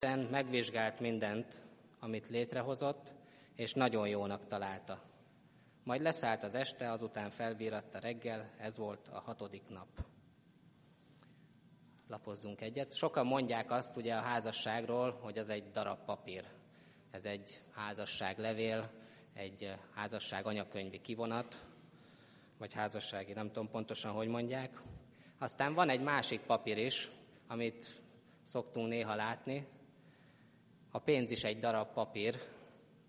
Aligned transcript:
Isten 0.00 0.28
megvizsgált 0.30 1.00
mindent, 1.00 1.62
amit 2.00 2.28
létrehozott, 2.28 3.14
és 3.54 3.72
nagyon 3.72 4.08
jónak 4.08 4.46
találta. 4.46 5.02
Majd 5.84 6.00
leszállt 6.00 6.42
az 6.42 6.54
este, 6.54 6.90
azután 6.92 7.30
felvíratta 7.30 7.98
reggel, 7.98 8.50
ez 8.58 8.76
volt 8.76 9.08
a 9.08 9.20
hatodik 9.20 9.62
nap. 9.68 9.88
Lapozzunk 12.08 12.60
egyet. 12.60 12.94
Sokan 12.94 13.26
mondják 13.26 13.70
azt 13.70 13.96
ugye 13.96 14.14
a 14.14 14.20
házasságról, 14.20 15.18
hogy 15.22 15.38
az 15.38 15.48
egy 15.48 15.70
darab 15.70 16.04
papír. 16.04 16.44
Ez 17.10 17.24
egy 17.24 17.62
házasság 17.70 18.38
levél, 18.38 18.90
egy 19.34 19.74
házasság 19.94 20.46
anyakönyvi 20.46 21.00
kivonat, 21.00 21.64
vagy 22.58 22.72
házassági, 22.72 23.32
nem 23.32 23.46
tudom 23.46 23.68
pontosan, 23.70 24.12
hogy 24.12 24.28
mondják. 24.28 24.82
Aztán 25.38 25.74
van 25.74 25.88
egy 25.88 26.02
másik 26.02 26.40
papír 26.40 26.78
is, 26.78 27.10
amit 27.48 28.02
szoktunk 28.42 28.88
néha 28.88 29.14
látni. 29.14 29.76
A 30.90 30.98
pénz 30.98 31.30
is 31.30 31.44
egy 31.44 31.58
darab 31.58 31.92
papír, 31.92 32.38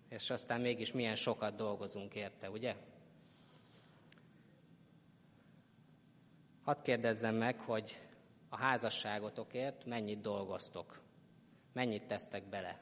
és 0.08 0.30
aztán 0.30 0.60
mégis 0.60 0.92
milyen 0.92 1.16
sokat 1.16 1.54
dolgozunk 1.54 2.14
érte, 2.14 2.50
ugye? 2.50 2.76
Hadd 6.62 6.82
kérdezzem 6.82 7.34
meg, 7.34 7.60
hogy 7.60 8.00
a 8.48 8.56
házasságotokért 8.56 9.84
mennyit 9.84 10.20
dolgoztok, 10.20 11.00
mennyit 11.72 12.06
tesztek 12.06 12.48
bele. 12.48 12.80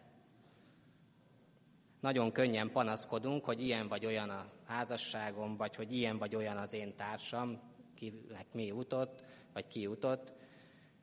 Nagyon 2.01 2.33
könnyen 2.33 2.71
panaszkodunk, 2.71 3.45
hogy 3.45 3.63
ilyen 3.63 3.89
vagy 3.89 4.07
olyan 4.07 4.31
a 4.31 4.51
házasságom, 4.67 5.57
vagy 5.57 5.77
hogy 5.77 5.95
ilyen 5.95 6.19
vagy 6.19 6.35
olyan 6.35 6.57
az 6.57 6.73
én 6.73 6.95
társam, 6.97 7.61
kinek 7.95 8.47
mi 8.53 8.67
jutott, 8.67 9.25
vagy 9.53 9.67
ki 9.67 9.81
jutott, 9.81 10.33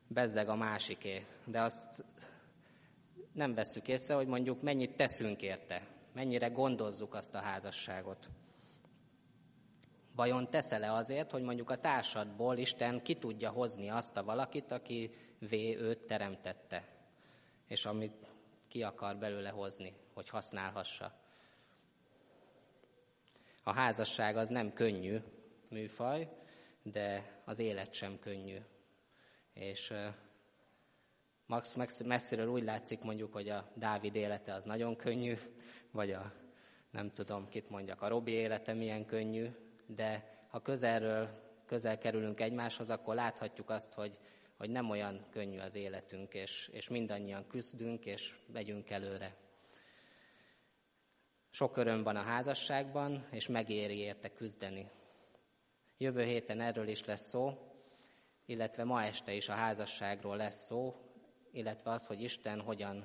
bezzeg 0.08 0.48
a 0.48 0.54
másiké. 0.54 1.26
De 1.44 1.60
azt 1.60 2.04
nem 3.36 3.54
vesszük 3.54 3.88
észre, 3.88 4.14
hogy 4.14 4.26
mondjuk 4.26 4.62
mennyit 4.62 4.96
teszünk 4.96 5.42
érte, 5.42 5.86
mennyire 6.12 6.48
gondozzuk 6.48 7.14
azt 7.14 7.34
a 7.34 7.40
házasságot. 7.40 8.28
Vajon 10.14 10.50
teszel-e 10.50 10.92
azért, 10.92 11.30
hogy 11.30 11.42
mondjuk 11.42 11.70
a 11.70 11.80
társadból 11.80 12.56
Isten 12.56 13.02
ki 13.02 13.14
tudja 13.14 13.50
hozni 13.50 13.88
azt 13.88 14.16
a 14.16 14.24
valakit, 14.24 14.70
aki 14.70 15.10
V 15.38 15.52
őt 15.54 16.06
teremtette, 16.06 16.84
és 17.66 17.84
amit 17.84 18.16
ki 18.68 18.82
akar 18.82 19.16
belőle 19.16 19.50
hozni, 19.50 19.94
hogy 20.14 20.28
használhassa. 20.28 21.12
A 23.62 23.72
házasság 23.72 24.36
az 24.36 24.48
nem 24.48 24.72
könnyű 24.72 25.18
műfaj, 25.68 26.28
de 26.82 27.40
az 27.44 27.58
élet 27.58 27.92
sem 27.92 28.18
könnyű. 28.18 28.58
És 29.52 29.92
Max 31.46 32.02
messziről 32.04 32.48
úgy 32.48 32.62
látszik 32.62 33.00
mondjuk, 33.00 33.32
hogy 33.32 33.48
a 33.48 33.70
Dávid 33.74 34.14
élete 34.14 34.54
az 34.54 34.64
nagyon 34.64 34.96
könnyű, 34.96 35.34
vagy 35.90 36.10
a 36.10 36.32
nem 36.90 37.10
tudom, 37.10 37.48
kit 37.48 37.70
mondjak, 37.70 38.02
a 38.02 38.08
Robi 38.08 38.32
élete 38.32 38.72
milyen 38.72 39.06
könnyű, 39.06 39.48
de 39.86 40.38
ha 40.48 40.60
közelről 40.60 41.44
közel 41.66 41.98
kerülünk 41.98 42.40
egymáshoz, 42.40 42.90
akkor 42.90 43.14
láthatjuk 43.14 43.70
azt, 43.70 43.92
hogy, 43.92 44.18
hogy 44.56 44.70
nem 44.70 44.90
olyan 44.90 45.26
könnyű 45.30 45.58
az 45.58 45.74
életünk, 45.74 46.34
és, 46.34 46.68
és 46.72 46.88
mindannyian 46.88 47.46
küzdünk, 47.46 48.04
és 48.04 48.34
megyünk 48.52 48.90
előre. 48.90 49.36
Sok 51.50 51.76
öröm 51.76 52.02
van 52.02 52.16
a 52.16 52.22
házasságban, 52.22 53.28
és 53.30 53.48
megéri 53.48 53.98
érte 53.98 54.32
küzdeni. 54.32 54.90
Jövő 55.98 56.22
héten 56.22 56.60
erről 56.60 56.88
is 56.88 57.04
lesz 57.04 57.28
szó, 57.28 57.58
illetve 58.44 58.84
ma 58.84 59.02
este 59.02 59.32
is 59.32 59.48
a 59.48 59.52
házasságról 59.52 60.36
lesz 60.36 60.66
szó, 60.66 61.05
illetve 61.56 61.90
az, 61.90 62.06
hogy 62.06 62.22
Isten 62.22 62.60
hogyan, 62.60 63.04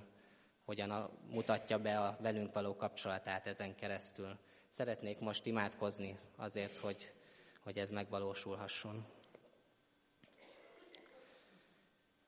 hogyan 0.65 1.09
mutatja 1.29 1.79
be 1.79 1.99
a 1.99 2.17
velünk 2.19 2.53
való 2.53 2.75
kapcsolatát 2.75 3.47
ezen 3.47 3.75
keresztül. 3.75 4.37
Szeretnék 4.67 5.19
most 5.19 5.45
imádkozni 5.45 6.19
azért, 6.35 6.77
hogy, 6.77 7.13
hogy 7.59 7.77
ez 7.77 7.89
megvalósulhasson. 7.89 9.05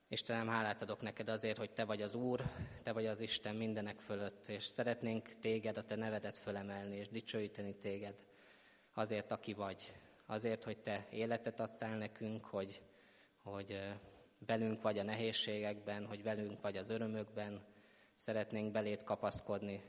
Istenem, 0.07 0.47
hálát 0.47 0.81
adok 0.81 1.01
neked 1.01 1.29
azért, 1.29 1.57
hogy 1.57 1.71
Te 1.71 1.83
vagy 1.85 2.01
az 2.01 2.15
Úr, 2.15 2.43
Te 2.83 2.91
vagy 2.91 3.05
az 3.05 3.21
Isten 3.21 3.55
mindenek 3.55 3.99
fölött, 3.99 4.47
és 4.47 4.63
szeretnénk 4.63 5.39
Téged, 5.39 5.77
a 5.77 5.83
Te 5.83 5.95
nevedet 5.95 6.37
fölemelni, 6.37 6.95
és 6.95 7.09
dicsőíteni 7.09 7.75
Téged 7.75 8.15
azért, 8.93 9.31
aki 9.31 9.53
vagy. 9.53 9.93
Azért, 10.25 10.63
hogy 10.63 10.77
Te 10.77 11.07
életet 11.09 11.59
adtál 11.59 11.97
nekünk, 11.97 12.45
hogy, 12.45 12.81
hogy 13.43 13.79
velünk 14.45 14.81
vagy 14.81 14.99
a 14.99 15.03
nehézségekben, 15.03 16.05
hogy 16.05 16.23
velünk 16.23 16.61
vagy 16.61 16.77
az 16.77 16.89
örömökben, 16.89 17.61
szeretnénk 18.15 18.71
belét 18.71 19.03
kapaszkodni, 19.03 19.81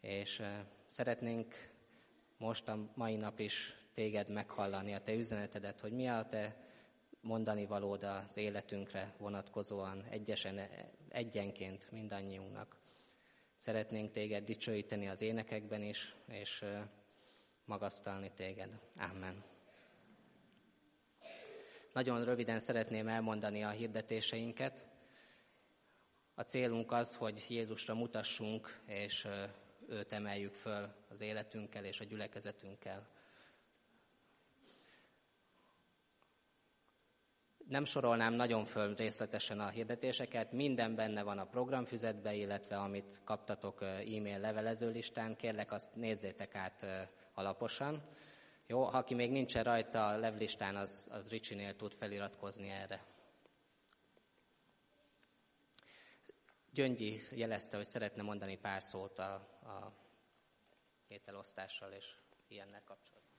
és 0.00 0.42
szeretnénk 0.86 1.70
most 2.38 2.68
a 2.68 2.90
mai 2.94 3.16
nap 3.16 3.38
is 3.38 3.74
téged 3.92 4.28
meghallani, 4.28 4.94
a 4.94 5.02
te 5.02 5.14
üzenetedet, 5.14 5.80
hogy 5.80 5.92
mi 5.92 6.08
a 6.08 6.26
te 6.26 6.56
mondani 7.20 7.66
valód 7.66 8.02
az 8.02 8.36
életünkre 8.36 9.14
vonatkozóan, 9.18 10.04
egyesen, 10.10 10.60
egyenként 11.08 11.90
mindannyiunknak. 11.90 12.76
Szeretnénk 13.54 14.10
téged 14.10 14.44
dicsőíteni 14.44 15.08
az 15.08 15.22
énekekben 15.22 15.82
is, 15.82 16.14
és 16.28 16.64
magasztalni 17.64 18.30
téged. 18.34 18.78
Amen. 18.96 19.59
Nagyon 21.92 22.24
röviden 22.24 22.58
szeretném 22.58 23.08
elmondani 23.08 23.64
a 23.64 23.70
hirdetéseinket. 23.70 24.84
A 26.34 26.42
célunk 26.42 26.92
az, 26.92 27.16
hogy 27.16 27.46
Jézusra 27.48 27.94
mutassunk, 27.94 28.80
és 28.86 29.28
őt 29.88 30.12
emeljük 30.12 30.54
föl 30.54 30.94
az 31.08 31.20
életünkkel 31.20 31.84
és 31.84 32.00
a 32.00 32.04
gyülekezetünkkel. 32.04 33.08
Nem 37.68 37.84
sorolnám 37.84 38.32
nagyon 38.32 38.64
föl 38.64 38.94
részletesen 38.94 39.60
a 39.60 39.68
hirdetéseket, 39.68 40.52
minden 40.52 40.94
benne 40.94 41.22
van 41.22 41.38
a 41.38 41.46
programfüzetbe, 41.46 42.34
illetve 42.34 42.76
amit 42.76 43.20
kaptatok 43.24 43.82
e-mail 43.82 44.38
levelező 44.38 44.90
listán, 44.90 45.36
kérlek 45.36 45.72
azt 45.72 45.94
nézzétek 45.94 46.54
át 46.54 46.86
alaposan. 47.34 48.02
Jó, 48.70 48.82
ha 48.84 48.98
aki 48.98 49.14
még 49.14 49.30
nincsen 49.30 49.64
rajta 49.64 50.08
a 50.08 50.16
levlistán, 50.16 50.76
az, 50.76 51.08
az 51.12 51.28
Ricsinél 51.28 51.76
tud 51.76 51.92
feliratkozni 51.92 52.68
erre. 52.68 53.04
Gyöngyi 56.72 57.20
jelezte, 57.30 57.76
hogy 57.76 57.86
szeretne 57.86 58.22
mondani 58.22 58.58
pár 58.58 58.82
szót 58.82 59.18
a, 59.18 59.34
a 59.62 59.92
ételosztással 61.08 61.92
és 61.92 62.16
ilyennel 62.48 62.82
kapcsolatban. 62.84 63.32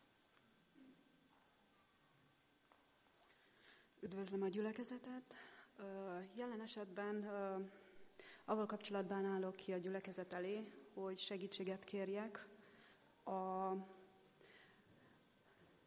Üdvözlöm 4.00 4.41
a 4.41 4.47
gyülekezetet. 4.47 5.36
Jelen 6.36 6.62
esetben 6.62 7.24
avval 8.46 8.66
kapcsolatban 8.66 9.25
állok 9.25 9.56
ki 9.56 9.74
a 9.74 9.78
gyülekezet 9.78 10.34
elé, 10.34 10.72
hogy 10.94 11.18
segítséget 11.18 11.84
kérjek. 11.84 12.47
A 13.24 13.72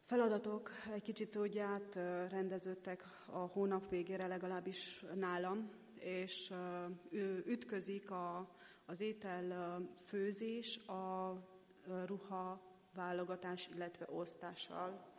feladatok 0.05 0.69
egy 0.93 1.01
kicsit 1.01 1.35
úgy 1.35 1.63
rendeződtek 2.29 3.03
a 3.31 3.37
hónap 3.37 3.89
végére, 3.89 4.27
legalábbis 4.27 5.05
nálam, 5.15 5.69
és 5.99 6.53
ütközik 7.45 8.11
a, 8.11 8.49
az 8.85 9.01
étel 9.01 9.79
főzés 10.05 10.87
a 10.87 11.33
ruha 12.05 12.61
válogatás, 12.93 13.69
illetve 13.75 14.05
osztással 14.09 15.15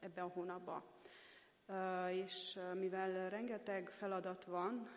ebben 0.00 0.24
a 0.24 0.28
hónapban. 0.28 0.82
És 2.12 2.58
mivel 2.74 3.30
rengeteg 3.30 3.88
feladat 3.88 4.44
van, 4.44 4.88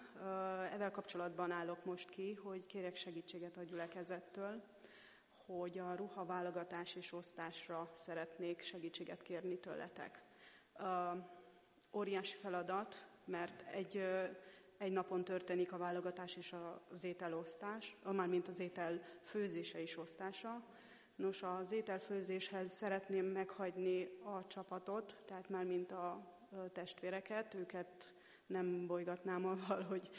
ezzel 0.73 0.91
kapcsolatban 0.91 1.51
állok 1.51 1.85
most 1.85 2.09
ki, 2.09 2.33
hogy 2.33 2.65
kérek 2.65 2.95
segítséget 2.95 3.57
a 3.57 3.63
gyülekezettől, 3.63 4.63
hogy 5.57 5.77
a 5.77 5.95
ruhaválogatás 5.95 6.95
és 6.95 7.13
osztásra 7.13 7.91
szeretnék 7.93 8.61
segítséget 8.61 9.21
kérni 9.21 9.59
tőletek. 9.59 10.23
Óriási 11.91 12.35
feladat, 12.35 13.07
mert 13.25 13.61
egy 13.71 14.03
egy 14.77 14.91
napon 14.91 15.23
történik 15.23 15.71
a 15.71 15.77
válogatás 15.77 16.35
és 16.35 16.55
az 16.91 17.03
ételosztás, 17.03 17.95
mármint 18.03 18.47
az 18.47 18.59
étel 18.59 19.01
főzése 19.23 19.81
és 19.81 19.97
osztása. 19.97 20.63
Nos, 21.15 21.43
az 21.43 21.71
ételfőzéshez 21.71 22.69
szeretném 22.69 23.25
meghagyni 23.25 24.09
a 24.23 24.47
csapatot, 24.47 25.23
tehát 25.25 25.49
már 25.49 25.65
mint 25.65 25.91
a 25.91 26.37
testvéreket, 26.73 27.53
őket 27.53 28.13
nem 28.45 28.87
bolygatnám 28.87 29.45
avval, 29.51 29.83
hogy 29.83 30.09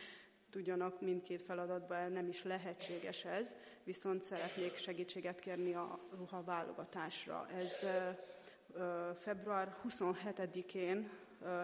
tudjanak 0.50 1.00
mindkét 1.00 1.43
feladatban, 1.43 2.12
nem 2.12 2.29
is 2.29 2.43
lehetséges 2.43 3.25
ez, 3.25 3.56
viszont 3.85 4.23
szeretnék 4.23 4.76
segítséget 4.76 5.41
kérni 5.41 5.75
a 5.75 5.99
ruha 6.17 6.43
válogatásra. 6.43 7.49
Ez 7.58 7.87
február 9.19 9.76
27-én 9.88 11.11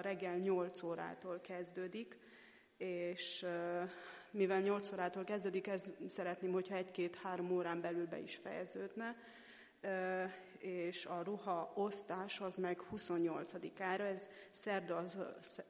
reggel 0.00 0.36
8 0.36 0.82
órától 0.82 1.40
kezdődik, 1.40 2.18
és 2.76 3.46
mivel 4.30 4.60
8 4.60 4.92
órától 4.92 5.24
kezdődik, 5.24 5.66
ez 5.66 5.94
szeretném, 6.06 6.52
hogyha 6.52 6.74
egy-két-három 6.74 7.50
órán 7.50 7.80
belül 7.80 8.06
be 8.06 8.18
is 8.18 8.36
fejeződne, 8.36 9.16
és 10.60 11.06
a 11.06 11.22
ruha 11.22 11.72
osztás 11.74 12.40
az 12.40 12.56
meg 12.56 12.82
28-ára, 12.92 14.00
ez 14.00 14.28
szerda 14.50 14.96
az, 14.96 15.18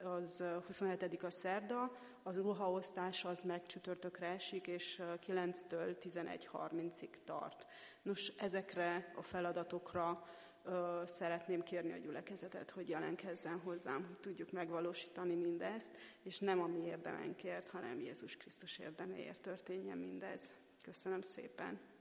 az 0.03 0.43
27 0.67 1.23
a 1.23 1.31
szerda, 1.31 1.97
az 2.23 2.37
ruhaosztás 2.37 3.25
az 3.25 3.43
meg 3.43 3.67
csütörtökre 3.67 4.27
esik, 4.27 4.67
és 4.67 5.03
9-től 5.27 5.97
11.30-ig 6.03 7.11
tart. 7.25 7.67
Nos, 8.03 8.29
ezekre 8.29 9.13
a 9.17 9.23
feladatokra 9.23 10.27
ö, 10.65 11.03
szeretném 11.05 11.63
kérni 11.63 11.93
a 11.93 11.97
gyülekezetet, 11.97 12.71
hogy 12.71 12.89
jelenkezzen 12.89 13.59
hozzám, 13.59 14.05
hogy 14.07 14.19
tudjuk 14.19 14.53
megvalósítani 14.53 15.35
mindezt, 15.35 15.91
és 16.23 16.39
nem 16.39 16.61
a 16.61 16.67
mi 16.67 16.87
érdemenkért, 16.87 17.71
hanem 17.71 18.01
Jézus 18.01 18.37
Krisztus 18.37 18.79
érdeméért 18.79 19.41
történjen 19.41 19.99
mindez. 19.99 20.41
Köszönöm 20.83 21.23
szépen! 21.23 21.96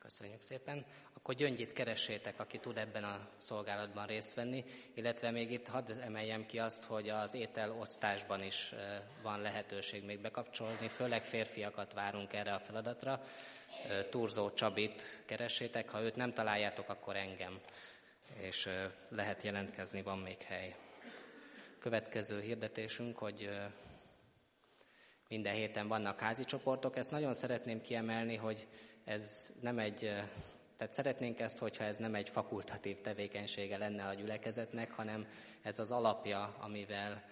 Köszönjük 0.00 0.40
szépen. 0.40 0.84
Akkor 1.12 1.34
Gyöngyit 1.34 1.72
keressétek, 1.72 2.40
aki 2.40 2.58
tud 2.58 2.76
ebben 2.76 3.04
a 3.04 3.28
szolgálatban 3.36 4.06
részt 4.06 4.34
venni, 4.34 4.64
illetve 4.94 5.30
még 5.30 5.50
itt 5.50 5.68
hadd 5.68 5.90
emeljem 5.90 6.46
ki 6.46 6.58
azt, 6.58 6.84
hogy 6.84 7.08
az 7.08 7.34
ételosztásban 7.34 8.42
is 8.42 8.74
van 9.22 9.40
lehetőség 9.40 10.04
még 10.04 10.20
bekapcsolni, 10.20 10.88
főleg 10.88 11.22
férfiakat 11.22 11.92
várunk 11.92 12.32
erre 12.32 12.54
a 12.54 12.58
feladatra. 12.58 13.24
Turzó 14.10 14.50
Csabit 14.50 15.02
keressétek, 15.26 15.88
ha 15.88 16.02
őt 16.02 16.16
nem 16.16 16.32
találjátok, 16.32 16.88
akkor 16.88 17.16
engem, 17.16 17.60
és 18.40 18.68
lehet 19.08 19.42
jelentkezni, 19.42 20.02
van 20.02 20.18
még 20.18 20.42
hely. 20.42 20.76
Következő 21.78 22.40
hirdetésünk, 22.40 23.18
hogy 23.18 23.50
minden 25.28 25.54
héten 25.54 25.88
vannak 25.88 26.20
házi 26.20 26.44
csoportok. 26.44 26.96
Ezt 26.96 27.10
nagyon 27.10 27.34
szeretném 27.34 27.80
kiemelni, 27.80 28.36
hogy 28.36 28.66
ez 29.10 29.52
nem 29.60 29.78
egy, 29.78 29.98
tehát 30.76 30.92
szeretnénk 30.92 31.40
ezt, 31.40 31.58
hogyha 31.58 31.84
ez 31.84 31.98
nem 31.98 32.14
egy 32.14 32.28
fakultatív 32.28 33.00
tevékenysége 33.00 33.78
lenne 33.78 34.06
a 34.06 34.14
gyülekezetnek, 34.14 34.90
hanem 34.90 35.26
ez 35.62 35.78
az 35.78 35.90
alapja, 35.90 36.56
amivel 36.60 37.24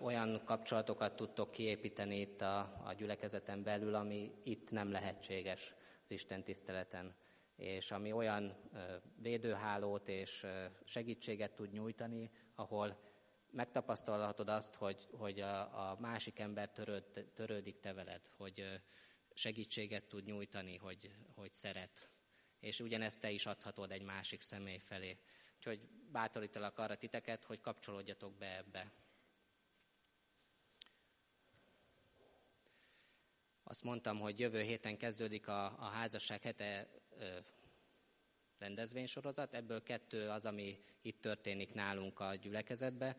olyan 0.00 0.42
kapcsolatokat 0.44 1.16
tudtok 1.16 1.50
kiépíteni 1.50 2.20
itt 2.20 2.40
a, 2.40 2.58
a 2.84 2.92
gyülekezeten 2.96 3.62
belül, 3.62 3.94
ami 3.94 4.32
itt 4.42 4.70
nem 4.70 4.90
lehetséges 4.90 5.74
az 6.04 6.10
Isten 6.10 6.42
tiszteleten, 6.42 7.14
és 7.56 7.90
ami 7.90 8.12
olyan 8.12 8.56
védőhálót 9.16 10.08
és 10.08 10.46
segítséget 10.84 11.52
tud 11.54 11.72
nyújtani, 11.72 12.30
ahol 12.54 12.98
megtapasztalhatod 13.50 14.48
azt, 14.48 14.74
hogy, 14.74 15.08
hogy 15.12 15.40
a, 15.40 15.60
a 15.60 15.96
másik 16.00 16.38
ember 16.38 16.70
törőd, 16.70 17.04
törődik 17.34 17.80
te 17.80 17.92
veled, 17.92 18.30
hogy 18.36 18.82
segítséget 19.34 20.04
tud 20.04 20.24
nyújtani, 20.24 20.76
hogy, 20.76 21.14
hogy 21.34 21.52
szeret. 21.52 22.08
És 22.60 22.80
ugyanezt 22.80 23.20
te 23.20 23.30
is 23.30 23.46
adhatod 23.46 23.90
egy 23.90 24.02
másik 24.02 24.40
személy 24.40 24.78
felé. 24.78 25.18
Úgyhogy 25.56 25.88
bátorítalak 26.12 26.78
arra 26.78 26.96
titeket, 26.96 27.44
hogy 27.44 27.60
kapcsolódjatok 27.60 28.36
be 28.36 28.56
ebbe. 28.56 28.92
Azt 33.62 33.82
mondtam, 33.82 34.20
hogy 34.20 34.38
jövő 34.38 34.62
héten 34.62 34.96
kezdődik 34.96 35.48
a, 35.48 35.64
a 35.64 35.84
házasság 35.84 36.42
hete 36.42 36.88
ö, 37.18 37.38
rendezvénysorozat, 38.58 39.54
ebből 39.54 39.82
kettő 39.82 40.28
az, 40.28 40.46
ami 40.46 40.84
itt 41.02 41.20
történik 41.20 41.72
nálunk 41.74 42.20
a 42.20 42.34
gyülekezetbe 42.34 43.16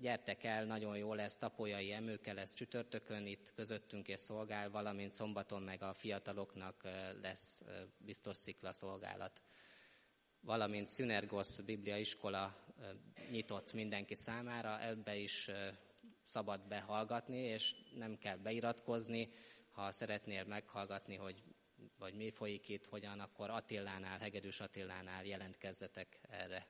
gyertek 0.00 0.44
el, 0.44 0.64
nagyon 0.64 0.96
jó 0.96 1.14
lesz, 1.14 1.36
tapolyai 1.36 1.92
emőke 1.92 2.32
lesz 2.32 2.54
csütörtökön 2.54 3.26
itt 3.26 3.52
közöttünk 3.54 4.08
és 4.08 4.20
szolgál, 4.20 4.70
valamint 4.70 5.12
szombaton 5.12 5.62
meg 5.62 5.82
a 5.82 5.94
fiataloknak 5.94 6.82
lesz 7.22 7.62
biztos 7.98 8.36
szikla 8.36 8.72
szolgálat. 8.72 9.42
Valamint 10.40 10.88
Szünergosz 10.88 11.60
Biblia 11.60 11.96
iskola 11.96 12.66
nyitott 13.30 13.72
mindenki 13.72 14.14
számára, 14.14 14.82
ebbe 14.82 15.16
is 15.16 15.50
szabad 16.22 16.68
behallgatni, 16.68 17.38
és 17.38 17.74
nem 17.94 18.18
kell 18.18 18.36
beiratkozni. 18.36 19.28
Ha 19.70 19.90
szeretnél 19.90 20.44
meghallgatni, 20.44 21.16
hogy 21.16 21.42
vagy 21.98 22.14
mi 22.14 22.30
folyik 22.30 22.68
itt, 22.68 22.86
hogyan, 22.86 23.20
akkor 23.20 23.50
Attilánál, 23.50 24.18
Hegedűs 24.18 24.60
Attilánál 24.60 25.24
jelentkezzetek 25.24 26.18
erre. 26.22 26.66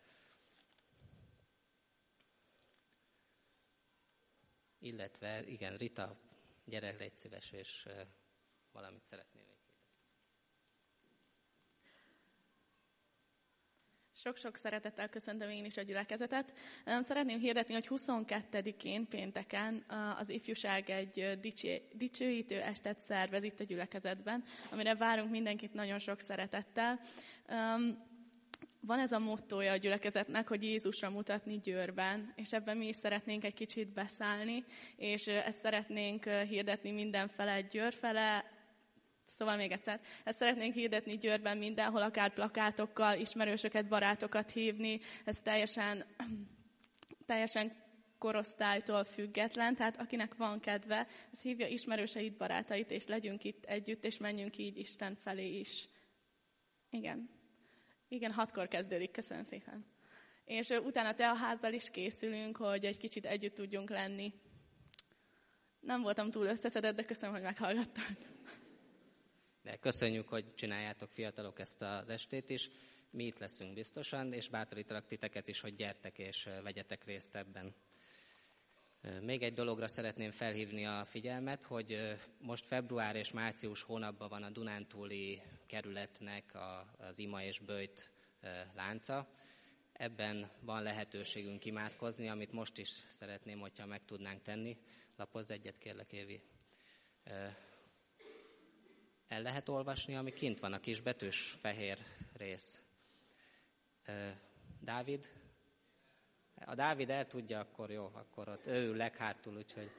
Illetve 4.80 5.46
igen, 5.46 5.76
Rita, 5.76 6.16
gyere, 6.64 6.90
légy 6.98 7.16
szíves, 7.16 7.52
és 7.52 7.88
valamit 8.72 9.04
szeretnél 9.04 9.42
még 9.46 9.60
Sok-sok 14.20 14.56
szeretettel 14.56 15.08
köszöntöm 15.08 15.50
én 15.50 15.64
is 15.64 15.76
a 15.76 15.82
gyülekezetet. 15.82 16.52
Szeretném 17.00 17.38
hirdetni, 17.38 17.74
hogy 17.74 17.88
22-én 17.90 19.08
pénteken 19.08 19.84
az 20.18 20.28
ifjúság 20.28 20.90
egy 20.90 21.38
dicsőítő 21.92 22.60
estet 22.60 23.00
szervez 23.00 23.42
itt 23.42 23.60
a 23.60 23.64
gyülekezetben, 23.64 24.44
amire 24.72 24.94
várunk 24.94 25.30
mindenkit 25.30 25.72
nagyon 25.72 25.98
sok 25.98 26.20
szeretettel 26.20 27.00
van 28.80 28.98
ez 28.98 29.12
a 29.12 29.18
mottoja 29.18 29.72
a 29.72 29.76
gyülekezetnek, 29.76 30.48
hogy 30.48 30.62
Jézusra 30.62 31.10
mutatni 31.10 31.58
Győrben, 31.58 32.32
és 32.36 32.52
ebben 32.52 32.76
mi 32.76 32.86
is 32.86 32.96
szeretnénk 32.96 33.44
egy 33.44 33.54
kicsit 33.54 33.92
beszállni, 33.92 34.64
és 34.96 35.26
ezt 35.26 35.60
szeretnénk 35.60 36.24
hirdetni 36.24 36.90
mindenfele 36.90 37.60
Győrfele, 37.60 38.58
Szóval 39.30 39.56
még 39.56 39.70
egyszer, 39.70 40.00
ezt 40.24 40.38
szeretnénk 40.38 40.74
hirdetni 40.74 41.16
Győrben 41.16 41.58
mindenhol, 41.58 42.02
akár 42.02 42.32
plakátokkal, 42.32 43.18
ismerősöket, 43.18 43.88
barátokat 43.88 44.50
hívni, 44.50 45.00
ez 45.24 45.40
teljesen, 45.40 46.04
teljesen 47.26 47.72
korosztálytól 48.18 49.04
független, 49.04 49.74
tehát 49.74 50.00
akinek 50.00 50.36
van 50.36 50.60
kedve, 50.60 51.06
ez 51.32 51.42
hívja 51.42 51.66
ismerőseit, 51.66 52.36
barátait, 52.36 52.90
és 52.90 53.06
legyünk 53.06 53.44
itt 53.44 53.64
együtt, 53.64 54.04
és 54.04 54.16
menjünk 54.16 54.58
így 54.58 54.78
Isten 54.78 55.14
felé 55.14 55.58
is. 55.58 55.88
Igen. 56.90 57.39
Igen, 58.12 58.32
hatkor 58.32 58.68
kezdődik, 58.68 59.10
köszönöm 59.10 59.42
szépen. 59.42 59.84
És 60.44 60.68
utána 60.68 61.14
te 61.14 61.30
a 61.30 61.34
házzal 61.34 61.72
is 61.72 61.90
készülünk, 61.90 62.56
hogy 62.56 62.84
egy 62.84 62.96
kicsit 62.96 63.26
együtt 63.26 63.54
tudjunk 63.54 63.90
lenni. 63.90 64.34
Nem 65.80 66.02
voltam 66.02 66.30
túl 66.30 66.46
összeszedett, 66.46 66.96
de 66.96 67.04
köszönöm, 67.04 67.34
hogy 67.34 67.44
meghallgattak. 67.44 68.10
De 69.62 69.76
köszönjük, 69.76 70.28
hogy 70.28 70.54
csináljátok 70.54 71.10
fiatalok 71.10 71.58
ezt 71.58 71.82
az 71.82 72.08
estét 72.08 72.50
is. 72.50 72.70
Mi 73.10 73.24
itt 73.24 73.38
leszünk 73.38 73.74
biztosan, 73.74 74.32
és 74.32 74.48
bátorítalak 74.48 75.06
titeket 75.06 75.48
is, 75.48 75.60
hogy 75.60 75.74
gyertek 75.74 76.18
és 76.18 76.48
vegyetek 76.62 77.04
részt 77.04 77.36
ebben. 77.36 77.74
Még 79.20 79.42
egy 79.42 79.54
dologra 79.54 79.88
szeretném 79.88 80.30
felhívni 80.30 80.86
a 80.86 81.04
figyelmet, 81.04 81.62
hogy 81.62 82.16
most 82.38 82.66
február 82.66 83.16
és 83.16 83.32
március 83.32 83.82
hónapban 83.82 84.28
van 84.28 84.42
a 84.42 84.50
Dunántúli 84.50 85.42
kerületnek 85.70 86.58
az 86.98 87.18
ima 87.18 87.42
és 87.42 87.58
bőjt 87.58 88.10
lánca. 88.74 89.28
Ebben 89.92 90.50
van 90.60 90.82
lehetőségünk 90.82 91.64
imádkozni, 91.64 92.28
amit 92.28 92.52
most 92.52 92.78
is 92.78 93.06
szeretném, 93.08 93.58
hogyha 93.58 93.86
meg 93.86 94.04
tudnánk 94.04 94.42
tenni. 94.42 94.76
Lapozz 95.16 95.50
egyet, 95.50 95.78
kérlek, 95.78 96.12
Évi. 96.12 96.42
El 99.28 99.42
lehet 99.42 99.68
olvasni, 99.68 100.16
ami 100.16 100.32
kint 100.32 100.60
van, 100.60 100.72
a 100.72 100.80
kis 100.80 101.00
betűs 101.00 101.50
fehér 101.60 101.98
rész. 102.32 102.80
Dávid, 104.80 105.30
a 106.54 106.74
Dávid 106.74 107.10
el 107.10 107.26
tudja, 107.26 107.58
akkor 107.58 107.90
jó, 107.90 108.10
akkor 108.12 108.48
ott 108.48 108.66
ő 108.66 108.88
ül 108.88 108.96
leghátul, 108.96 109.56
úgyhogy 109.56 109.90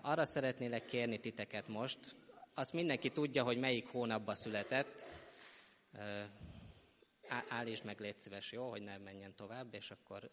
arra 0.00 0.24
szeretnélek 0.24 0.84
kérni 0.84 1.20
titeket 1.20 1.68
most, 1.68 2.16
azt 2.54 2.72
mindenki 2.72 3.10
tudja, 3.10 3.42
hogy 3.42 3.58
melyik 3.58 3.86
hónapban 3.86 4.34
született. 4.34 5.06
Állítsd 7.48 7.84
meg, 7.84 8.00
légy 8.00 8.18
szíves, 8.18 8.52
jó, 8.52 8.70
hogy 8.70 8.82
ne 8.82 8.98
menjen 8.98 9.34
tovább, 9.34 9.74
és 9.74 9.90
akkor 9.90 10.30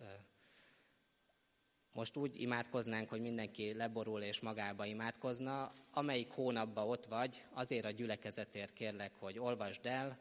most 1.92 2.18
úgy 2.18 2.42
imádkoznánk, 2.42 3.10
hogy 3.10 3.22
mindenki 3.22 3.74
leborul 3.74 4.22
és 4.22 4.40
magába 4.40 4.86
imádkozna. 4.86 5.72
Amelyik 5.92 6.32
hónapban 6.32 6.88
ott 6.90 7.06
vagy, 7.06 7.46
azért 7.54 7.86
a 7.86 7.92
gyülekezetért 7.92 8.74
kérlek, 8.74 9.14
hogy 9.20 9.40
olvasd 9.40 9.86
el, 9.86 10.18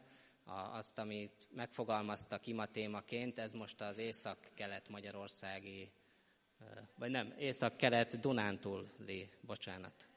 azt, 0.71 0.97
amit 0.97 1.47
megfogalmaztak 1.51 2.47
ima 2.47 2.65
témaként, 2.65 3.39
ez 3.39 3.51
most 3.51 3.81
az 3.81 3.97
észak-kelet-magyarországi, 3.97 5.91
vagy 6.95 7.11
nem, 7.11 7.33
észak-kelet 7.37 8.19
Dunántúli, 8.19 9.29
bocsánat, 9.41 10.07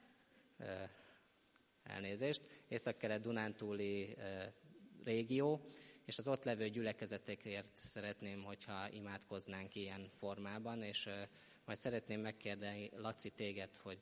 elnézést, 1.91 2.41
észak-kelet 2.69 3.21
Dunántúli 3.21 4.17
régió, 5.05 5.67
és 6.05 6.19
az 6.19 6.29
ott 6.29 6.45
levő 6.45 6.69
gyülekezetekért 6.69 7.77
szeretném, 7.77 8.43
hogyha 8.43 8.89
imádkoznánk 8.91 9.75
ilyen 9.75 10.11
formában, 10.19 10.83
és 10.83 11.09
Majd 11.71 11.83
szeretném 11.83 12.21
megkérdezni 12.21 12.91
Laci 12.97 13.31
téged, 13.31 13.77
hogy 13.77 13.99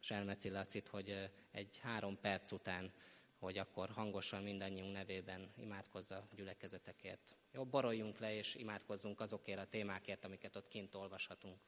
Selmeci 0.00 0.50
Lacit, 0.50 0.88
hogy 0.88 1.30
egy 1.50 1.78
három 1.78 2.18
perc 2.20 2.52
után, 2.52 2.92
hogy 3.38 3.58
akkor 3.58 3.90
hangosan 3.90 4.42
mindannyiunk 4.42 4.92
nevében 4.92 5.52
imádkozza 5.56 6.16
a 6.16 6.28
gyülekezetekért. 6.34 7.36
Jó, 7.52 7.64
boroljunk 7.64 8.18
le 8.18 8.34
és 8.34 8.54
imádkozzunk 8.54 9.20
azokért 9.20 9.58
a 9.58 9.66
témákért, 9.66 10.24
amiket 10.24 10.56
ott 10.56 10.68
kint 10.68 10.94
olvashatunk. 10.94 11.58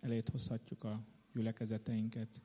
Elét 0.00 0.28
hozhatjuk 0.28 0.84
a 0.84 1.06
gyülekezeteinket, 1.32 2.42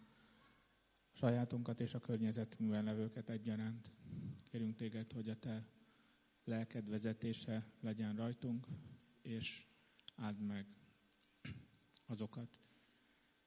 sajátunkat 1.12 1.80
és 1.80 1.94
a 1.94 2.00
környezetünkben 2.00 2.84
levőket 2.84 3.30
egyaránt. 3.30 3.92
Kérünk 4.52 4.76
téged, 4.76 5.12
hogy 5.12 5.30
a 5.30 5.40
te 5.40 5.68
lelked 6.44 6.90
vezetése 6.90 7.68
legyen 7.80 8.16
rajtunk, 8.16 8.68
és 9.22 9.66
áld 10.16 10.40
meg 10.40 10.66
azokat. 12.06 12.60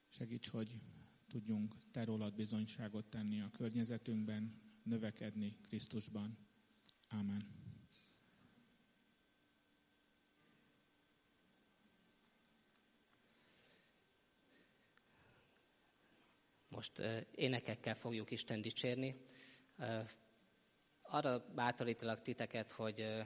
Segíts, 0.08 0.48
hogy 0.48 0.80
tudjunk 1.28 1.74
te 1.90 2.04
rólad 2.04 2.34
bizonyságot 2.34 3.06
tenni 3.06 3.40
a 3.40 3.50
környezetünkben, 3.50 4.60
növekedni 4.82 5.56
Krisztusban. 5.62 6.36
Amen. 7.08 7.65
Most 16.76 17.02
énekekkel 17.34 17.94
fogjuk 17.94 18.30
Isten 18.30 18.60
dicsérni. 18.60 19.16
Arra 21.02 21.44
bátorítalak 21.54 22.22
titeket, 22.22 22.72
hogy 22.72 23.24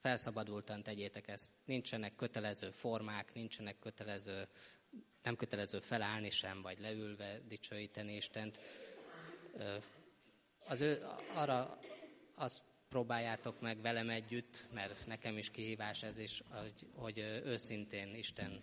felszabadultan 0.00 0.82
tegyétek 0.82 1.28
ezt. 1.28 1.54
Nincsenek 1.64 2.16
kötelező 2.16 2.70
formák, 2.70 3.34
nincsenek 3.34 3.78
kötelező, 3.78 4.48
nem 5.22 5.36
kötelező 5.36 5.78
felállni 5.78 6.30
sem, 6.30 6.62
vagy 6.62 6.78
leülve 6.80 7.40
dicsőíteni 7.46 8.16
Istent. 8.16 8.58
Az 10.58 10.80
ő, 10.80 11.06
arra 11.34 11.78
azt 12.34 12.62
próbáljátok 12.90 13.60
meg 13.60 13.80
velem 13.80 14.08
együtt, 14.08 14.64
mert 14.74 15.06
nekem 15.06 15.36
is 15.38 15.50
kihívás 15.50 16.02
ez 16.02 16.18
is, 16.18 16.42
hogy, 16.48 16.86
hogy 16.94 17.18
őszintén 17.44 18.14
Isten 18.14 18.60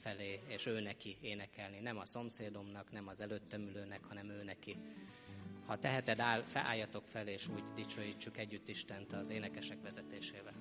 felé, 0.00 0.40
és 0.46 0.66
ő 0.66 0.80
neki 0.80 1.16
énekelni. 1.20 1.78
Nem 1.78 1.98
a 1.98 2.06
szomszédomnak, 2.06 2.92
nem 2.92 3.08
az 3.08 3.20
előttem 3.20 3.60
ülőnek, 3.60 4.04
hanem 4.04 4.28
ő 4.28 4.42
neki. 4.42 4.76
Ha 5.66 5.78
teheted, 5.78 6.20
áll, 6.20 6.42
felálljatok 6.42 7.06
fel, 7.06 7.28
és 7.28 7.48
úgy 7.48 7.64
dicsőítsük 7.74 8.38
együtt 8.38 8.68
Istent 8.68 9.12
az 9.12 9.30
énekesek 9.30 9.82
vezetésével. 9.82 10.54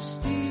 majesty. 0.00 0.49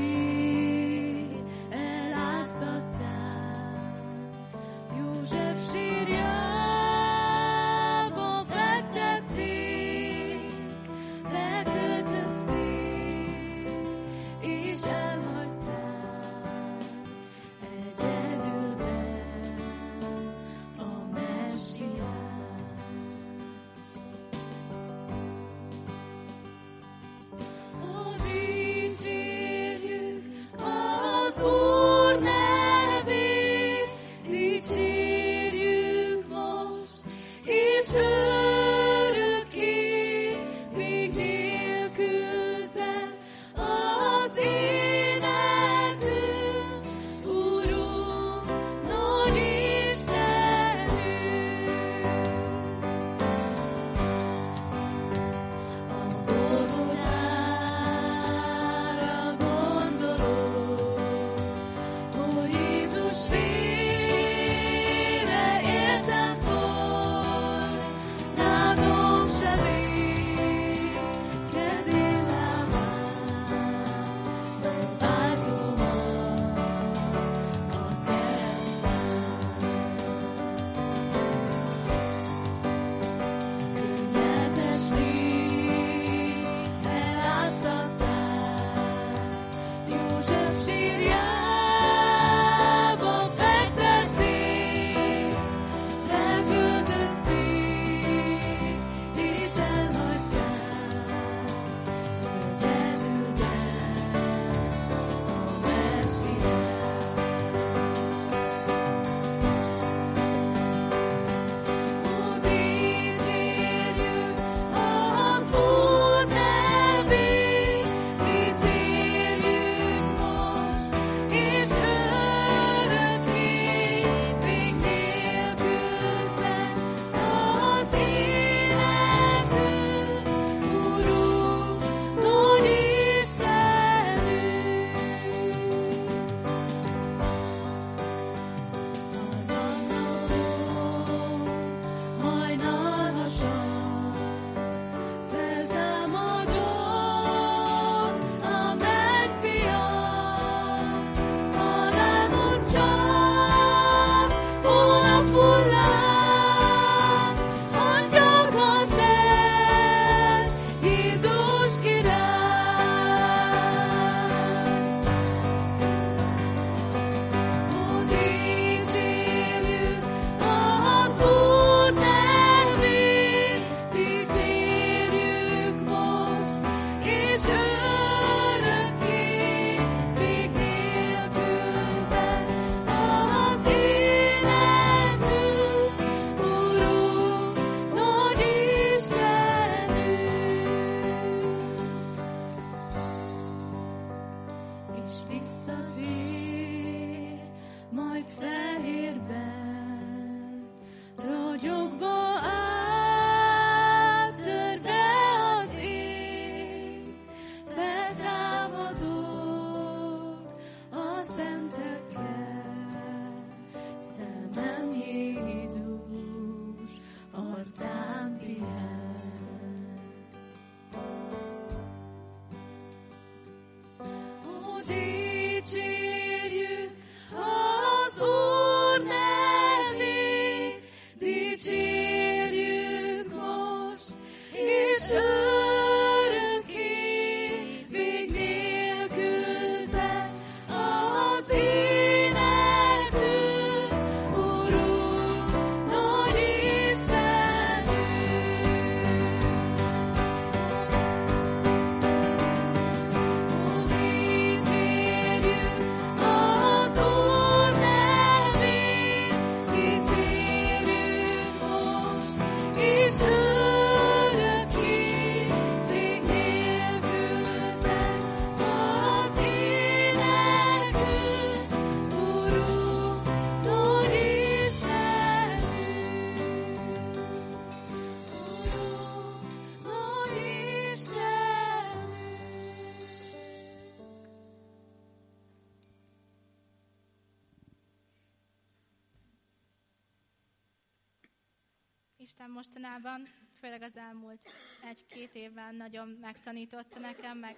Mostanában, 292.79 293.27
főleg 293.59 293.81
az 293.81 293.97
elmúlt 293.97 294.53
egy-két 294.83 295.35
évben 295.35 295.75
nagyon 295.75 296.07
megtanította 296.07 296.99
nekem, 296.99 297.37
meg 297.37 297.55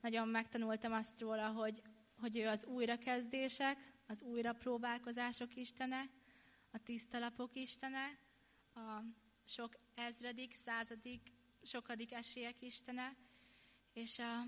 nagyon 0.00 0.28
megtanultam 0.28 0.92
azt 0.92 1.20
róla, 1.20 1.48
hogy, 1.48 1.82
hogy 2.20 2.36
ő 2.36 2.46
az 2.46 2.64
újrakezdések, 2.64 3.92
az 4.06 4.22
újrapróbálkozások 4.22 5.56
istene, 5.56 6.10
a 6.72 6.78
tisztalapok 6.82 7.50
istene, 7.54 8.18
a 8.74 9.02
sok 9.44 9.76
ezredik, 9.94 10.54
századik, 10.54 11.32
sokadik 11.62 12.12
esélyek 12.12 12.62
istene, 12.62 13.16
és 13.92 14.18
a, 14.18 14.46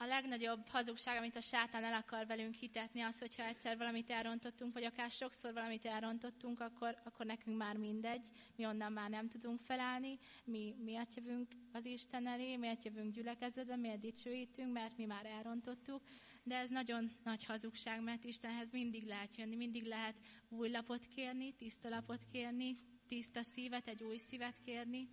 a 0.00 0.06
legnagyobb 0.06 0.68
hazugság, 0.68 1.16
amit 1.16 1.36
a 1.36 1.40
sátán 1.40 1.84
el 1.84 1.94
akar 1.94 2.26
velünk 2.26 2.54
hitetni, 2.54 3.00
az, 3.00 3.18
hogyha 3.18 3.44
egyszer 3.44 3.76
valamit 3.76 4.10
elrontottunk, 4.10 4.72
vagy 4.72 4.84
akár 4.84 5.10
sokszor 5.10 5.52
valamit 5.52 5.84
elrontottunk, 5.84 6.60
akkor, 6.60 7.00
akkor 7.04 7.26
nekünk 7.26 7.56
már 7.56 7.76
mindegy, 7.76 8.26
mi 8.56 8.66
onnan 8.66 8.92
már 8.92 9.10
nem 9.10 9.28
tudunk 9.28 9.60
felállni, 9.60 10.18
mi 10.44 10.74
miért 10.84 11.14
jövünk 11.14 11.52
az 11.72 11.84
Isten 11.84 12.26
elé, 12.26 12.56
miért 12.56 12.84
jövünk 12.84 13.14
gyülekezetbe, 13.14 13.76
miért 13.76 14.00
dicsőítünk, 14.00 14.72
mert 14.72 14.96
mi 14.96 15.04
már 15.04 15.26
elrontottuk, 15.26 16.02
de 16.42 16.56
ez 16.56 16.70
nagyon 16.70 17.10
nagy 17.24 17.44
hazugság, 17.44 18.02
mert 18.02 18.24
Istenhez 18.24 18.70
mindig 18.70 19.06
lehet 19.06 19.36
jönni, 19.36 19.56
mindig 19.56 19.84
lehet 19.84 20.14
új 20.48 20.70
lapot 20.70 21.06
kérni, 21.06 21.52
tiszta 21.52 21.88
lapot 21.88 22.24
kérni, 22.32 22.76
tiszta 23.08 23.42
szívet, 23.42 23.88
egy 23.88 24.02
új 24.02 24.16
szívet 24.16 24.60
kérni, 24.64 25.08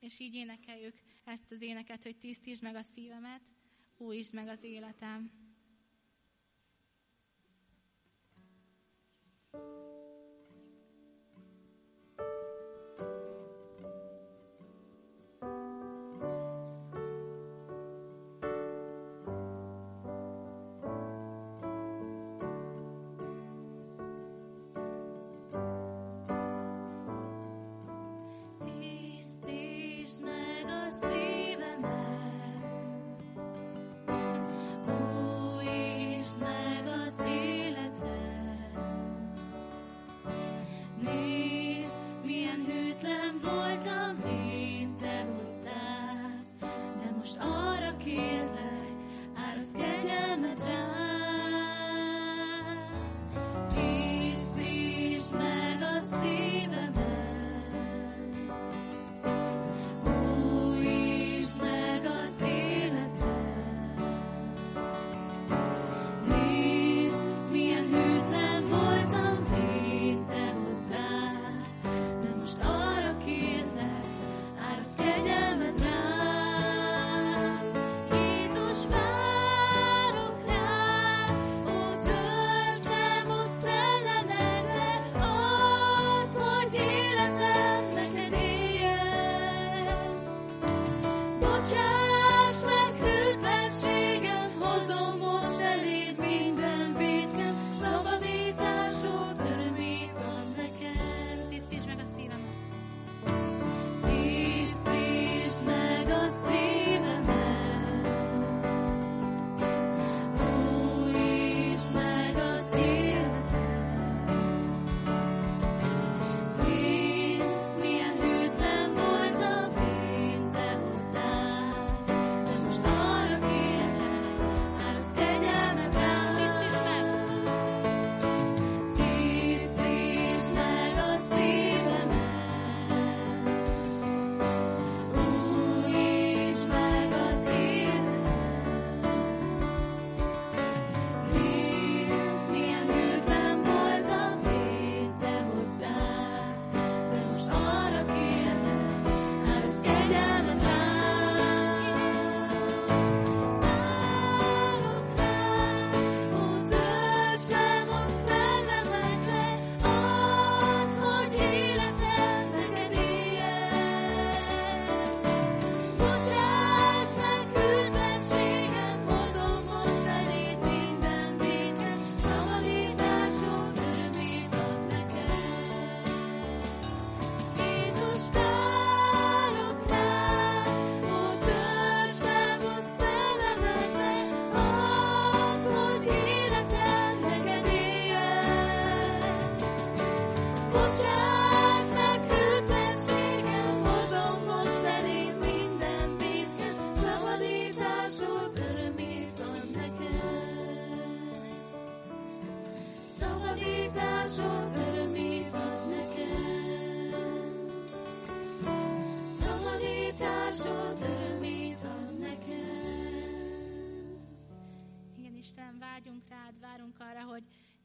és 0.00 0.20
így 0.20 0.34
énekeljük 0.34 0.94
ezt 1.24 1.50
az 1.50 1.62
éneket, 1.62 2.02
hogy 2.02 2.16
tisztítsd 2.16 2.62
meg 2.62 2.74
a 2.74 2.82
szívemet, 2.82 3.40
újítsd 4.00 4.34
meg 4.34 4.48
az 4.48 4.62
életem. 4.62 5.30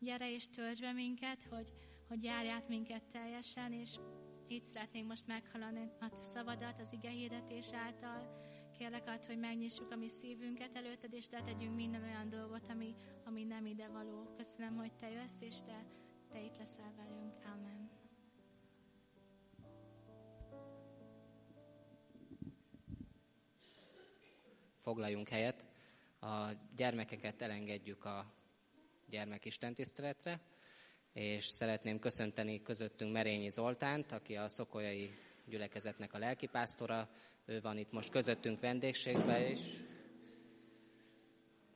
Gyere 0.05 0.31
és 0.31 0.49
töltsd 0.49 0.81
be 0.81 0.91
minket, 0.91 1.43
hogy, 1.49 1.71
hogy 2.07 2.23
járját 2.23 2.67
minket 2.67 3.03
teljesen, 3.11 3.73
és 3.73 3.95
így 4.47 4.63
szeretnénk 4.63 5.07
most 5.07 5.27
meghalani 5.27 5.89
a 5.99 6.07
szavadat 6.33 6.81
az 6.81 6.93
ige 6.93 7.09
hirdetés 7.09 7.73
által. 7.73 8.43
Kérlek 8.77 9.07
ad, 9.07 9.25
hogy 9.25 9.37
megnyissuk 9.37 9.91
a 9.91 9.95
mi 9.95 10.07
szívünket 10.07 10.75
előtted, 10.75 11.13
és 11.13 11.29
letegyünk 11.29 11.75
minden 11.75 12.03
olyan 12.03 12.29
dolgot, 12.29 12.69
ami, 12.69 12.95
ami 13.25 13.43
nem 13.43 13.65
ide 13.65 13.87
való. 13.87 14.33
Köszönöm, 14.37 14.75
hogy 14.77 14.93
te 14.93 15.09
jössz, 15.09 15.41
és 15.41 15.55
te, 15.61 15.85
te 16.31 16.41
itt 16.41 16.57
leszel 16.57 16.93
velünk. 16.97 17.33
Amen. 17.53 17.89
Foglaljunk 24.77 25.29
helyet. 25.29 25.65
A 26.19 26.51
gyermekeket 26.75 27.41
elengedjük 27.41 28.05
a 28.05 28.34
gyermek 29.15 29.45
istentiszteletre, 29.45 30.39
és 31.13 31.45
szeretném 31.45 31.99
köszönteni 31.99 32.61
közöttünk 32.61 33.11
Merényi 33.11 33.49
Zoltánt, 33.49 34.11
aki 34.11 34.35
a 34.35 34.47
Szokolyai 34.47 35.17
gyülekezetnek 35.45 36.13
a 36.13 36.17
lelkipásztora. 36.17 37.09
Ő 37.45 37.61
van 37.61 37.77
itt 37.77 37.91
most 37.91 38.09
közöttünk 38.09 38.59
vendégségben, 38.59 39.41
és 39.41 39.59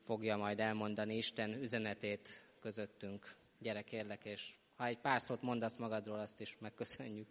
fogja 0.05 0.37
majd 0.37 0.59
elmondani 0.59 1.15
Isten 1.15 1.53
üzenetét 1.61 2.29
közöttünk. 2.59 3.35
Gyere 3.59 3.81
kérlek, 3.81 4.25
és 4.25 4.53
ha 4.75 4.85
egy 4.85 4.97
pár 4.97 5.21
szót 5.21 5.41
mondasz 5.41 5.77
magadról, 5.77 6.19
azt 6.19 6.41
is 6.41 6.57
megköszönjük. 6.59 7.27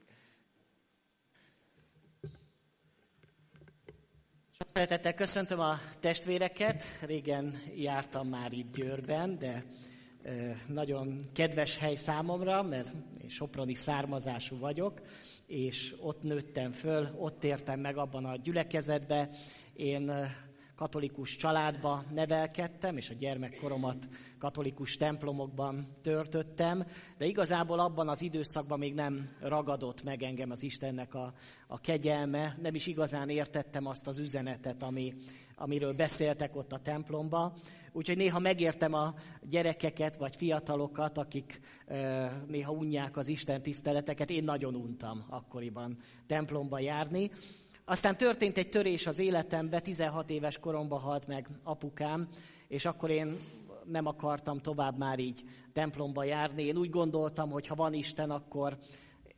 Sok 4.59 4.69
szeretettel 4.73 5.15
köszöntöm 5.15 5.61
a 5.61 5.79
testvéreket. 6.01 6.85
Régen 7.01 7.63
jártam 7.75 8.29
már 8.29 8.53
itt 8.53 8.75
Győrben, 8.75 9.39
de 9.39 9.65
nagyon 10.67 11.29
kedves 11.33 11.77
hely 11.77 11.95
számomra, 11.95 12.63
mert 12.63 12.95
én 13.23 13.29
soproni 13.29 13.75
származású 13.75 14.59
vagyok, 14.59 15.01
és 15.47 15.95
ott 16.01 16.23
nőttem 16.23 16.73
föl, 16.73 17.09
ott 17.19 17.45
értem 17.45 17.81
meg 17.81 17.97
abban 17.97 18.25
a 18.25 18.37
gyülekezetbe. 18.37 19.31
Én 19.73 20.13
katolikus 20.79 21.37
családba 21.37 22.05
nevelkedtem, 22.15 22.97
és 22.97 23.11
a 23.11 23.15
gyermekkoromat 23.15 24.09
katolikus 24.39 24.97
templomokban 24.97 25.97
törtöttem, 26.03 26.87
de 27.17 27.27
igazából 27.27 27.79
abban 27.79 28.09
az 28.09 28.23
időszakban 28.23 28.79
még 28.79 28.95
nem 28.95 29.29
ragadott 29.41 30.03
meg 30.03 30.23
engem 30.23 30.51
az 30.51 30.63
Istennek 30.63 31.15
a, 31.15 31.33
a 31.67 31.81
kegyelme, 31.81 32.57
nem 32.63 32.75
is 32.75 32.87
igazán 32.87 33.29
értettem 33.29 33.87
azt 33.87 34.07
az 34.07 34.19
üzenetet, 34.19 34.83
ami, 34.83 35.15
amiről 35.59 35.93
beszéltek 35.93 36.57
ott 36.57 36.73
a 36.73 36.79
templomba. 36.79 37.55
Úgyhogy 37.93 38.17
néha 38.17 38.39
megértem 38.39 38.95
a 38.95 39.15
gyerekeket 39.43 40.17
vagy 40.17 40.37
fiatalokat, 40.37 41.19
akik 41.19 41.61
néha 42.47 42.73
unják 42.73 43.17
az 43.17 43.29
Isten 43.29 43.63
tiszteleteket. 43.63 44.31
Én 44.31 44.45
nagyon 44.45 44.75
untam 44.75 45.25
akkoriban 45.29 45.99
templomba 46.27 46.79
járni. 46.79 47.31
Aztán 47.85 48.17
történt 48.17 48.59
egy 48.59 48.69
törés 48.69 49.07
az 49.07 49.19
életembe, 49.19 49.81
16 49.81 50.31
éves 50.31 50.59
koromban 50.59 51.01
halt 51.01 51.27
meg 51.27 51.49
apukám, 51.63 52.29
és 52.69 52.85
akkor 52.85 53.11
én 53.11 53.37
nem 53.85 54.07
akartam 54.07 54.59
tovább 54.59 54.99
már 54.99 55.19
így 55.19 55.45
templomba 55.73 56.25
járni. 56.25 56.63
Én 56.63 56.77
úgy 56.77 56.91
gondoltam, 56.91 57.51
hogy 57.51 57.67
ha 57.67 57.75
van 57.75 57.95
Isten, 57.95 58.31
akkor 58.31 58.79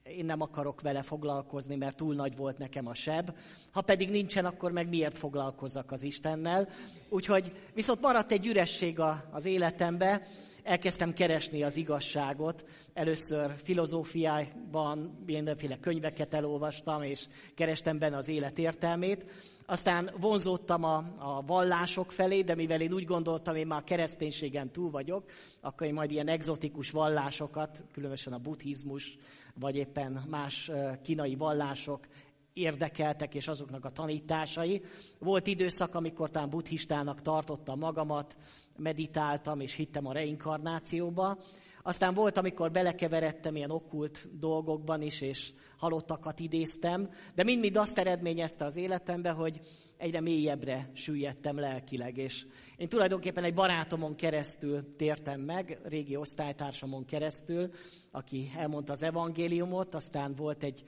én 0.02 0.24
nem 0.24 0.40
akarok 0.40 0.80
vele 0.80 1.02
foglalkozni, 1.02 1.76
mert 1.76 1.96
túl 1.96 2.14
nagy 2.14 2.36
volt 2.36 2.58
nekem 2.58 2.86
a 2.86 2.94
seb. 2.94 3.34
Ha 3.72 3.80
pedig 3.80 4.10
nincsen, 4.10 4.44
akkor 4.44 4.72
meg 4.72 4.88
miért 4.88 5.18
foglalkozzak 5.18 5.92
az 5.92 6.02
Istennel. 6.02 6.68
Úgyhogy 7.08 7.52
viszont 7.74 8.00
maradt 8.00 8.32
egy 8.32 8.46
üresség 8.46 9.00
az 9.30 9.44
életembe, 9.44 10.26
elkezdtem 10.62 11.12
keresni 11.12 11.62
az 11.62 11.76
igazságot. 11.76 12.64
Először 12.92 13.54
filozófiában 13.56 15.22
mindenféle 15.26 15.78
könyveket 15.78 16.34
elolvastam, 16.34 17.02
és 17.02 17.26
kerestem 17.54 17.98
benne 17.98 18.16
az 18.16 18.28
élet 18.28 18.58
értelmét. 18.58 19.24
Aztán 19.66 20.10
vonzódtam 20.20 20.84
a, 20.84 20.96
a 21.18 21.42
vallások 21.46 22.12
felé, 22.12 22.42
de 22.42 22.54
mivel 22.54 22.80
én 22.80 22.92
úgy 22.92 23.04
gondoltam, 23.04 23.54
én 23.54 23.66
már 23.66 23.84
kereszténységen 23.84 24.70
túl 24.70 24.90
vagyok, 24.90 25.24
akkor 25.60 25.86
én 25.86 25.94
majd 25.94 26.10
ilyen 26.10 26.28
egzotikus 26.28 26.90
vallásokat, 26.90 27.84
különösen 27.92 28.32
a 28.32 28.38
buddhizmus, 28.38 29.18
vagy 29.60 29.76
éppen 29.76 30.24
más 30.28 30.70
kínai 31.02 31.34
vallások 31.34 32.06
érdekeltek, 32.52 33.34
és 33.34 33.48
azoknak 33.48 33.84
a 33.84 33.90
tanításai. 33.90 34.82
Volt 35.18 35.46
időszak, 35.46 35.94
amikor 35.94 36.30
talán 36.30 36.50
buddhistának 36.50 37.22
tartottam 37.22 37.78
magamat, 37.78 38.36
meditáltam 38.76 39.60
és 39.60 39.74
hittem 39.74 40.06
a 40.06 40.12
reinkarnációba. 40.12 41.38
Aztán 41.82 42.14
volt, 42.14 42.36
amikor 42.36 42.70
belekeveredtem 42.70 43.56
ilyen 43.56 43.70
okkult 43.70 44.38
dolgokban 44.38 45.02
is, 45.02 45.20
és 45.20 45.52
halottakat 45.76 46.40
idéztem, 46.40 47.10
de 47.34 47.44
mind-mind 47.44 47.76
azt 47.76 47.98
eredményezte 47.98 48.64
az 48.64 48.76
életembe, 48.76 49.30
hogy 49.30 49.60
egyre 49.96 50.20
mélyebbre 50.20 50.90
süllyedtem 50.94 51.58
lelkileg, 51.58 52.16
és 52.16 52.46
én 52.76 52.88
tulajdonképpen 52.88 53.44
egy 53.44 53.54
barátomon 53.54 54.14
keresztül 54.14 54.96
tértem 54.96 55.40
meg, 55.40 55.80
régi 55.82 56.16
osztálytársamon 56.16 57.04
keresztül, 57.04 57.70
aki 58.10 58.52
elmondta 58.56 58.92
az 58.92 59.02
evangéliumot, 59.02 59.94
aztán 59.94 60.34
volt 60.34 60.62
egy 60.62 60.84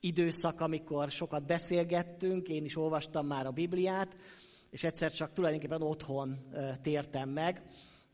időszak, 0.00 0.60
amikor 0.60 1.10
sokat 1.10 1.46
beszélgettünk, 1.46 2.48
én 2.48 2.64
is 2.64 2.76
olvastam 2.76 3.26
már 3.26 3.46
a 3.46 3.50
Bibliát, 3.50 4.16
és 4.70 4.84
egyszer 4.84 5.12
csak 5.12 5.32
tulajdonképpen 5.32 5.82
otthon 5.82 6.38
tértem 6.82 7.28
meg, 7.28 7.62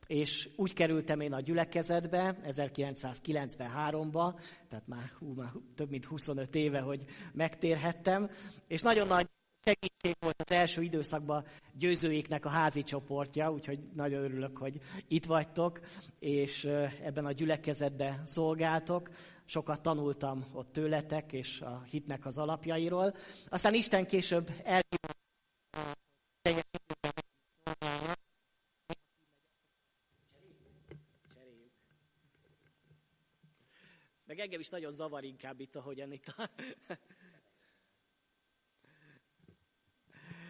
és 0.06 0.48
úgy 0.56 0.72
kerültem 0.72 1.20
én 1.20 1.32
a 1.32 1.40
gyülekezetbe 1.40 2.36
1993-ba, 2.46 4.40
tehát 4.68 4.86
már, 4.86 5.12
hú, 5.18 5.32
már 5.34 5.52
több 5.74 5.90
mint 5.90 6.04
25 6.04 6.54
éve, 6.54 6.80
hogy 6.80 7.04
megtérhettem, 7.32 8.30
és 8.66 8.82
nagyon 8.82 9.06
nagy 9.06 9.26
volt 10.00 10.42
az 10.42 10.50
első 10.50 10.82
időszakban 10.82 11.44
győzőiknek 11.72 12.44
a 12.44 12.48
házi 12.48 12.82
csoportja, 12.82 13.52
úgyhogy 13.52 13.78
nagyon 13.94 14.22
örülök, 14.22 14.58
hogy 14.58 14.80
itt 15.08 15.24
vagytok, 15.24 15.80
és 16.18 16.64
ebben 17.02 17.26
a 17.26 17.32
gyülekezetben 17.32 18.26
szolgáltok. 18.26 19.08
Sokat 19.44 19.82
tanultam 19.82 20.46
ott 20.52 20.72
tőletek, 20.72 21.32
és 21.32 21.60
a 21.60 21.82
hitnek 21.90 22.26
az 22.26 22.38
alapjairól. 22.38 23.14
Aztán 23.48 23.74
Isten 23.74 24.06
később 24.06 24.50
elhívott 24.64 25.16
meg 34.26 34.38
engem 34.38 34.60
is 34.60 34.68
nagyon 34.68 34.90
zavar 34.90 35.24
inkább 35.24 35.60
itt, 35.60 35.76
ahogyan 35.76 36.12
itt 36.12 36.26
a... 36.36 36.50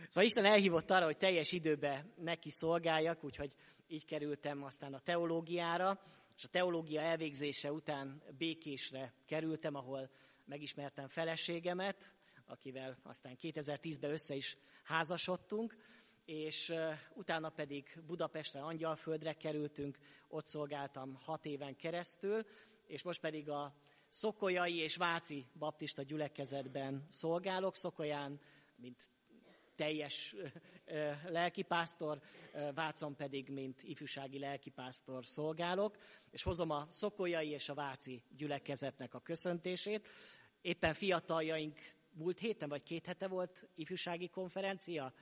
Szóval 0.09 0.25
Isten 0.25 0.45
elhívott 0.45 0.91
arra, 0.91 1.05
hogy 1.05 1.17
teljes 1.17 1.53
időben 1.53 2.13
neki 2.17 2.51
szolgáljak, 2.51 3.25
úgyhogy 3.25 3.55
így 3.87 4.05
kerültem 4.05 4.63
aztán 4.63 4.95
a 4.95 5.01
teológiára, 5.01 6.01
és 6.37 6.45
a 6.45 6.49
teológia 6.49 7.01
elvégzése 7.01 7.73
után 7.73 8.23
Békésre 8.39 9.13
kerültem, 9.27 9.75
ahol 9.75 10.11
megismertem 10.45 11.09
feleségemet, 11.09 12.15
akivel 12.47 12.99
aztán 13.03 13.37
2010-ben 13.41 14.11
össze 14.11 14.35
is 14.35 14.57
házasodtunk, 14.83 15.77
és 16.25 16.75
utána 17.15 17.49
pedig 17.49 18.01
Budapestre, 18.07 18.61
Angyalföldre 18.61 19.33
kerültünk, 19.33 19.99
ott 20.29 20.47
szolgáltam 20.47 21.15
hat 21.15 21.47
éven 21.47 21.77
keresztül, 21.77 22.47
és 22.87 23.03
most 23.03 23.21
pedig 23.21 23.49
a 23.49 23.75
Szokolyai 24.09 24.77
és 24.77 24.97
Váci 24.97 25.47
baptista 25.59 26.03
gyülekezetben 26.03 27.07
szolgálok. 27.09 27.77
Szokolyán, 27.77 28.41
mint 28.77 29.11
teljes 29.79 30.35
lelkipásztor, 31.29 32.21
Vácon 32.75 33.17
pedig, 33.17 33.49
mint 33.49 33.83
ifjúsági 33.83 34.39
lelkipásztor 34.39 35.27
szolgálok, 35.27 35.97
és 36.31 36.43
hozom 36.43 36.71
a 36.71 36.87
Szokolyai 36.91 37.49
és 37.49 37.69
a 37.69 37.75
Váci 37.75 38.23
gyülekezetnek 38.37 39.15
a 39.15 39.21
köszöntését. 39.21 40.09
Éppen 40.61 40.95
fiataljaink 40.95 41.79
múlt 42.13 42.39
héten 42.39 42.69
vagy 42.69 42.83
két 42.83 43.07
hete 43.07 43.29
volt 43.29 43.69
ifjúsági 43.75 44.29
konferencia, 44.29 45.13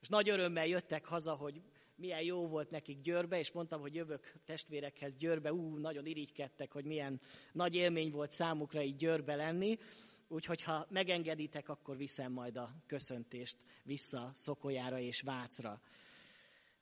és 0.00 0.08
nagy 0.08 0.28
örömmel 0.28 0.66
jöttek 0.66 1.04
haza, 1.04 1.32
hogy 1.32 1.62
milyen 1.96 2.22
jó 2.22 2.46
volt 2.46 2.70
nekik 2.70 3.00
Győrbe, 3.00 3.38
és 3.38 3.52
mondtam, 3.52 3.80
hogy 3.80 3.94
jövök 3.94 4.32
testvérekhez 4.44 5.16
Győrbe, 5.16 5.52
ú, 5.52 5.76
nagyon 5.76 6.06
irigykedtek, 6.06 6.72
hogy 6.72 6.84
milyen 6.84 7.20
nagy 7.52 7.74
élmény 7.74 8.10
volt 8.10 8.30
számukra 8.30 8.82
így 8.82 8.96
Győrbe 8.96 9.34
lenni, 9.34 9.78
úgyhogy 10.28 10.62
ha 10.62 10.86
megengeditek, 10.90 11.68
akkor 11.68 11.96
viszem 11.96 12.32
majd 12.32 12.56
a 12.56 12.74
köszöntést 12.86 13.58
vissza 13.82 14.30
Szokolyára 14.34 14.98
és 14.98 15.20
Vácra. 15.20 15.80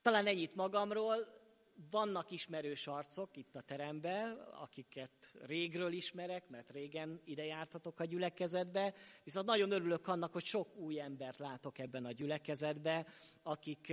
Talán 0.02 0.26
ennyit 0.26 0.55
magamról, 0.55 1.40
vannak 1.90 2.31
ismerős 2.31 2.87
arcok 2.87 3.37
itt 3.37 3.57
a 3.57 3.61
teremben, 3.61 4.33
akiket 4.61 5.11
régről 5.46 5.92
ismerek, 5.92 6.48
mert 6.48 6.70
régen 6.70 7.20
ide 7.24 7.44
jártatok 7.44 8.00
a 8.00 8.05
gyülekezetbe, 8.05 8.94
viszont 9.24 9.46
nagyon 9.46 9.70
örülök 9.70 10.09
annak, 10.09 10.33
hogy 10.33 10.44
sok 10.44 10.76
új 10.76 11.00
embert 11.00 11.38
látok 11.38 11.78
ebben 11.78 12.05
a 12.05 12.12
gyülekezetbe, 12.12 13.07
akik 13.42 13.92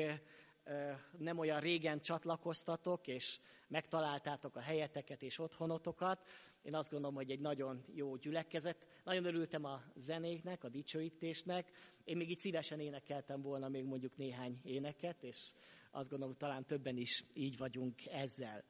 nem 1.17 1.37
olyan 1.37 1.59
régen 1.59 2.01
csatlakoztatok, 2.01 3.07
és 3.07 3.39
megtaláltátok 3.67 4.55
a 4.55 4.59
helyeteket 4.59 5.21
és 5.21 5.39
otthonotokat. 5.39 6.27
Én 6.61 6.75
azt 6.75 6.89
gondolom, 6.89 7.15
hogy 7.15 7.31
egy 7.31 7.39
nagyon 7.39 7.81
jó 7.93 8.15
gyülekezet. 8.15 8.87
Nagyon 9.03 9.25
örültem 9.25 9.63
a 9.63 9.81
zenéknek, 9.95 10.63
a 10.63 10.69
dicsőítésnek. 10.69 11.71
Én 12.03 12.17
még 12.17 12.29
így 12.29 12.37
szívesen 12.37 12.79
énekeltem 12.79 13.41
volna 13.41 13.69
még 13.69 13.85
mondjuk 13.85 14.17
néhány 14.17 14.59
éneket, 14.63 15.23
és 15.23 15.51
azt 15.91 16.09
gondolom, 16.09 16.33
hogy 16.33 16.47
talán 16.47 16.65
többen 16.65 16.97
is 16.97 17.25
így 17.33 17.57
vagyunk 17.57 18.05
ezzel. 18.05 18.63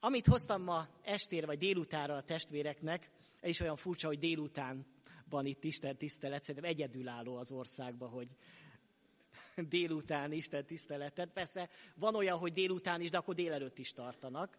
Amit 0.00 0.26
hoztam 0.26 0.62
ma 0.62 0.88
estére 1.02 1.46
vagy 1.46 1.58
délutára 1.58 2.16
a 2.16 2.24
testvéreknek, 2.24 3.10
ez 3.40 3.48
is 3.48 3.60
olyan 3.60 3.76
furcsa, 3.76 4.06
hogy 4.06 4.18
délután 4.18 4.86
van 5.28 5.46
itt 5.46 5.64
Isten 5.64 5.96
tisztelet, 5.96 6.42
szerintem 6.42 6.70
egyedülálló 6.70 7.36
az 7.36 7.52
országban, 7.52 8.08
hogy 8.08 8.28
délután 9.56 10.32
Isten 10.32 10.66
tiszteletet. 10.66 11.32
Persze 11.32 11.68
van 11.94 12.14
olyan, 12.14 12.38
hogy 12.38 12.52
délután 12.52 13.00
is, 13.00 13.10
de 13.10 13.16
akkor 13.16 13.34
délelőtt 13.34 13.78
is 13.78 13.92
tartanak. 13.92 14.56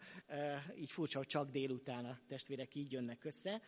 Így 0.76 0.92
furcsa, 0.92 1.18
hogy 1.18 1.28
csak 1.28 1.50
délután 1.50 2.06
a 2.06 2.20
testvérek 2.28 2.76
így 2.76 2.92
jönnek 2.92 3.24
össze. 3.24 3.62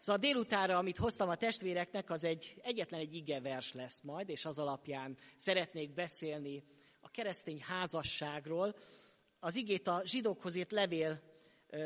Szóval 0.00 0.22
a 0.22 0.26
délutára, 0.26 0.78
amit 0.78 0.96
hoztam 0.96 1.28
a 1.28 1.36
testvéreknek, 1.36 2.10
az 2.10 2.24
egy, 2.24 2.54
egyetlen 2.62 3.00
egy 3.00 3.14
ige 3.14 3.40
vers 3.40 3.72
lesz 3.72 4.00
majd, 4.00 4.28
és 4.28 4.44
az 4.44 4.58
alapján 4.58 5.16
szeretnék 5.36 5.94
beszélni 5.94 6.64
a 7.00 7.10
keresztény 7.10 7.60
házasságról. 7.60 8.74
Az 9.38 9.56
igét 9.56 9.86
a 9.86 10.02
zsidókhoz 10.04 10.54
írt 10.54 10.72
levél 10.72 11.20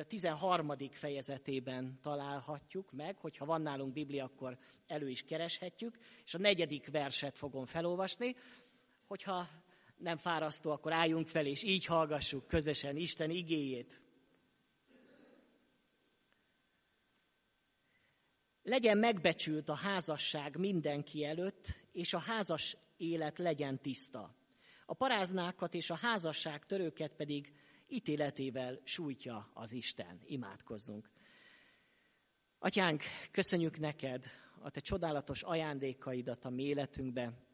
13. 0.08 0.72
fejezetében 0.90 1.98
találhatjuk 2.02 2.92
meg, 2.92 3.16
hogyha 3.18 3.44
van 3.44 3.62
nálunk 3.62 3.92
Biblia, 3.92 4.24
akkor 4.24 4.58
elő 4.86 5.08
is 5.08 5.22
kereshetjük, 5.22 5.98
és 6.24 6.34
a 6.34 6.38
negyedik 6.38 6.90
verset 6.90 7.38
fogom 7.38 7.66
felolvasni. 7.66 8.34
Hogyha 9.14 9.48
nem 9.96 10.16
fárasztó, 10.16 10.70
akkor 10.70 10.92
álljunk 10.92 11.26
fel, 11.28 11.46
és 11.46 11.62
így 11.62 11.84
hallgassuk 11.84 12.46
közösen 12.46 12.96
Isten 12.96 13.30
igéjét. 13.30 14.00
Legyen 18.62 18.98
megbecsült 18.98 19.68
a 19.68 19.74
házasság 19.74 20.56
mindenki 20.56 21.24
előtt, 21.24 21.66
és 21.92 22.12
a 22.12 22.18
házas 22.18 22.76
élet 22.96 23.38
legyen 23.38 23.80
tiszta. 23.80 24.34
A 24.86 24.94
paráznákat 24.94 25.74
és 25.74 25.90
a 25.90 25.96
házasság 25.96 26.66
törőket 26.66 27.12
pedig 27.16 27.52
ítéletével 27.88 28.80
sújtja 28.84 29.50
az 29.52 29.72
Isten. 29.72 30.20
Imádkozzunk. 30.24 31.10
Atyánk, 32.58 33.02
köszönjük 33.30 33.78
neked 33.78 34.24
a 34.60 34.70
te 34.70 34.80
csodálatos 34.80 35.42
ajándékaidat 35.42 36.44
a 36.44 36.50
mi 36.50 36.62
életünkbe, 36.62 37.52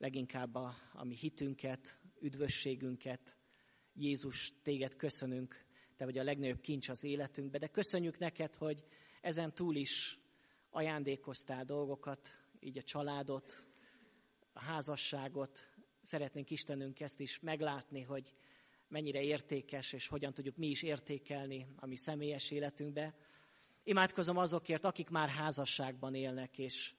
leginkább 0.00 0.54
a, 0.54 0.74
a 0.92 1.04
mi 1.04 1.14
hitünket, 1.14 2.00
üdvösségünket. 2.20 3.38
Jézus, 3.94 4.52
téged 4.62 4.96
köszönünk, 4.96 5.64
te 5.96 6.04
vagy 6.04 6.18
a 6.18 6.22
legnagyobb 6.22 6.60
kincs 6.60 6.88
az 6.88 7.04
életünkbe, 7.04 7.58
de 7.58 7.66
köszönjük 7.66 8.18
neked, 8.18 8.54
hogy 8.54 8.84
ezen 9.20 9.54
túl 9.54 9.76
is 9.76 10.18
ajándékoztál 10.70 11.64
dolgokat, 11.64 12.28
így 12.60 12.78
a 12.78 12.82
családot, 12.82 13.68
a 14.52 14.60
házasságot. 14.60 15.68
Szeretnénk 16.02 16.50
Istenünk 16.50 17.00
ezt 17.00 17.20
is 17.20 17.40
meglátni, 17.40 18.02
hogy 18.02 18.34
mennyire 18.88 19.22
értékes, 19.22 19.92
és 19.92 20.06
hogyan 20.08 20.34
tudjuk 20.34 20.56
mi 20.56 20.66
is 20.66 20.82
értékelni 20.82 21.66
a 21.76 21.86
mi 21.86 21.96
személyes 21.96 22.50
életünkbe. 22.50 23.14
Imádkozom 23.82 24.36
azokért, 24.36 24.84
akik 24.84 25.08
már 25.08 25.28
házasságban 25.28 26.14
élnek, 26.14 26.58
és, 26.58 26.94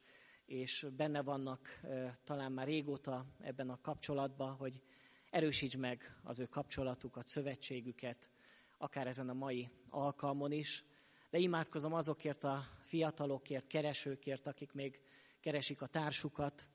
és 0.52 0.88
benne 0.98 1.22
vannak 1.22 1.80
talán 2.24 2.52
már 2.52 2.68
régóta 2.68 3.26
ebben 3.40 3.70
a 3.70 3.82
kapcsolatban, 3.82 4.56
hogy 4.56 4.82
erősíts 5.30 5.78
meg 5.78 6.20
az 6.24 6.40
ő 6.40 6.46
kapcsolatukat, 6.46 7.28
szövetségüket, 7.28 8.30
akár 8.78 9.08
ezen 9.08 9.30
a 9.30 9.34
mai 9.34 9.70
alkalmon 9.90 10.52
is. 10.52 10.84
De 11.30 11.38
imádkozom 11.38 11.94
azokért 11.94 12.44
a 12.44 12.64
fiatalokért, 12.84 13.68
keresőkért, 13.68 14.48
akik 14.48 14.72
még 14.72 15.02
keresik 15.40 15.82
a 15.82 15.88
társukat, 15.88 16.68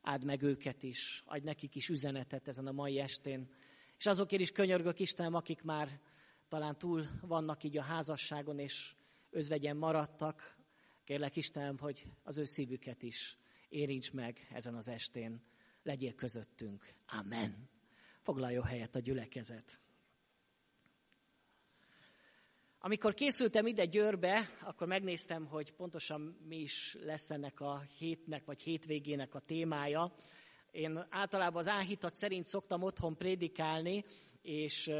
áld 0.00 0.24
meg 0.24 0.42
őket 0.42 0.82
is, 0.82 1.22
adj 1.26 1.44
nekik 1.44 1.74
is 1.74 1.88
üzenetet 1.88 2.48
ezen 2.48 2.66
a 2.66 2.72
mai 2.72 2.98
estén, 2.98 3.50
és 3.98 4.06
azokért 4.06 4.42
is 4.42 4.52
könyörgök 4.52 4.98
Istenem, 4.98 5.34
akik 5.34 5.62
már 5.62 6.00
talán 6.48 6.78
túl 6.78 7.06
vannak 7.20 7.64
így 7.64 7.78
a 7.78 7.82
házasságon, 7.82 8.58
és 8.58 8.94
özvegyen 9.30 9.76
maradtak. 9.76 10.55
Kérlek 11.06 11.36
Istenem, 11.36 11.78
hogy 11.78 12.06
az 12.22 12.38
ő 12.38 12.44
szívüket 12.44 13.02
is 13.02 13.36
érints 13.68 14.12
meg 14.12 14.48
ezen 14.52 14.74
az 14.74 14.88
estén. 14.88 15.42
Legyél 15.82 16.14
közöttünk. 16.14 16.94
Amen. 17.06 17.68
Foglaljon 18.22 18.64
helyet 18.64 18.94
a 18.94 18.98
gyülekezet. 18.98 19.78
Amikor 22.78 23.14
készültem 23.14 23.66
ide 23.66 23.84
Győrbe, 23.84 24.50
akkor 24.60 24.86
megnéztem, 24.86 25.46
hogy 25.46 25.72
pontosan 25.72 26.20
mi 26.48 26.56
is 26.56 26.96
lesz 27.00 27.30
ennek 27.30 27.60
a 27.60 27.86
hétnek 27.98 28.44
vagy 28.44 28.60
hétvégének 28.60 29.34
a 29.34 29.40
témája. 29.40 30.14
Én 30.70 31.06
általában 31.10 31.58
az 31.58 31.68
áhítat 31.68 32.14
szerint 32.14 32.46
szoktam 32.46 32.82
otthon 32.82 33.16
prédikálni, 33.16 34.04
és 34.46 34.90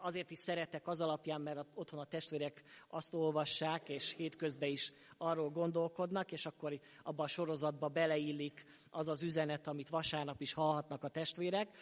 azért 0.00 0.30
is 0.30 0.38
szeretek 0.38 0.86
az 0.88 1.00
alapján, 1.00 1.40
mert 1.40 1.66
otthon 1.74 2.00
a 2.00 2.04
testvérek 2.04 2.62
azt 2.88 3.14
olvassák, 3.14 3.88
és 3.88 4.12
hétközben 4.12 4.68
is 4.68 4.92
arról 5.18 5.50
gondolkodnak, 5.50 6.32
és 6.32 6.46
akkor 6.46 6.80
abba 7.02 7.22
a 7.22 7.28
sorozatba 7.28 7.88
beleillik 7.88 8.64
az 8.90 9.08
az 9.08 9.22
üzenet, 9.22 9.66
amit 9.66 9.88
vasárnap 9.88 10.40
is 10.40 10.52
hallhatnak 10.52 11.04
a 11.04 11.08
testvérek. 11.08 11.76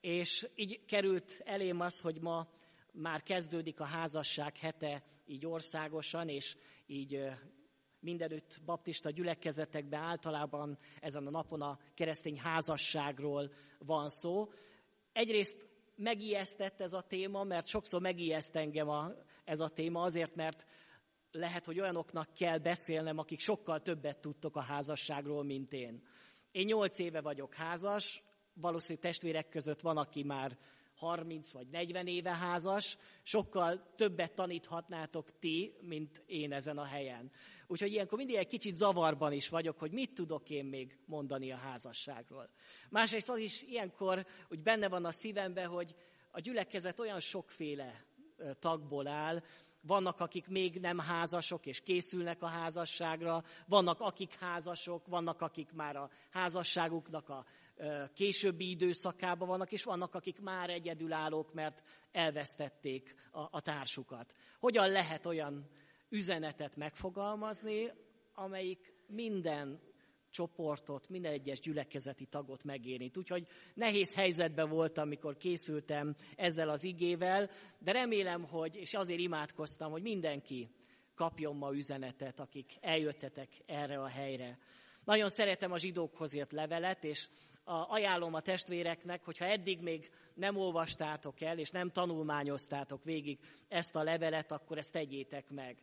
És 0.00 0.48
így 0.54 0.84
került 0.84 1.40
elém 1.44 1.80
az, 1.80 2.00
hogy 2.00 2.20
ma 2.20 2.48
már 2.92 3.22
kezdődik 3.22 3.80
a 3.80 3.84
házasság 3.84 4.56
hete 4.56 5.02
így 5.26 5.46
országosan, 5.46 6.28
és 6.28 6.56
így 6.86 7.24
mindenütt 8.00 8.60
baptista 8.64 9.10
gyülekezetekben 9.10 10.00
általában 10.00 10.78
ezen 11.00 11.26
a 11.26 11.30
napon 11.30 11.62
a 11.62 11.78
keresztény 11.94 12.38
házasságról 12.38 13.52
van 13.78 14.08
szó. 14.08 14.50
Egyrészt 15.12 15.74
megijesztett 15.96 16.80
ez 16.80 16.92
a 16.92 17.00
téma, 17.00 17.44
mert 17.44 17.66
sokszor 17.66 18.00
megijeszt 18.00 18.56
engem 18.56 18.88
a, 18.88 19.12
ez 19.44 19.60
a 19.60 19.68
téma 19.68 20.02
azért, 20.02 20.34
mert 20.34 20.66
lehet, 21.30 21.64
hogy 21.64 21.80
olyanoknak 21.80 22.34
kell 22.34 22.58
beszélnem, 22.58 23.18
akik 23.18 23.40
sokkal 23.40 23.80
többet 23.80 24.18
tudtok 24.20 24.56
a 24.56 24.60
házasságról, 24.60 25.44
mint 25.44 25.72
én. 25.72 26.02
Én 26.50 26.64
nyolc 26.64 26.98
éve 26.98 27.20
vagyok 27.20 27.54
házas, 27.54 28.22
valószínűleg 28.54 29.02
testvérek 29.02 29.48
között 29.48 29.80
van, 29.80 29.96
aki 29.96 30.22
már 30.22 30.58
30 30.96 31.50
vagy 31.50 31.66
40 31.68 32.06
éve 32.06 32.34
házas, 32.34 32.96
sokkal 33.22 33.92
többet 33.96 34.34
taníthatnátok 34.34 35.38
ti, 35.38 35.74
mint 35.80 36.22
én 36.26 36.52
ezen 36.52 36.78
a 36.78 36.84
helyen. 36.84 37.30
Úgyhogy 37.66 37.92
ilyenkor 37.92 38.18
mindig 38.18 38.36
egy 38.36 38.46
kicsit 38.46 38.74
zavarban 38.74 39.32
is 39.32 39.48
vagyok, 39.48 39.78
hogy 39.78 39.92
mit 39.92 40.14
tudok 40.14 40.50
én 40.50 40.64
még 40.64 40.98
mondani 41.06 41.52
a 41.52 41.56
házasságról. 41.56 42.50
Másrészt 42.90 43.28
az 43.28 43.38
is 43.38 43.62
ilyenkor 43.62 44.26
úgy 44.48 44.60
benne 44.60 44.88
van 44.88 45.04
a 45.04 45.12
szívemben, 45.12 45.66
hogy 45.66 45.94
a 46.30 46.40
gyülekezet 46.40 47.00
olyan 47.00 47.20
sokféle 47.20 48.04
tagból 48.58 49.06
áll, 49.06 49.42
vannak, 49.86 50.20
akik 50.20 50.48
még 50.48 50.80
nem 50.80 50.98
házasok, 50.98 51.66
és 51.66 51.80
készülnek 51.80 52.42
a 52.42 52.46
házasságra, 52.46 53.44
vannak, 53.66 54.00
akik 54.00 54.34
házasok, 54.34 55.06
vannak, 55.06 55.40
akik 55.40 55.72
már 55.72 55.96
a 55.96 56.10
házasságuknak 56.30 57.28
a 57.28 57.44
későbbi 58.14 58.70
időszakában 58.70 59.48
vannak, 59.48 59.72
és 59.72 59.84
vannak, 59.84 60.14
akik 60.14 60.40
már 60.40 60.70
egyedülállók, 60.70 61.52
mert 61.52 61.82
elvesztették 62.12 63.14
a, 63.30 63.40
a 63.50 63.60
társukat. 63.60 64.34
Hogyan 64.58 64.90
lehet 64.90 65.26
olyan 65.26 65.68
üzenetet 66.08 66.76
megfogalmazni, 66.76 67.90
amelyik 68.34 68.94
minden 69.06 69.80
csoportot, 70.30 71.08
minden 71.08 71.32
egyes 71.32 71.60
gyülekezeti 71.60 72.24
tagot 72.24 72.64
megérint. 72.64 73.16
Úgyhogy 73.16 73.46
nehéz 73.74 74.14
helyzetben 74.14 74.68
voltam, 74.68 75.04
amikor 75.04 75.36
készültem 75.36 76.16
ezzel 76.36 76.68
az 76.68 76.84
igével, 76.84 77.50
de 77.78 77.92
remélem, 77.92 78.44
hogy, 78.44 78.76
és 78.76 78.94
azért 78.94 79.20
imádkoztam, 79.20 79.90
hogy 79.90 80.02
mindenki 80.02 80.70
kapjon 81.14 81.56
ma 81.56 81.74
üzenetet, 81.74 82.40
akik 82.40 82.76
eljöttetek 82.80 83.48
erre 83.66 84.00
a 84.00 84.06
helyre. 84.06 84.58
Nagyon 85.04 85.28
szeretem 85.28 85.72
a 85.72 85.78
zsidókhoz 85.78 86.34
írt 86.34 86.52
levelet, 86.52 87.04
és 87.04 87.28
ajánlom 87.66 88.34
a 88.34 88.40
testvéreknek, 88.40 89.24
hogyha 89.24 89.44
eddig 89.44 89.80
még 89.80 90.10
nem 90.34 90.56
olvastátok 90.56 91.40
el, 91.40 91.58
és 91.58 91.70
nem 91.70 91.90
tanulmányoztátok 91.90 93.04
végig 93.04 93.38
ezt 93.68 93.96
a 93.96 94.02
levelet, 94.02 94.52
akkor 94.52 94.78
ezt 94.78 94.92
tegyétek 94.92 95.48
meg. 95.48 95.76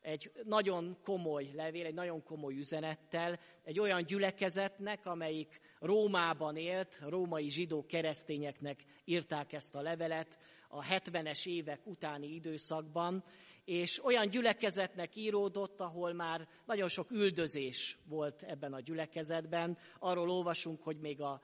Egy 0.00 0.32
nagyon 0.44 0.96
komoly 1.04 1.50
levél, 1.54 1.86
egy 1.86 1.94
nagyon 1.94 2.22
komoly 2.22 2.54
üzenettel, 2.54 3.38
egy 3.64 3.80
olyan 3.80 4.04
gyülekezetnek, 4.04 5.06
amelyik 5.06 5.60
Rómában 5.78 6.56
élt, 6.56 7.00
római 7.08 7.48
zsidó 7.48 7.86
keresztényeknek 7.86 8.84
írták 9.04 9.52
ezt 9.52 9.74
a 9.74 9.80
levelet 9.80 10.38
a 10.68 10.84
70-es 10.84 11.46
évek 11.46 11.80
utáni 11.84 12.34
időszakban, 12.34 13.24
és 13.70 14.04
olyan 14.04 14.30
gyülekezetnek 14.30 15.16
íródott, 15.16 15.80
ahol 15.80 16.12
már 16.12 16.48
nagyon 16.66 16.88
sok 16.88 17.10
üldözés 17.10 17.98
volt 18.04 18.42
ebben 18.42 18.72
a 18.72 18.80
gyülekezetben. 18.80 19.78
Arról 19.98 20.30
olvasunk, 20.30 20.82
hogy 20.82 20.96
még 20.96 21.20
a 21.20 21.42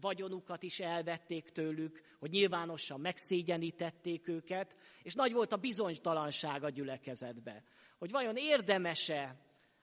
vagyonukat 0.00 0.62
is 0.62 0.80
elvették 0.80 1.48
tőlük, 1.48 2.00
hogy 2.18 2.30
nyilvánosan 2.30 3.00
megszégyenítették 3.00 4.28
őket, 4.28 4.76
és 5.02 5.14
nagy 5.14 5.32
volt 5.32 5.52
a 5.52 5.56
bizonytalanság 5.56 6.64
a 6.64 6.70
gyülekezetbe. 6.70 7.64
Hogy 7.98 8.10
vajon 8.10 8.36
érdemese 8.36 9.36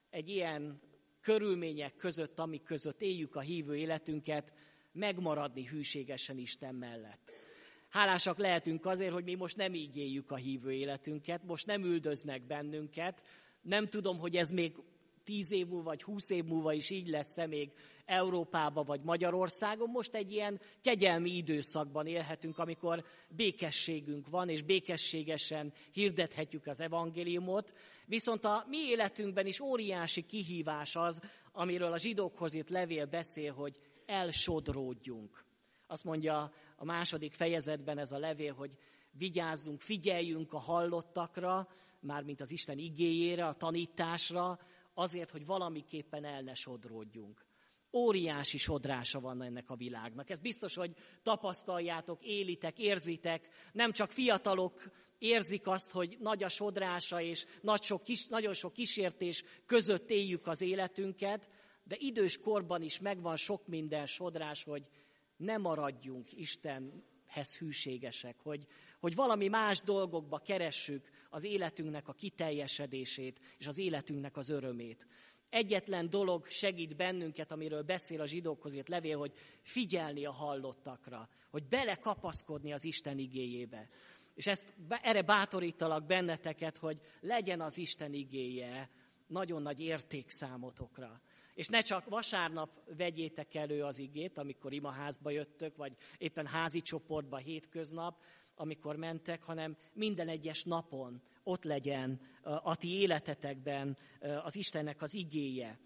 egy 0.10 0.30
ilyen 0.30 0.82
körülmények 1.22 1.96
között, 1.96 2.40
amik 2.40 2.64
között 2.64 3.02
éljük 3.02 3.36
a 3.36 3.40
hívő 3.40 3.76
életünket, 3.76 4.54
megmaradni 4.92 5.66
hűségesen 5.66 6.38
Isten 6.38 6.76
mellett. 6.76 7.47
Hálásak 7.90 8.38
lehetünk 8.38 8.86
azért, 8.86 9.14
hogy 9.14 9.24
mi 9.24 9.36
most 9.36 9.58
nem 9.58 9.74
így 9.74 9.98
éljük 9.98 10.32
a 10.32 10.36
hívő 10.36 10.74
életünket, 10.74 11.44
most 11.44 11.66
nem 11.66 11.84
üldöznek 11.84 12.48
bennünket. 12.48 13.24
Nem 13.62 13.88
tudom, 13.88 14.18
hogy 14.18 14.36
ez 14.36 14.50
még 14.50 14.76
tíz 15.24 15.52
év 15.52 15.68
múlva, 15.68 15.84
vagy 15.84 16.04
húsz 16.04 16.30
év 16.30 16.44
múlva 16.44 16.74
is 16.74 16.90
így 16.90 17.08
lesz-e 17.08 17.46
még 17.46 17.72
Európában 18.06 18.86
vagy 18.86 19.02
Magyarországon. 19.02 19.90
Most 19.90 20.16
egy 20.16 20.32
ilyen 20.32 20.60
kegyelmi 20.82 21.30
időszakban 21.30 22.08
élhetünk, 22.08 22.58
amikor 22.58 23.04
békességünk 23.30 24.28
van, 24.28 24.50
és 24.50 24.62
békességesen 24.62 25.74
hirdethetjük 25.92 26.68
az 26.68 26.82
evangéliumot. 26.82 27.74
Viszont 28.06 28.46
a 28.46 28.66
mi 28.68 28.78
életünkben 28.78 29.46
is 29.46 29.60
óriási 29.60 30.22
kihívás 30.22 30.96
az, 30.96 31.22
amiről 31.52 31.92
a 31.92 31.98
zsidókhoz 31.98 32.54
itt 32.54 32.70
levél 32.70 33.06
beszél, 33.06 33.54
hogy 33.54 33.80
elsodródjunk. 34.06 35.47
Azt 35.88 36.04
mondja 36.04 36.52
a 36.76 36.86
második 36.86 37.34
fejezetben 37.34 37.98
ez 37.98 38.12
a 38.12 38.18
levél, 38.18 38.54
hogy 38.54 38.78
vigyázzunk, 39.12 39.82
figyeljünk 39.82 40.54
a 40.54 40.60
hallottakra, 40.60 41.68
mármint 42.00 42.42
az 42.42 42.52
Isten 42.52 42.78
igéjére, 42.78 43.46
a 43.46 43.54
tanításra, 43.54 44.60
azért, 44.94 45.32
hogy 45.32 45.46
valamiképpen 45.46 46.24
el 46.26 46.42
ne 46.42 46.54
sodródjunk. 46.54 47.46
Óriási 47.94 48.58
sodrása 48.58 49.20
van 49.20 49.42
ennek 49.42 49.70
a 49.70 49.76
világnak. 49.76 50.30
Ez 50.30 50.40
biztos, 50.40 50.76
hogy 50.76 50.94
tapasztaljátok, 51.24 52.24
élitek, 52.24 52.80
érzitek. 52.80 53.48
Nem 53.72 53.92
csak 53.92 54.12
fiatalok 54.12 54.92
érzik 55.18 55.68
azt, 55.68 55.92
hogy 55.92 56.18
nagy 56.20 56.44
a 56.44 56.50
sodrása, 56.50 57.22
és 57.22 57.46
nagy 57.62 57.84
sok 57.84 58.04
kis, 58.04 58.28
nagyon 58.28 58.54
sok 58.54 58.74
kísértés 58.74 59.44
között 59.66 60.10
éljük 60.10 60.48
az 60.48 60.62
életünket, 60.62 61.50
de 61.84 61.96
idős 62.00 62.38
korban 62.38 62.82
is 62.82 63.00
megvan 63.00 63.36
sok 63.36 63.68
minden 63.68 64.06
sodrás, 64.06 64.64
hogy 64.64 64.90
ne 65.38 65.58
maradjunk 65.58 66.32
Istenhez 66.32 67.58
hűségesek, 67.58 68.40
hogy, 68.40 68.68
hogy 69.00 69.16
valami 69.16 69.48
más 69.48 69.82
dolgokba 69.82 70.38
keressük 70.38 71.10
az 71.30 71.44
életünknek 71.44 72.08
a 72.08 72.14
kiteljesedését 72.14 73.40
és 73.58 73.68
az 73.68 73.78
életünknek 73.78 74.38
az 74.38 74.50
örömét. 74.50 75.08
Egyetlen 75.50 76.10
dolog 76.10 76.48
segít 76.48 76.96
bennünket, 76.96 77.52
amiről 77.52 77.82
beszél 77.82 78.22
a 78.22 78.26
zsidókhoz 78.26 78.74
írt 78.74 78.90
levél, 78.90 79.18
hogy 79.18 79.34
figyelni 79.62 80.26
a 80.26 80.32
hallottakra, 80.32 81.30
hogy 81.50 81.68
belekapaszkodni 81.68 82.74
az 82.74 82.84
Isten 82.84 83.18
igéjébe. 83.18 83.90
És 84.36 84.48
ezt, 84.48 84.74
erre 84.90 85.22
bátorítalak 85.22 86.06
benneteket, 86.06 86.78
hogy 86.78 87.02
legyen 87.20 87.62
az 87.62 87.78
Isten 87.78 88.14
igéje 88.14 88.90
nagyon 89.28 89.62
nagy 89.62 89.80
érték 89.80 90.30
számotokra. 90.30 91.22
És 91.58 91.68
ne 91.68 91.82
csak 91.82 92.10
vasárnap 92.10 92.70
vegyétek 92.98 93.56
elő 93.56 93.84
az 93.84 94.00
igét, 94.00 94.38
amikor 94.38 94.74
imaházba 94.74 95.30
jöttök, 95.30 95.76
vagy 95.76 95.94
éppen 96.18 96.46
házi 96.46 96.82
csoportba 96.82 97.38
hétköznap, 97.38 98.22
amikor 98.56 98.96
mentek, 98.96 99.44
hanem 99.44 99.78
minden 99.94 100.28
egyes 100.28 100.64
napon 100.64 101.22
ott 101.44 101.64
legyen 101.64 102.22
a 102.42 102.76
ti 102.76 103.00
életetekben 103.00 103.98
az 104.44 104.56
Istennek 104.56 105.02
az 105.02 105.14
igéje. 105.14 105.80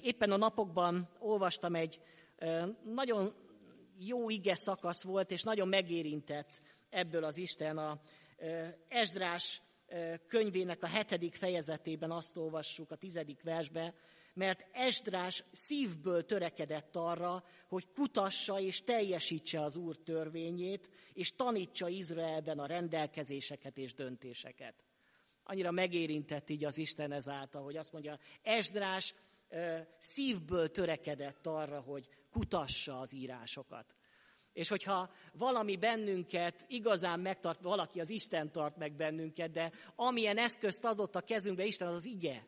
Éppen 0.00 0.30
a 0.30 0.36
napokban 0.36 1.08
olvastam 1.18 1.74
egy 1.74 2.00
nagyon 2.84 3.34
jó 3.98 4.30
ige 4.30 4.54
szakasz 4.54 5.02
volt, 5.02 5.30
és 5.30 5.42
nagyon 5.42 5.68
megérintett 5.68 6.60
ebből 6.90 7.24
az 7.24 7.36
Isten. 7.36 7.78
A 7.78 8.00
Esdrás 8.88 9.62
könyvének 10.26 10.82
a 10.82 10.86
hetedik 10.86 11.34
fejezetében 11.34 12.10
azt 12.10 12.36
olvassuk 12.36 12.90
a 12.90 12.96
tizedik 12.96 13.42
versbe, 13.42 13.94
mert 14.34 14.66
Esdrás 14.72 15.44
szívből 15.52 16.24
törekedett 16.24 16.96
arra, 16.96 17.44
hogy 17.68 17.88
kutassa 17.94 18.60
és 18.60 18.82
teljesítse 18.82 19.60
az 19.62 19.76
Úr 19.76 19.96
törvényét, 19.96 20.90
és 21.12 21.34
tanítsa 21.36 21.88
Izraelben 21.88 22.58
a 22.58 22.66
rendelkezéseket 22.66 23.78
és 23.78 23.94
döntéseket. 23.94 24.74
Annyira 25.44 25.70
megérintett 25.70 26.50
így 26.50 26.64
az 26.64 26.78
Isten 26.78 27.12
ezáltal, 27.12 27.62
hogy 27.62 27.76
azt 27.76 27.92
mondja, 27.92 28.18
Esdrás 28.42 29.14
szívből 29.98 30.70
törekedett 30.70 31.46
arra, 31.46 31.80
hogy 31.80 32.08
kutassa 32.30 32.98
az 32.98 33.14
írásokat. 33.14 33.94
És 34.52 34.68
hogyha 34.68 35.10
valami 35.32 35.76
bennünket 35.76 36.64
igazán 36.68 37.20
megtart, 37.20 37.60
valaki 37.60 38.00
az 38.00 38.10
Isten 38.10 38.52
tart 38.52 38.76
meg 38.76 38.96
bennünket, 38.96 39.50
de 39.50 39.72
amilyen 39.96 40.38
eszközt 40.38 40.84
adott 40.84 41.16
a 41.16 41.20
kezünkbe 41.20 41.64
Isten, 41.64 41.88
az 41.88 41.94
az 41.94 42.06
ige. 42.06 42.46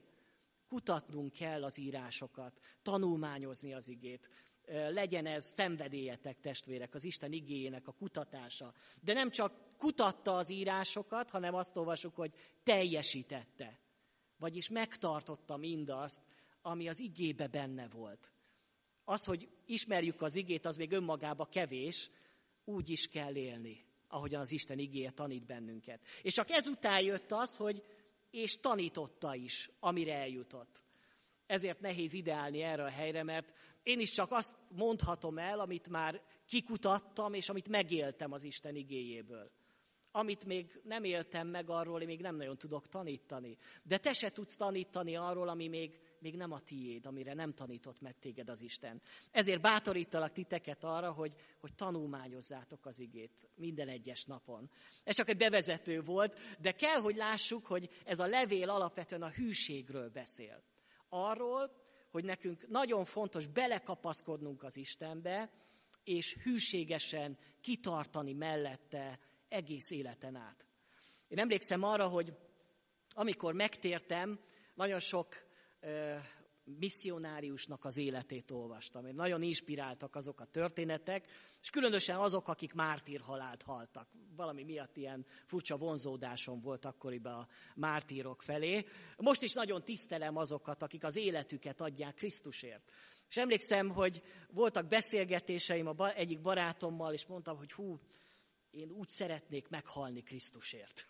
Kutatnunk 0.75 1.33
kell 1.33 1.65
az 1.65 1.79
írásokat, 1.79 2.61
tanulmányozni 2.83 3.75
az 3.75 3.89
igét. 3.89 4.29
Legyen 4.91 5.27
ez 5.27 5.45
szenvedélyetek, 5.45 6.41
testvérek, 6.41 6.95
az 6.95 7.05
Isten 7.05 7.33
igéjének 7.33 7.89
a 7.89 7.93
kutatása. 7.93 8.75
De 9.01 9.13
nem 9.13 9.31
csak 9.31 9.77
kutatta 9.79 10.37
az 10.37 10.51
írásokat, 10.51 11.31
hanem 11.31 11.55
azt 11.55 11.77
olvasjuk, 11.77 12.15
hogy 12.15 12.35
teljesítette. 12.63 13.79
Vagyis 14.37 14.69
megtartotta 14.69 15.57
mindazt, 15.57 16.21
ami 16.63 16.89
az 16.89 17.01
igébe 17.01 17.47
benne 17.47 17.89
volt. 17.89 18.33
Az, 19.05 19.25
hogy 19.25 19.49
ismerjük 19.67 20.23
az 20.23 20.35
igét, 20.35 20.67
az 20.67 20.77
még 20.77 20.93
önmagába 20.93 21.45
kevés, 21.45 22.11
úgy 22.65 22.89
is 22.89 23.09
kell 23.09 23.35
élni, 23.35 23.85
ahogyan 24.09 24.41
az 24.41 24.53
Isten 24.53 24.79
igéje 24.79 25.11
tanít 25.11 25.47
bennünket. 25.47 26.01
És 26.23 26.35
csak 26.35 26.51
ezután 26.51 27.01
jött 27.01 27.33
az, 27.33 27.57
hogy 27.57 27.83
és 28.35 28.61
tanította 28.61 29.35
is, 29.35 29.71
amire 29.81 30.15
eljutott. 30.15 30.85
Ezért 31.47 31.81
nehéz 31.81 32.13
ideálni 32.13 32.63
erre 32.63 32.85
a 32.85 32.91
helyre, 32.91 33.23
mert 33.23 33.53
én 33.83 34.01
is 34.01 34.11
csak 34.11 34.33
azt 34.33 34.55
mondhatom 34.69 35.39
el, 35.39 35.61
amit 35.61 35.89
már 35.89 36.23
kikutattam, 36.47 37.35
és 37.35 37.49
amit 37.49 37.69
megéltem 37.69 38.33
az 38.33 38.45
Isten 38.45 38.75
igéjéből. 38.75 39.51
Amit 40.11 40.45
még 40.45 40.81
nem 40.85 41.05
éltem 41.05 41.49
meg, 41.49 41.71
arról 41.71 42.01
én 42.01 42.07
még 42.07 42.21
nem 42.21 42.37
nagyon 42.37 42.59
tudok 42.59 42.89
tanítani. 42.89 43.57
De 43.83 43.99
te 43.99 44.13
se 44.13 44.31
tudsz 44.31 44.57
tanítani 44.57 45.17
arról, 45.17 45.49
ami 45.49 45.69
még, 45.69 46.01
még 46.25 46.37
nem 46.37 46.53
a 46.53 46.61
tiéd, 46.61 47.07
amire 47.07 47.35
nem 47.35 47.55
tanított 47.55 48.01
meg 48.01 48.19
téged 48.19 48.49
az 48.49 48.61
Isten. 48.61 49.03
Ezért 49.31 49.61
bátorítalak 49.61 50.33
titeket 50.33 50.85
arra, 50.85 51.13
hogy, 51.13 51.33
hogy 51.61 51.75
tanulmányozzátok 51.75 52.87
az 52.87 52.99
igét 52.99 53.49
minden 53.55 53.89
egyes 53.89 54.25
napon. 54.25 54.71
Ez 55.05 55.15
csak 55.15 55.29
egy 55.29 55.37
bevezető 55.37 56.01
volt, 56.01 56.39
de 56.61 56.73
kell, 56.73 57.01
hogy 57.01 57.17
lássuk, 57.17 57.67
hogy 57.67 57.89
ez 58.05 58.19
a 58.19 58.27
levél 58.27 58.71
alapvetően 58.71 59.23
a 59.23 59.31
hűségről 59.31 60.11
beszél. 60.11 60.63
Arról, 61.09 61.71
hogy 62.11 62.25
nekünk 62.25 62.69
nagyon 62.69 63.05
fontos 63.05 63.47
belekapaszkodnunk 63.47 64.63
az 64.63 64.77
Istenbe, 64.77 65.51
és 66.05 66.35
hűségesen 66.43 67.39
kitartani 67.61 68.33
mellette 68.33 69.19
egész 69.49 69.91
életen 69.91 70.37
át. 70.37 70.67
Én 71.29 71.39
emlékszem 71.39 71.83
arra, 71.83 72.09
hogy 72.09 72.33
amikor 73.11 73.55
megtértem, 73.55 74.41
nagyon 74.75 75.01
sok 75.01 75.44
misszionáriusnak 76.65 77.85
az 77.85 77.97
életét 77.97 78.51
olvastam. 78.51 79.07
Én 79.07 79.15
nagyon 79.15 79.43
inspiráltak 79.43 80.17
azok 80.17 80.41
a 80.41 80.45
történetek, 80.45 81.27
és 81.61 81.71
különösen 81.71 82.17
azok, 82.17 82.49
akik 82.49 82.73
mártírhalált 82.73 83.63
haltak. 83.63 84.09
Valami 84.37 84.65
miatt 84.65 84.97
ilyen 84.97 85.27
furcsa 85.47 85.77
vonzódásom 85.77 86.61
volt 86.61 86.85
akkoriban 86.85 87.35
a 87.35 87.49
mártírok 87.75 88.43
felé. 88.43 88.85
Most 89.17 89.43
is 89.43 89.53
nagyon 89.53 89.85
tisztelem 89.85 90.37
azokat, 90.37 90.83
akik 90.83 91.05
az 91.05 91.17
életüket 91.17 91.81
adják 91.81 92.15
Krisztusért. 92.15 92.93
És 93.29 93.37
emlékszem, 93.37 93.89
hogy 93.89 94.23
voltak 94.51 94.87
beszélgetéseim 94.87 95.87
a 95.87 96.09
egyik 96.15 96.41
barátommal, 96.41 97.13
és 97.13 97.27
mondtam, 97.27 97.57
hogy 97.57 97.73
hú, 97.73 97.99
én 98.71 98.91
úgy 98.91 99.09
szeretnék 99.09 99.69
meghalni 99.69 100.23
Krisztusért. 100.23 101.09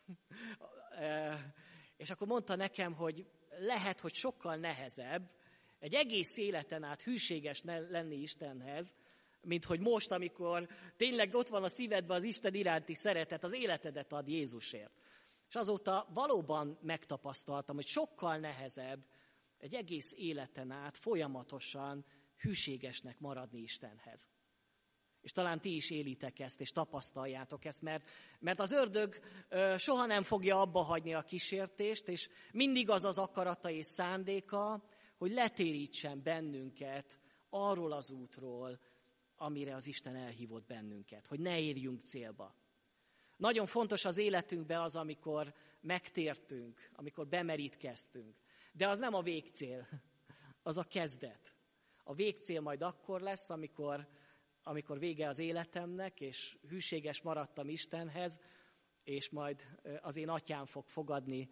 és 1.97 2.11
akkor 2.11 2.27
mondta 2.27 2.57
nekem, 2.57 2.93
hogy 2.93 3.27
lehet, 3.59 4.01
hogy 4.01 4.15
sokkal 4.15 4.57
nehezebb 4.57 5.31
egy 5.79 5.95
egész 5.95 6.37
életen 6.37 6.83
át 6.83 7.03
hűséges 7.03 7.63
lenni 7.89 8.15
Istenhez, 8.15 8.95
mint 9.41 9.65
hogy 9.65 9.81
most, 9.81 10.11
amikor 10.11 10.69
tényleg 10.97 11.35
ott 11.35 11.49
van 11.49 11.63
a 11.63 11.69
szívedben 11.69 12.17
az 12.17 12.23
Isten 12.23 12.55
iránti 12.55 12.95
szeretet, 12.95 13.45
az 13.45 13.55
életedet 13.55 14.13
ad 14.13 14.29
Jézusért. 14.29 15.01
És 15.49 15.55
azóta 15.55 16.09
valóban 16.15 16.79
megtapasztaltam, 16.83 17.75
hogy 17.75 17.87
sokkal 17.87 18.37
nehezebb 18.37 19.05
egy 19.59 19.75
egész 19.75 20.13
életen 20.17 20.71
át 20.71 20.97
folyamatosan 20.97 22.05
hűségesnek 22.37 23.19
maradni 23.19 23.61
Istenhez. 23.61 24.29
És 25.25 25.33
talán 25.33 25.61
ti 25.61 25.75
is 25.75 25.91
élitek 25.91 26.39
ezt, 26.39 26.61
és 26.61 26.71
tapasztaljátok 26.71 27.65
ezt, 27.65 27.83
mert, 27.83 28.09
mert 28.39 28.61
az 28.61 28.73
ördög 28.73 29.21
soha 29.77 30.07
nem 30.07 30.23
fogja 30.23 30.61
abba 30.61 30.83
hagyni 30.83 31.15
a 31.15 31.23
kísértést, 31.23 32.09
és 32.09 32.29
mindig 32.53 32.91
az 32.91 33.05
az 33.05 33.19
akarata 33.19 33.71
és 33.71 33.87
szándéka, 33.87 34.85
hogy 35.17 35.33
letérítsen 35.33 36.23
bennünket 36.23 37.19
arról 37.51 37.93
az 37.93 38.11
útról, 38.11 38.81
amire 39.37 39.75
az 39.75 39.87
Isten 39.87 40.17
elhívott 40.17 40.67
bennünket, 40.67 41.27
hogy 41.27 41.41
ne 41.41 41.61
érjünk 41.61 42.01
célba. 42.01 42.55
Nagyon 43.37 43.67
fontos 43.67 44.05
az 44.05 44.19
életünkben 44.19 44.81
az, 44.81 44.97
amikor 44.97 45.55
megtértünk, 45.81 46.91
amikor 46.93 47.27
bemerítkeztünk. 47.27 48.37
De 48.73 48.89
az 48.89 48.99
nem 48.99 49.15
a 49.15 49.23
végcél, 49.23 49.89
az 50.63 50.79
a 50.79 50.85
kezdet. 50.85 51.55
A 52.03 52.15
végcél 52.15 52.61
majd 52.61 52.83
akkor 52.83 53.21
lesz, 53.21 53.51
amikor 53.51 54.09
amikor 54.67 54.99
vége 54.99 55.29
az 55.29 55.39
életemnek, 55.39 56.21
és 56.21 56.57
hűséges 56.69 57.23
maradtam 57.23 57.69
Istenhez, 57.69 58.41
és 59.05 59.31
majd 59.31 59.67
az 60.01 60.17
én 60.17 60.29
atyám 60.29 60.67
fog 60.67 60.87
fogadni 60.87 61.49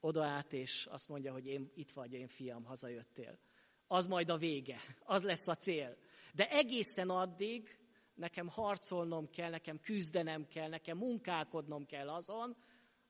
odaállt, 0.00 0.52
és 0.52 0.86
azt 0.90 1.08
mondja, 1.08 1.32
hogy 1.32 1.46
én 1.46 1.70
itt 1.74 1.90
vagy, 1.90 2.12
én 2.12 2.28
fiam, 2.28 2.64
hazajöttél. 2.64 3.38
Az 3.86 4.06
majd 4.06 4.28
a 4.28 4.36
vége, 4.36 4.80
az 5.04 5.22
lesz 5.22 5.48
a 5.48 5.54
cél. 5.54 5.96
De 6.34 6.50
egészen 6.50 7.10
addig 7.10 7.78
nekem 8.14 8.48
harcolnom 8.48 9.30
kell, 9.30 9.50
nekem 9.50 9.80
küzdenem 9.80 10.46
kell, 10.46 10.68
nekem 10.68 10.96
munkálkodnom 10.96 11.86
kell 11.86 12.08
azon, 12.08 12.56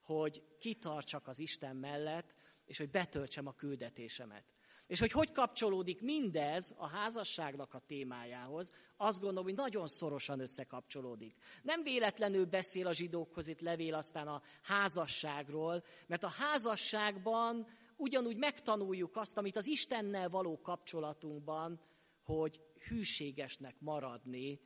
hogy 0.01 0.43
kitartsak 0.59 1.27
az 1.27 1.39
Isten 1.39 1.75
mellett, 1.75 2.35
és 2.65 2.77
hogy 2.77 2.89
betöltsem 2.89 3.47
a 3.47 3.53
küldetésemet. 3.53 4.52
És 4.87 4.99
hogy 4.99 5.11
hogy 5.11 5.31
kapcsolódik 5.31 6.01
mindez 6.01 6.73
a 6.77 6.87
házasságnak 6.87 7.73
a 7.73 7.79
témájához, 7.79 8.71
azt 8.97 9.19
gondolom, 9.19 9.43
hogy 9.43 9.53
nagyon 9.53 9.87
szorosan 9.87 10.39
összekapcsolódik. 10.39 11.35
Nem 11.61 11.83
véletlenül 11.83 12.45
beszél 12.45 12.87
a 12.87 12.93
zsidókhoz 12.93 13.47
itt 13.47 13.59
levél 13.59 13.93
aztán 13.93 14.27
a 14.27 14.41
házasságról, 14.61 15.83
mert 16.07 16.23
a 16.23 16.27
házasságban 16.37 17.67
ugyanúgy 17.95 18.37
megtanuljuk 18.37 19.15
azt, 19.15 19.37
amit 19.37 19.55
az 19.55 19.67
Istennel 19.67 20.29
való 20.29 20.61
kapcsolatunkban, 20.61 21.81
hogy 22.23 22.61
hűségesnek 22.87 23.75
maradni 23.79 24.59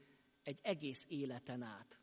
egy 0.44 0.60
egész 0.62 1.06
életen 1.08 1.62
át. 1.62 2.02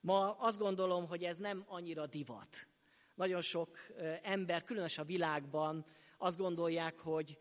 Ma 0.00 0.36
azt 0.38 0.58
gondolom, 0.58 1.06
hogy 1.06 1.24
ez 1.24 1.36
nem 1.36 1.64
annyira 1.66 2.06
divat. 2.06 2.68
Nagyon 3.14 3.40
sok 3.40 3.78
ember, 4.22 4.64
különösen 4.64 5.04
a 5.04 5.06
világban 5.06 5.86
azt 6.22 6.36
gondolják, 6.36 6.98
hogy 6.98 7.38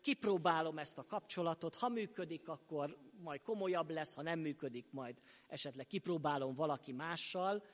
kipróbálom 0.00 0.78
ezt 0.78 0.98
a 0.98 1.06
kapcsolatot, 1.06 1.74
ha 1.74 1.88
működik, 1.88 2.48
akkor 2.48 2.98
majd 3.20 3.42
komolyabb 3.42 3.90
lesz, 3.90 4.14
ha 4.14 4.22
nem 4.22 4.38
működik, 4.38 4.86
majd 4.90 5.20
esetleg 5.46 5.86
kipróbálom 5.86 6.54
valaki 6.54 6.92
mással, 6.92 7.64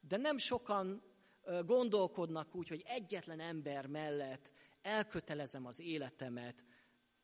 de 0.00 0.16
nem 0.16 0.38
sokan 0.38 1.02
gondolkodnak 1.64 2.54
úgy, 2.54 2.68
hogy 2.68 2.82
egyetlen 2.86 3.40
ember 3.40 3.86
mellett 3.86 4.52
elkötelezem 4.82 5.66
az 5.66 5.80
életemet 5.80 6.64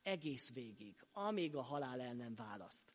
egész 0.03 0.53
végig, 0.53 0.95
amíg 1.12 1.55
a 1.57 1.62
halál 1.62 2.01
el 2.01 2.14
nem 2.14 2.34
választ. 2.34 2.93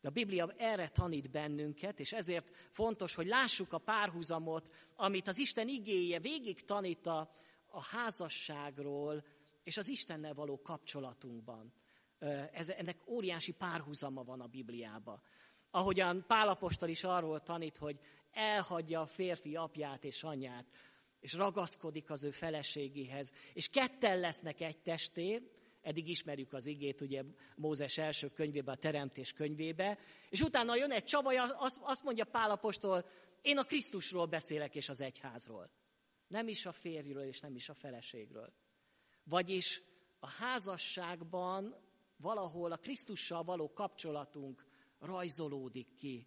De 0.00 0.08
a 0.08 0.12
Biblia 0.12 0.54
erre 0.56 0.88
tanít 0.88 1.30
bennünket, 1.30 2.00
és 2.00 2.12
ezért 2.12 2.50
fontos, 2.70 3.14
hogy 3.14 3.26
lássuk 3.26 3.72
a 3.72 3.78
párhuzamot, 3.78 4.74
amit 4.96 5.28
az 5.28 5.38
Isten 5.38 5.68
igéje 5.68 6.18
végig 6.18 6.64
tanít 6.64 7.06
a, 7.06 7.34
a 7.72 7.82
házasságról 7.82 9.24
és 9.62 9.76
az 9.76 9.88
Istennel 9.88 10.34
való 10.34 10.62
kapcsolatunkban. 10.62 11.72
Ez, 12.52 12.68
ennek 12.68 12.96
óriási 13.06 13.52
párhuzama 13.52 14.22
van 14.22 14.40
a 14.40 14.46
Bibliában. 14.46 15.22
Ahogyan 15.70 16.24
Pálapostól 16.26 16.88
is 16.88 17.04
arról 17.04 17.40
tanít, 17.40 17.76
hogy 17.76 17.98
elhagyja 18.32 19.00
a 19.00 19.06
férfi 19.06 19.56
apját 19.56 20.04
és 20.04 20.22
anyját, 20.22 20.66
és 21.20 21.32
ragaszkodik 21.32 22.10
az 22.10 22.24
ő 22.24 22.30
feleségéhez, 22.30 23.32
és 23.52 23.68
ketten 23.68 24.18
lesznek 24.18 24.60
egy 24.60 24.78
testé, 24.78 25.50
eddig 25.82 26.08
ismerjük 26.08 26.52
az 26.52 26.66
igét, 26.66 27.00
ugye 27.00 27.22
Mózes 27.56 27.98
első 27.98 28.28
könyvébe, 28.28 28.72
a 28.72 28.76
Teremtés 28.76 29.32
könyvébe, 29.32 29.98
és 30.28 30.40
utána 30.40 30.76
jön 30.76 30.90
egy 30.90 31.04
csavaj, 31.04 31.36
azt, 31.36 31.78
azt 31.82 32.02
mondja 32.02 32.24
Pálapostól, 32.24 33.04
én 33.42 33.58
a 33.58 33.62
Krisztusról 33.62 34.26
beszélek 34.26 34.74
és 34.74 34.88
az 34.88 35.00
egyházról. 35.00 35.70
Nem 36.32 36.48
is 36.48 36.66
a 36.66 36.72
férjről 36.72 37.22
és 37.22 37.40
nem 37.40 37.54
is 37.54 37.68
a 37.68 37.74
feleségről. 37.74 38.52
Vagyis 39.24 39.82
a 40.20 40.26
házasságban 40.26 41.76
valahol 42.16 42.72
a 42.72 42.76
Krisztussal 42.76 43.42
való 43.42 43.72
kapcsolatunk 43.72 44.66
rajzolódik 44.98 45.94
ki. 45.94 46.26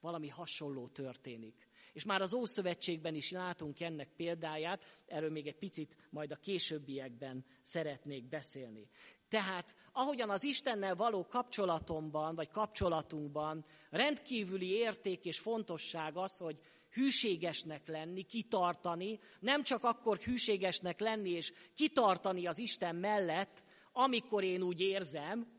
Valami 0.00 0.28
hasonló 0.28 0.88
történik. 0.88 1.68
És 1.92 2.04
már 2.04 2.20
az 2.20 2.34
Ószövetségben 2.34 3.14
is 3.14 3.30
látunk 3.30 3.80
ennek 3.80 4.08
példáját, 4.16 5.02
erről 5.06 5.30
még 5.30 5.46
egy 5.46 5.58
picit 5.58 5.96
majd 6.10 6.32
a 6.32 6.36
későbbiekben 6.36 7.44
szeretnék 7.62 8.28
beszélni. 8.28 8.88
Tehát 9.28 9.74
ahogyan 9.92 10.30
az 10.30 10.44
Istennel 10.44 10.94
való 10.94 11.26
kapcsolatomban, 11.26 12.34
vagy 12.34 12.50
kapcsolatunkban 12.50 13.64
rendkívüli 13.90 14.70
érték 14.70 15.24
és 15.24 15.38
fontosság 15.38 16.16
az, 16.16 16.38
hogy 16.38 16.60
hűségesnek 16.96 17.86
lenni, 17.86 18.22
kitartani, 18.22 19.18
nem 19.40 19.62
csak 19.62 19.84
akkor 19.84 20.18
hűségesnek 20.18 21.00
lenni 21.00 21.30
és 21.30 21.52
kitartani 21.74 22.46
az 22.46 22.58
Isten 22.58 22.96
mellett, 22.96 23.64
amikor 23.92 24.44
én 24.44 24.62
úgy 24.62 24.80
érzem, 24.80 25.54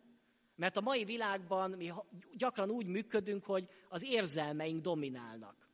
mert 0.56 0.78
a 0.78 0.82
mai 0.82 1.04
világban 1.04 1.72
mi 1.72 1.92
gyakran 2.34 2.70
úgy 2.70 2.86
működünk, 2.86 3.44
hogy 3.44 3.68
az 3.90 4.04
érzelmeink 4.04 4.82
dominálnak. 4.82 5.70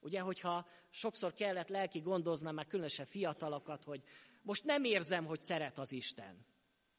Ugye, 0.00 0.20
hogyha 0.20 0.66
sokszor 0.90 1.34
kellett 1.34 1.68
lelki 1.68 2.00
gondoznám, 2.00 2.54
már 2.54 2.66
különösen 2.66 3.06
fiatalokat, 3.06 3.84
hogy 3.84 4.02
most 4.42 4.64
nem 4.64 4.84
érzem, 4.84 5.24
hogy 5.24 5.40
szeret 5.40 5.78
az 5.78 5.92
Isten. 5.92 6.46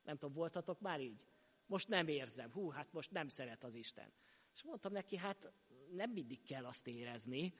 Nem 0.03 0.17
tudom, 0.17 0.35
voltatok 0.35 0.79
már 0.79 0.99
így? 0.99 1.23
Most 1.65 1.87
nem 1.87 2.07
érzem. 2.07 2.51
Hú, 2.51 2.69
hát 2.69 2.93
most 2.93 3.11
nem 3.11 3.27
szeret 3.27 3.63
az 3.63 3.75
Isten. 3.75 4.13
És 4.53 4.63
mondtam 4.63 4.91
neki, 4.91 5.17
hát 5.17 5.53
nem 5.91 6.11
mindig 6.11 6.43
kell 6.43 6.65
azt 6.65 6.87
érezni, 6.87 7.53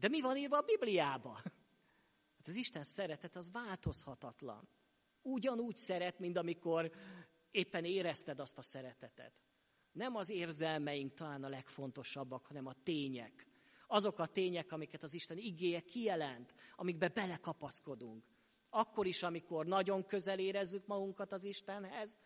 de 0.00 0.08
mi 0.08 0.20
van 0.20 0.36
írva 0.36 0.56
a 0.56 0.62
Bibliába? 0.62 1.32
Hát 2.36 2.46
az 2.46 2.54
Isten 2.54 2.82
szeretet 2.82 3.36
az 3.36 3.50
változhatatlan. 3.50 4.68
Ugyanúgy 5.22 5.76
szeret, 5.76 6.18
mint 6.18 6.36
amikor 6.36 6.92
éppen 7.50 7.84
érezted 7.84 8.40
azt 8.40 8.58
a 8.58 8.62
szeretetet. 8.62 9.32
Nem 9.92 10.16
az 10.16 10.30
érzelmeink 10.30 11.14
talán 11.14 11.44
a 11.44 11.48
legfontosabbak, 11.48 12.46
hanem 12.46 12.66
a 12.66 12.72
tények. 12.82 13.46
Azok 13.86 14.18
a 14.18 14.26
tények, 14.26 14.72
amiket 14.72 15.02
az 15.02 15.14
Isten 15.14 15.38
igéje 15.38 15.80
kijelent, 15.80 16.54
amikbe 16.76 17.08
belekapaszkodunk. 17.08 18.24
Akkor 18.70 19.06
is, 19.06 19.22
amikor 19.22 19.66
nagyon 19.66 20.06
közel 20.06 20.38
érezzük 20.38 20.86
magunkat 20.86 21.32
az 21.32 21.44
Istenhez, 21.44 22.16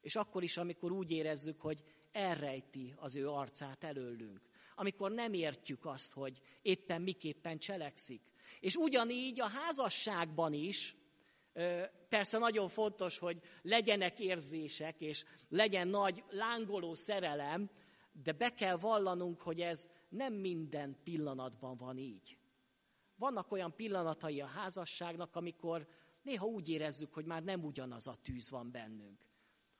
és 0.00 0.16
akkor 0.16 0.42
is, 0.42 0.56
amikor 0.56 0.92
úgy 0.92 1.10
érezzük, 1.10 1.60
hogy 1.60 1.82
elrejti 2.10 2.94
az 2.96 3.16
ő 3.16 3.28
arcát 3.28 3.84
előlünk 3.84 4.51
amikor 4.74 5.10
nem 5.10 5.32
értjük 5.32 5.86
azt, 5.86 6.12
hogy 6.12 6.40
éppen 6.62 7.02
miképpen 7.02 7.58
cselekszik. 7.58 8.22
És 8.60 8.76
ugyanígy 8.76 9.40
a 9.40 9.48
házasságban 9.48 10.52
is, 10.52 10.96
persze 12.08 12.38
nagyon 12.38 12.68
fontos, 12.68 13.18
hogy 13.18 13.40
legyenek 13.62 14.20
érzések, 14.20 15.00
és 15.00 15.24
legyen 15.48 15.88
nagy 15.88 16.24
lángoló 16.30 16.94
szerelem, 16.94 17.70
de 18.12 18.32
be 18.32 18.50
kell 18.50 18.76
vallanunk, 18.76 19.40
hogy 19.40 19.60
ez 19.60 19.88
nem 20.08 20.34
minden 20.34 20.96
pillanatban 21.04 21.76
van 21.76 21.98
így. 21.98 22.38
Vannak 23.16 23.52
olyan 23.52 23.76
pillanatai 23.76 24.40
a 24.40 24.46
házasságnak, 24.46 25.36
amikor 25.36 25.88
néha 26.22 26.46
úgy 26.46 26.68
érezzük, 26.68 27.14
hogy 27.14 27.24
már 27.24 27.42
nem 27.42 27.64
ugyanaz 27.64 28.06
a 28.06 28.14
tűz 28.22 28.50
van 28.50 28.70
bennünk. 28.70 29.26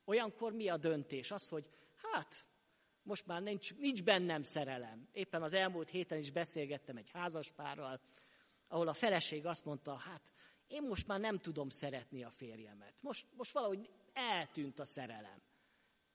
Olyankor 0.05 0.53
mi 0.53 0.69
a 0.69 0.77
döntés? 0.77 1.31
Az, 1.31 1.49
hogy 1.49 1.69
hát 1.95 2.47
most 3.03 3.27
már 3.27 3.43
nincs, 3.43 3.75
nincs 3.75 4.03
bennem 4.03 4.43
szerelem. 4.43 5.09
Éppen 5.13 5.43
az 5.43 5.53
elmúlt 5.53 5.91
héten 5.91 6.19
is 6.19 6.31
beszélgettem 6.31 6.97
egy 6.97 7.11
házaspárral, 7.11 8.01
ahol 8.69 8.89
a 8.89 8.95
feleség 8.95 9.47
azt 9.47 9.65
mondta, 9.65 9.95
hát 9.95 10.33
én 10.67 10.83
most 10.83 11.07
már 11.07 11.21
nem 11.21 11.39
tudom 11.39 11.69
szeretni 11.69 12.23
a 12.23 12.31
férjemet. 12.31 12.95
Most, 13.03 13.27
most 13.37 13.53
valahogy 13.53 13.91
eltűnt 14.13 14.79
a 14.79 14.85
szerelem. 14.85 15.43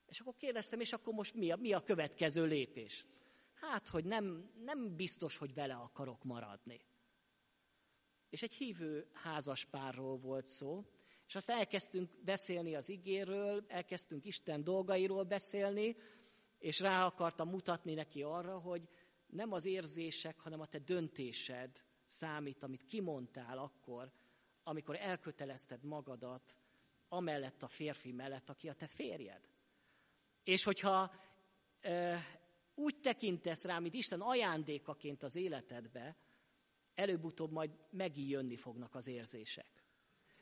És 0.05 0.19
akkor 0.19 0.35
kérdeztem, 0.35 0.79
és 0.79 0.93
akkor 0.93 1.13
most 1.13 1.33
mi 1.33 1.51
a, 1.51 1.55
mi 1.55 1.73
a 1.73 1.83
következő 1.83 2.45
lépés? 2.45 3.05
Hát, 3.53 3.87
hogy 3.87 4.05
nem, 4.05 4.51
nem 4.63 4.95
biztos, 4.95 5.37
hogy 5.37 5.53
vele 5.53 5.73
akarok 5.73 6.23
maradni. 6.23 6.81
És 8.29 8.41
egy 8.41 8.53
hívő 8.53 9.09
házaspárról 9.13 10.17
volt 10.17 10.45
szó, 10.45 10.85
és 11.27 11.35
aztán 11.35 11.57
elkezdtünk 11.57 12.09
beszélni 12.23 12.75
az 12.75 12.89
igéről, 12.89 13.65
elkezdtünk 13.67 14.25
Isten 14.25 14.63
dolgairól 14.63 15.23
beszélni, 15.23 15.95
és 16.59 16.79
rá 16.79 17.05
akartam 17.05 17.49
mutatni 17.49 17.93
neki 17.93 18.21
arra, 18.21 18.59
hogy 18.59 18.87
nem 19.27 19.51
az 19.51 19.65
érzések, 19.65 20.39
hanem 20.39 20.59
a 20.59 20.67
te 20.67 20.79
döntésed 20.79 21.83
számít, 22.05 22.63
amit 22.63 22.83
kimondtál 22.83 23.57
akkor, 23.57 24.11
amikor 24.63 24.95
elkötelezted 24.99 25.83
magadat 25.83 26.57
amellett 27.09 27.63
a 27.63 27.67
férfi 27.67 28.11
mellett, 28.11 28.49
aki 28.49 28.69
a 28.69 28.73
te 28.73 28.87
férjed. 28.87 29.49
És 30.43 30.63
hogyha 30.63 31.11
e, 31.79 32.19
úgy 32.75 32.99
tekintesz 32.99 33.63
rá, 33.63 33.79
mint 33.79 33.93
Isten 33.93 34.21
ajándékaként 34.21 35.23
az 35.23 35.35
életedbe, 35.35 36.17
előbb-utóbb 36.95 37.51
majd 37.51 37.71
megint 37.89 38.29
jönni 38.29 38.55
fognak 38.55 38.95
az 38.95 39.07
érzések. 39.07 39.86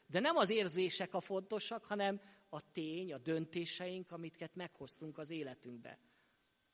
De 0.07 0.19
nem 0.19 0.35
az 0.35 0.49
érzések 0.49 1.13
a 1.13 1.19
fontosak, 1.19 1.85
hanem 1.85 2.21
a 2.49 2.71
tény, 2.71 3.13
a 3.13 3.17
döntéseink, 3.17 4.11
amiket 4.11 4.55
meghoztunk 4.55 5.17
az 5.17 5.29
életünkbe. 5.29 5.99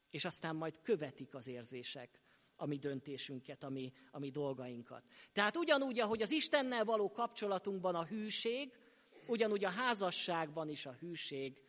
És 0.09 0.25
aztán 0.25 0.55
majd 0.55 0.82
követik 0.82 1.36
az 1.36 1.47
érzések 1.47 2.19
a 2.55 2.65
mi 2.65 2.77
döntésünket, 2.77 3.63
a 3.63 3.69
mi, 3.69 3.93
a 4.11 4.19
mi 4.19 4.29
dolgainkat. 4.29 5.03
Tehát 5.34 5.57
ugyanúgy, 5.57 5.99
ahogy 5.99 6.21
az 6.21 6.32
Istennel 6.32 6.84
való 6.84 7.11
kapcsolatunkban 7.11 7.95
a 7.95 8.05
hűség, 8.05 8.71
ugyanúgy 9.27 9.65
a 9.65 9.69
házasságban 9.69 10.69
is 10.69 10.86
a 10.86 10.91
hűség 10.91 11.61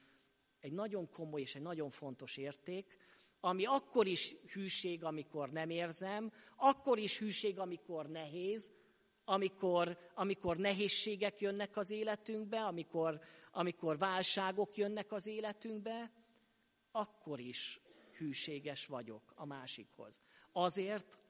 egy 0.60 0.72
nagyon 0.72 1.10
komoly 1.10 1.40
és 1.40 1.54
egy 1.54 1.62
nagyon 1.62 1.90
fontos 1.90 2.36
érték, 2.36 2.98
ami 3.40 3.64
akkor 3.64 4.06
is 4.06 4.36
hűség, 4.52 5.04
amikor 5.04 5.50
nem 5.50 5.70
érzem, 5.70 6.32
akkor 6.56 6.98
is 6.98 7.18
hűség, 7.18 7.58
amikor 7.58 8.10
nehéz, 8.10 8.70
amikor, 9.32 9.98
amikor 10.14 10.56
nehézségek 10.56 11.40
jönnek 11.40 11.76
az 11.76 11.90
életünkbe, 11.90 12.64
amikor, 12.64 13.20
amikor 13.50 13.98
válságok 13.98 14.76
jönnek 14.76 15.12
az 15.12 15.26
életünkbe, 15.26 16.12
akkor 16.90 17.40
is 17.40 17.80
hűséges 18.16 18.86
vagyok 18.86 19.32
a 19.34 19.46
másikhoz. 19.46 20.20
Azért, 20.52 21.20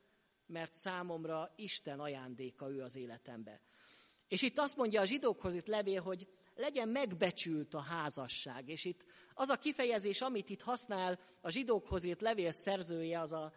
mert 0.47 0.75
számomra 0.75 1.53
Isten 1.57 2.01
ajándéka 2.01 2.71
ő 2.71 2.83
az 2.83 2.97
életembe. 2.97 3.61
És 4.29 4.43
itt 4.43 4.59
azt 4.59 4.77
mondja 4.77 5.01
a 5.01 5.05
zsidókhoz 5.07 5.55
itt 5.55 5.67
levél, 5.67 6.03
hogy 6.03 6.29
legyen 6.55 6.89
megbecsült 6.89 7.75
a 7.75 7.81
házasság. 7.81 8.69
És 8.69 8.85
itt 8.85 9.05
az 9.35 9.49
a 9.49 9.57
kifejezés, 9.57 10.21
amit 10.21 10.49
itt 10.49 10.63
használ 10.63 11.19
a 11.41 11.51
zsidókhoz 11.51 12.05
írt 12.05 12.21
levél 12.21 12.51
szerzője, 12.51 13.21
az 13.21 13.33
a 13.33 13.53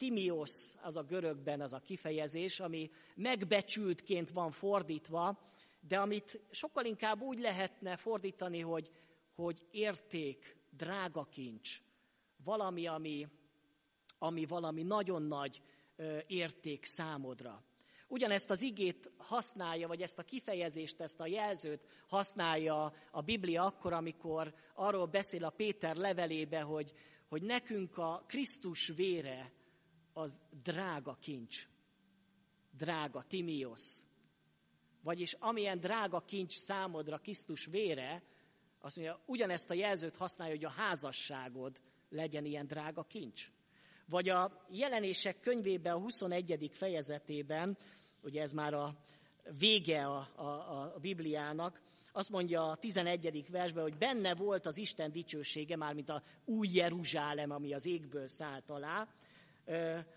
timios, 0.00 0.72
az 0.82 0.96
a 0.96 1.02
görögben 1.02 1.60
az 1.60 1.72
a 1.72 1.80
kifejezés, 1.80 2.60
ami 2.60 2.90
megbecsültként 3.14 4.30
van 4.30 4.50
fordítva, 4.50 5.38
de 5.80 5.98
amit 5.98 6.40
sokkal 6.50 6.84
inkább 6.84 7.20
úgy 7.20 7.38
lehetne 7.38 7.96
fordítani, 7.96 8.60
hogy, 8.60 8.90
hogy 9.34 9.66
érték, 9.70 10.56
drága 10.70 11.24
kincs, 11.24 11.80
valami, 12.44 12.86
ami, 12.86 13.28
ami 14.18 14.46
valami 14.46 14.82
nagyon 14.82 15.22
nagy 15.22 15.62
érték 16.26 16.84
számodra. 16.84 17.64
Ugyanezt 18.08 18.50
az 18.50 18.62
igét 18.62 19.10
használja, 19.16 19.88
vagy 19.88 20.02
ezt 20.02 20.18
a 20.18 20.22
kifejezést, 20.22 21.00
ezt 21.00 21.20
a 21.20 21.26
jelzőt 21.26 21.86
használja 22.08 22.92
a 23.10 23.20
Biblia 23.20 23.64
akkor, 23.64 23.92
amikor 23.92 24.54
arról 24.74 25.06
beszél 25.06 25.44
a 25.44 25.50
Péter 25.50 25.96
levelébe, 25.96 26.60
hogy, 26.60 26.92
hogy 27.28 27.42
nekünk 27.42 27.98
a 27.98 28.24
Krisztus 28.26 28.88
vére 28.88 29.58
az 30.12 30.40
drága 30.62 31.16
kincs. 31.20 31.68
Drága, 32.70 33.22
Timios. 33.22 33.98
Vagyis 35.02 35.32
amilyen 35.32 35.80
drága 35.80 36.20
kincs 36.20 36.52
számodra 36.52 37.18
Krisztus 37.18 37.64
vére, 37.64 38.22
azt 38.80 38.96
mondja, 38.96 39.20
ugyanezt 39.26 39.70
a 39.70 39.74
jelzőt 39.74 40.16
használja, 40.16 40.54
hogy 40.54 40.64
a 40.64 40.70
házasságod 40.70 41.80
legyen 42.08 42.44
ilyen 42.44 42.66
drága 42.66 43.02
kincs. 43.02 43.50
Vagy 44.06 44.28
a 44.28 44.66
jelenések 44.70 45.40
könyvében, 45.40 45.94
a 45.94 45.98
21. 45.98 46.70
fejezetében, 46.72 47.78
ugye 48.22 48.42
ez 48.42 48.52
már 48.52 48.74
a 48.74 48.96
vége 49.58 50.06
a, 50.06 50.28
a, 50.34 50.44
a 50.94 50.98
Bibliának, 51.00 51.82
azt 52.12 52.30
mondja 52.30 52.70
a 52.70 52.76
11. 52.76 53.50
versben, 53.50 53.82
hogy 53.82 53.96
benne 53.96 54.34
volt 54.34 54.66
az 54.66 54.76
Isten 54.76 55.12
dicsősége, 55.12 55.76
mármint 55.76 56.08
a 56.08 56.22
új 56.44 56.68
Jeruzsálem, 56.72 57.50
ami 57.50 57.72
az 57.72 57.86
égből 57.86 58.26
szállt 58.26 58.70
alá, 58.70 59.08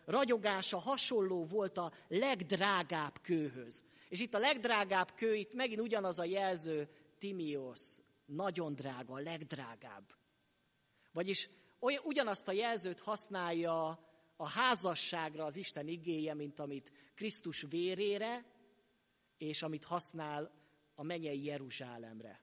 ragyogása 0.05 0.77
hasonló 0.77 1.45
volt 1.45 1.77
a 1.77 1.91
legdrágább 2.07 3.21
kőhöz. 3.21 3.83
És 4.09 4.19
itt 4.19 4.33
a 4.33 4.39
legdrágább 4.39 5.13
kő, 5.13 5.35
itt 5.35 5.53
megint 5.53 5.81
ugyanaz 5.81 6.19
a 6.19 6.23
jelző, 6.23 6.89
Timios, 7.17 7.97
nagyon 8.25 8.73
drága, 8.75 9.13
a 9.13 9.19
legdrágább. 9.19 10.15
Vagyis 11.11 11.49
olyan, 11.79 12.03
ugyanazt 12.05 12.47
a 12.47 12.51
jelzőt 12.51 12.99
használja 12.99 13.99
a 14.35 14.49
házasságra 14.49 15.45
az 15.45 15.55
Isten 15.55 15.87
igéje, 15.87 16.33
mint 16.33 16.59
amit 16.59 16.91
Krisztus 17.15 17.65
vérére, 17.69 18.45
és 19.37 19.61
amit 19.61 19.83
használ 19.83 20.51
a 20.95 21.03
menyei 21.03 21.43
Jeruzsálemre. 21.43 22.41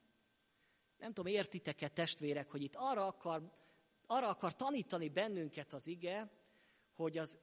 Nem 0.97 1.13
tudom, 1.13 1.33
értitek-e 1.33 1.89
testvérek, 1.89 2.51
hogy 2.51 2.63
itt 2.63 2.77
arra 2.77 3.07
akar, 3.07 3.53
arra 4.07 4.29
akar 4.29 4.55
tanítani 4.55 5.09
bennünket 5.09 5.73
az 5.73 5.87
ige, 5.87 6.31
hogy 7.01 7.19
az 7.19 7.39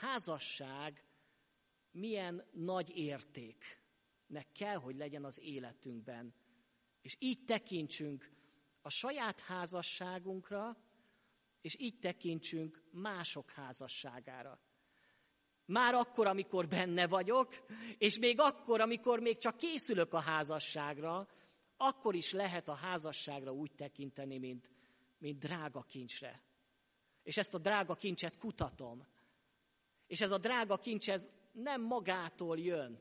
házasság 0.00 1.04
milyen 1.90 2.44
nagy 2.52 2.96
értéknek 2.96 4.52
kell, 4.52 4.76
hogy 4.76 4.96
legyen 4.96 5.24
az 5.24 5.40
életünkben. 5.40 6.34
És 7.00 7.16
így 7.18 7.44
tekintsünk 7.44 8.30
a 8.82 8.90
saját 8.90 9.40
házasságunkra, 9.40 10.76
és 11.60 11.76
így 11.78 11.98
tekintsünk 11.98 12.84
mások 12.90 13.50
házasságára. 13.50 14.60
Már 15.64 15.94
akkor, 15.94 16.26
amikor 16.26 16.68
benne 16.68 17.06
vagyok, 17.06 17.54
és 17.98 18.18
még 18.18 18.40
akkor, 18.40 18.80
amikor 18.80 19.20
még 19.20 19.38
csak 19.38 19.56
készülök 19.56 20.12
a 20.12 20.20
házasságra, 20.20 21.28
akkor 21.76 22.14
is 22.14 22.32
lehet 22.32 22.68
a 22.68 22.74
házasságra 22.74 23.52
úgy 23.52 23.74
tekinteni, 23.74 24.38
mint, 24.38 24.70
mint 25.18 25.38
drága 25.38 25.82
kincsre. 25.82 26.47
És 27.28 27.36
ezt 27.36 27.54
a 27.54 27.58
drága 27.58 27.94
kincset 27.94 28.38
kutatom. 28.38 29.06
És 30.06 30.20
ez 30.20 30.30
a 30.30 30.38
drága 30.38 30.78
kincs, 30.78 31.10
ez 31.10 31.30
nem 31.52 31.82
magától 31.82 32.58
jön. 32.58 33.00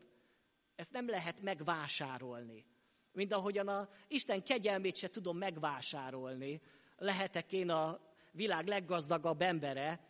Ezt 0.76 0.92
nem 0.92 1.10
lehet 1.10 1.42
megvásárolni. 1.42 2.66
Mint 3.12 3.34
ahogyan 3.34 3.68
a 3.68 3.90
Isten 4.08 4.44
kegyelmét 4.44 4.96
se 4.96 5.10
tudom 5.10 5.38
megvásárolni. 5.38 6.62
Lehetek 6.96 7.52
én 7.52 7.70
a 7.70 8.00
világ 8.32 8.68
leggazdagabb 8.68 9.42
embere, 9.42 10.08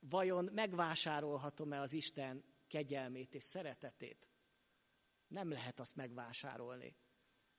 vajon 0.00 0.50
megvásárolhatom-e 0.52 1.80
az 1.80 1.92
Isten 1.92 2.44
kegyelmét 2.68 3.34
és 3.34 3.44
szeretetét? 3.44 4.30
Nem 5.26 5.50
lehet 5.50 5.80
azt 5.80 5.96
megvásárolni. 5.96 6.96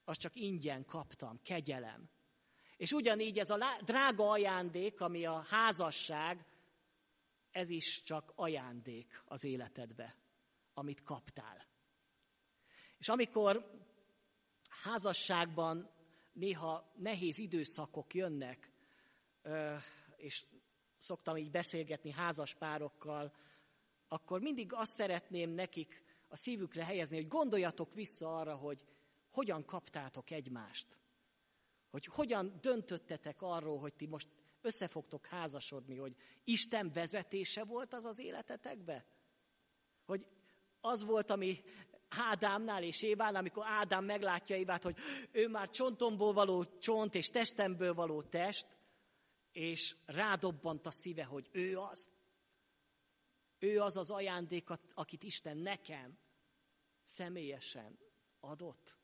Azt 0.04 0.20
csak 0.20 0.36
ingyen 0.36 0.86
kaptam, 0.86 1.42
kegyelem. 1.42 2.10
És 2.80 2.92
ugyanígy 2.92 3.40
ez 3.40 3.50
a 3.50 3.58
drága 3.82 4.30
ajándék, 4.30 5.02
ami 5.02 5.26
a 5.26 5.46
házasság, 5.50 6.46
ez 7.52 7.70
is 7.70 8.04
csak 8.04 8.32
ajándék 8.36 9.22
az 9.26 9.44
életedbe, 9.44 10.16
amit 10.74 11.04
kaptál. 11.04 11.68
És 12.98 13.10
amikor 13.10 13.72
házasságban 14.70 15.90
néha 16.34 16.92
nehéz 16.96 17.38
időszakok 17.38 18.14
jönnek, 18.14 18.72
és 20.16 20.46
szoktam 20.98 21.38
így 21.38 21.52
beszélgetni 21.52 22.12
házas 22.12 22.56
párokkal, 22.56 23.36
akkor 24.08 24.42
mindig 24.42 24.74
azt 24.74 24.94
szeretném 24.94 25.50
nekik 25.50 26.04
a 26.28 26.36
szívükre 26.36 26.86
helyezni, 26.86 27.16
hogy 27.16 27.28
gondoljatok 27.28 27.94
vissza 27.94 28.38
arra, 28.38 28.56
hogy 28.56 28.86
hogyan 29.32 29.66
kaptátok 29.66 30.32
egymást. 30.32 30.99
Hogy 31.90 32.06
hogyan 32.06 32.58
döntöttetek 32.62 33.42
arról, 33.42 33.80
hogy 33.80 33.94
ti 33.94 34.06
most 34.06 34.30
összefogtok 34.62 35.26
házasodni, 35.26 35.98
hogy 35.98 36.16
Isten 36.44 36.92
vezetése 36.92 37.64
volt 37.64 37.94
az 37.94 38.06
az 38.06 38.20
életetekbe? 38.20 39.06
Hogy 40.06 40.28
az 40.82 41.04
volt, 41.04 41.30
ami 41.30 41.62
Ádámnál 42.10 42.84
és 42.84 43.02
Évánál, 43.02 43.36
amikor 43.36 43.66
Ádám 43.66 44.06
meglátja 44.06 44.56
Évát, 44.56 44.84
hogy 44.84 44.98
ő 45.32 45.48
már 45.48 45.70
csontomból 45.70 46.34
való 46.34 46.66
csont 46.80 47.16
és 47.16 47.28
testemből 47.28 47.94
való 47.94 48.22
test, 48.22 48.68
és 49.52 49.96
rádobbant 50.06 50.86
a 50.86 50.92
szíve, 50.92 51.24
hogy 51.24 51.50
ő 51.52 51.78
az. 51.78 52.10
Ő 53.60 53.82
az 53.82 53.98
az 53.98 54.12
ajándék, 54.12 54.70
akit 54.94 55.24
Isten 55.24 55.58
nekem 55.58 56.18
személyesen 57.04 58.00
adott. 58.40 58.98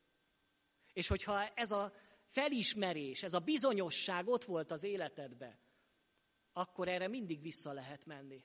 És 0.92 1.06
hogyha 1.06 1.46
ez 1.46 1.70
a 1.70 1.92
felismerés, 2.36 3.22
ez 3.22 3.34
a 3.34 3.38
bizonyosság 3.40 4.28
ott 4.28 4.44
volt 4.44 4.70
az 4.70 4.84
életedbe, 4.84 5.58
akkor 6.52 6.88
erre 6.88 7.08
mindig 7.08 7.40
vissza 7.40 7.72
lehet 7.72 8.06
menni. 8.06 8.44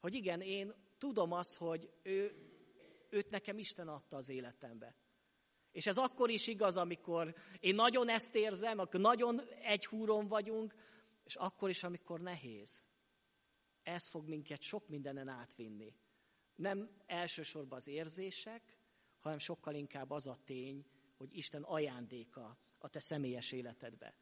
Hogy 0.00 0.14
igen, 0.14 0.40
én 0.40 0.74
tudom 0.98 1.32
azt, 1.32 1.56
hogy 1.56 1.90
ő, 2.02 2.34
őt 3.10 3.30
nekem 3.30 3.58
Isten 3.58 3.88
adta 3.88 4.16
az 4.16 4.28
életembe. 4.28 4.96
És 5.70 5.86
ez 5.86 5.96
akkor 5.96 6.30
is 6.30 6.46
igaz, 6.46 6.76
amikor 6.76 7.34
én 7.60 7.74
nagyon 7.74 8.08
ezt 8.08 8.34
érzem, 8.34 8.78
akkor 8.78 9.00
nagyon 9.00 9.40
egy 9.60 9.86
húron 9.86 10.28
vagyunk, 10.28 10.74
és 11.24 11.36
akkor 11.36 11.68
is, 11.68 11.82
amikor 11.82 12.20
nehéz. 12.20 12.84
Ez 13.82 14.08
fog 14.08 14.28
minket 14.28 14.62
sok 14.62 14.88
mindenen 14.88 15.28
átvinni. 15.28 15.94
Nem 16.54 16.90
elsősorban 17.06 17.78
az 17.78 17.88
érzések, 17.88 18.76
hanem 19.18 19.38
sokkal 19.38 19.74
inkább 19.74 20.10
az 20.10 20.26
a 20.26 20.38
tény, 20.44 20.86
hogy 21.16 21.36
Isten 21.36 21.62
ajándéka 21.62 22.58
a 22.82 22.88
te 22.88 23.00
személyes 23.00 23.52
életedbe. 23.52 24.14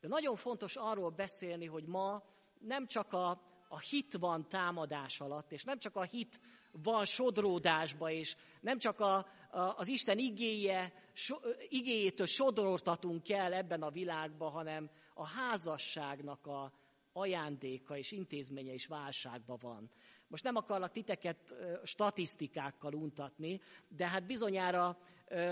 De 0.00 0.08
nagyon 0.08 0.36
fontos 0.36 0.76
arról 0.76 1.10
beszélni, 1.10 1.66
hogy 1.66 1.84
ma 1.84 2.22
nem 2.58 2.86
csak 2.86 3.12
a, 3.12 3.30
a 3.68 3.78
hit 3.78 4.16
van 4.16 4.48
támadás 4.48 5.20
alatt, 5.20 5.52
és 5.52 5.64
nem 5.64 5.78
csak 5.78 5.96
a 5.96 6.02
hit 6.02 6.40
van 6.72 7.04
sodródásba, 7.04 8.10
és 8.10 8.36
nem 8.60 8.78
csak 8.78 9.00
a, 9.00 9.16
a, 9.50 9.60
az 9.76 9.88
Isten 9.88 10.18
igéje, 10.18 10.92
so, 11.12 11.36
igéjétől 11.68 12.26
sodortatunk 12.26 13.28
el 13.28 13.52
ebben 13.52 13.82
a 13.82 13.90
világban, 13.90 14.50
hanem 14.50 14.90
a 15.14 15.26
házasságnak 15.26 16.46
a 16.46 16.72
ajándéka 17.12 17.96
és 17.96 18.12
intézménye 18.12 18.72
is 18.72 18.86
válságban 18.86 19.58
van. 19.60 19.90
Most 20.28 20.44
nem 20.44 20.56
akarlak 20.56 20.92
titeket 20.92 21.54
statisztikákkal 21.84 22.94
untatni, 22.94 23.60
de 23.88 24.08
hát 24.08 24.26
bizonyára 24.26 24.98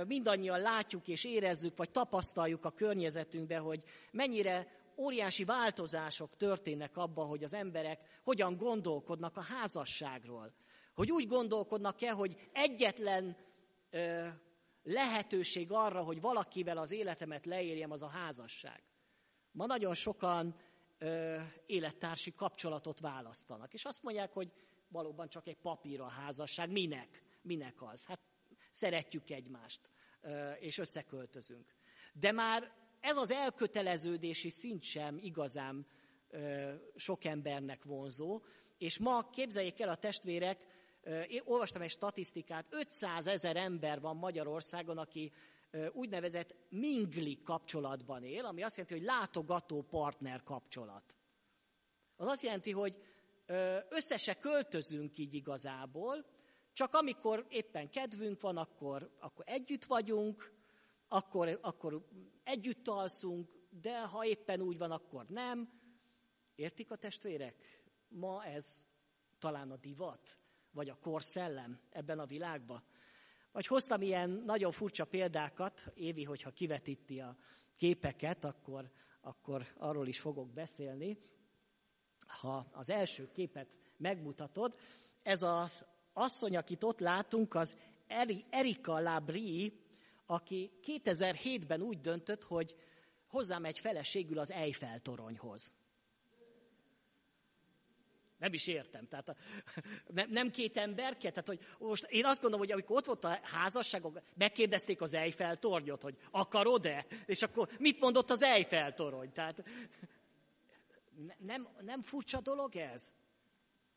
mindannyian 0.06 0.60
látjuk 0.60 1.08
és 1.08 1.24
érezzük, 1.24 1.76
vagy 1.76 1.90
tapasztaljuk 1.90 2.64
a 2.64 2.70
környezetünkben, 2.70 3.60
hogy 3.60 3.82
mennyire 4.10 4.82
óriási 4.96 5.44
változások 5.44 6.36
történnek 6.36 6.96
abban, 6.96 7.26
hogy 7.26 7.42
az 7.42 7.54
emberek 7.54 8.20
hogyan 8.22 8.56
gondolkodnak 8.56 9.36
a 9.36 9.40
házasságról. 9.40 10.52
Hogy 10.94 11.10
úgy 11.10 11.26
gondolkodnak-e, 11.26 12.10
hogy 12.10 12.48
egyetlen 12.52 13.36
lehetőség 14.82 15.72
arra, 15.72 16.02
hogy 16.02 16.20
valakivel 16.20 16.78
az 16.78 16.92
életemet 16.92 17.46
leérjem, 17.46 17.90
az 17.90 18.02
a 18.02 18.08
házasság. 18.08 18.82
Ma 19.50 19.66
nagyon 19.66 19.94
sokan 19.94 20.54
ö, 20.99 21.40
élettársi 21.66 22.32
kapcsolatot 22.34 23.01
választanak, 23.01 23.74
és 23.74 23.84
azt 23.84 24.03
mondják, 24.03 24.32
hogy 24.32 24.53
valóban 24.88 25.28
csak 25.28 25.47
egy 25.47 25.57
papír 25.57 26.01
a 26.01 26.09
házasság. 26.09 26.70
Minek? 26.70 27.22
Minek 27.42 27.82
az? 27.82 28.07
Hát 28.07 28.20
szeretjük 28.70 29.30
egymást, 29.30 29.80
ö, 30.20 30.53
és 30.53 30.78
összeköltözünk. 30.78 31.74
De 32.12 32.32
már 32.32 32.72
ez 33.01 33.16
az 33.16 33.30
elköteleződési 33.30 34.51
szint 34.51 34.82
sem 34.82 35.18
igazán 35.20 35.86
ö, 36.28 36.74
sok 36.97 37.24
embernek 37.24 37.84
vonzó, 37.84 38.42
és 38.78 38.99
ma 38.99 39.30
képzeljék 39.30 39.80
el 39.80 39.88
a 39.88 39.97
testvérek, 39.97 40.66
én 41.28 41.40
olvastam 41.45 41.82
egy 41.82 41.90
statisztikát, 41.90 42.66
500 42.70 43.26
ezer 43.26 43.57
ember 43.57 44.01
van 44.01 44.16
Magyarországon, 44.16 44.99
aki 44.99 45.32
úgynevezett 45.92 46.54
mingli 46.68 47.42
kapcsolatban 47.42 48.22
él, 48.22 48.44
ami 48.44 48.62
azt 48.62 48.76
jelenti, 48.76 48.98
hogy 48.98 49.06
látogató 49.06 49.82
partner 49.82 50.42
kapcsolat. 50.42 51.16
Az 52.16 52.26
azt 52.26 52.42
jelenti, 52.42 52.70
hogy 52.70 52.98
össze 53.88 54.16
se 54.16 54.34
költözünk 54.34 55.18
így 55.18 55.34
igazából, 55.34 56.26
csak 56.72 56.94
amikor 56.94 57.46
éppen 57.48 57.90
kedvünk 57.90 58.40
van, 58.40 58.56
akkor, 58.56 59.10
akkor 59.18 59.44
együtt 59.48 59.84
vagyunk, 59.84 60.52
akkor, 61.08 61.58
akkor 61.62 62.06
együtt 62.44 62.88
alszunk, 62.88 63.52
de 63.80 64.06
ha 64.06 64.24
éppen 64.24 64.60
úgy 64.60 64.78
van, 64.78 64.90
akkor 64.90 65.26
nem. 65.26 65.82
Értik 66.54 66.90
a 66.90 66.96
testvérek? 66.96 67.82
Ma 68.08 68.44
ez 68.44 68.86
talán 69.38 69.70
a 69.70 69.76
divat, 69.76 70.38
vagy 70.70 70.88
a 70.88 70.98
korszellem 71.00 71.80
ebben 71.90 72.18
a 72.18 72.26
világban. 72.26 72.82
Vagy 73.55 73.66
hoztam 73.66 74.02
ilyen 74.02 74.30
nagyon 74.30 74.72
furcsa 74.72 75.05
példákat, 75.05 75.92
Évi, 75.94 76.24
hogyha 76.24 76.50
kivetíti 76.50 77.20
a 77.20 77.36
képeket, 77.76 78.44
akkor, 78.44 78.90
akkor 79.20 79.66
arról 79.76 80.07
is 80.07 80.20
fogok 80.20 80.52
beszélni. 80.52 81.18
Ha 82.26 82.66
az 82.72 82.90
első 82.90 83.30
képet 83.32 83.78
megmutatod, 83.96 84.76
ez 85.22 85.42
az 85.42 85.84
asszony, 86.12 86.57
akit 86.57 86.84
ott 86.84 86.98
látunk, 86.98 87.55
az 87.55 87.76
Erika 88.50 88.98
Labri, 89.00 89.80
aki 90.26 90.70
2007-ben 90.82 91.82
úgy 91.82 92.00
döntött, 92.00 92.42
hogy 92.42 92.74
hozzámegy 93.26 93.78
feleségül 93.78 94.38
az 94.38 94.50
Eiffel 94.50 95.00
toronyhoz. 95.00 95.72
Nem 98.45 98.53
is 98.53 98.66
értem. 98.66 99.07
Tehát 99.07 99.28
a, 99.28 99.34
nem, 100.14 100.30
nem 100.30 100.51
két 100.51 100.76
emberke? 100.76 101.30
Tehát, 101.30 101.47
hogy 101.47 101.61
most 101.78 102.05
én 102.05 102.24
azt 102.24 102.40
gondolom, 102.40 102.66
hogy 102.66 102.72
amikor 102.72 102.97
ott 102.97 103.05
volt 103.05 103.24
a 103.24 103.38
házasságok, 103.42 104.20
megkérdezték 104.34 105.01
az 105.01 105.14
Eiffel 105.14 105.57
tornyot, 105.57 106.03
hogy 106.03 106.16
akarod-e? 106.30 107.07
És 107.26 107.42
akkor 107.42 107.68
mit 107.78 108.01
mondott 108.01 108.30
az 108.30 108.42
Eiffel 108.42 108.95
torony? 108.95 109.32
Tehát 109.32 109.64
nem, 111.38 111.68
nem 111.80 112.01
furcsa 112.01 112.40
dolog 112.40 112.76
ez? 112.76 113.12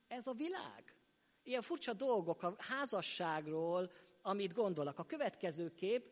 Ez 0.08 0.28
a 0.28 0.34
világ. 0.34 0.96
Ilyen 1.44 1.62
furcsa 1.62 1.94
dolgok 1.94 2.44
a 2.44 2.56
házasságról, 2.58 3.92
amit 4.22 4.54
gondolok. 4.54 5.00
A 5.00 5.06
következő 5.06 5.74
kép, 5.74 6.12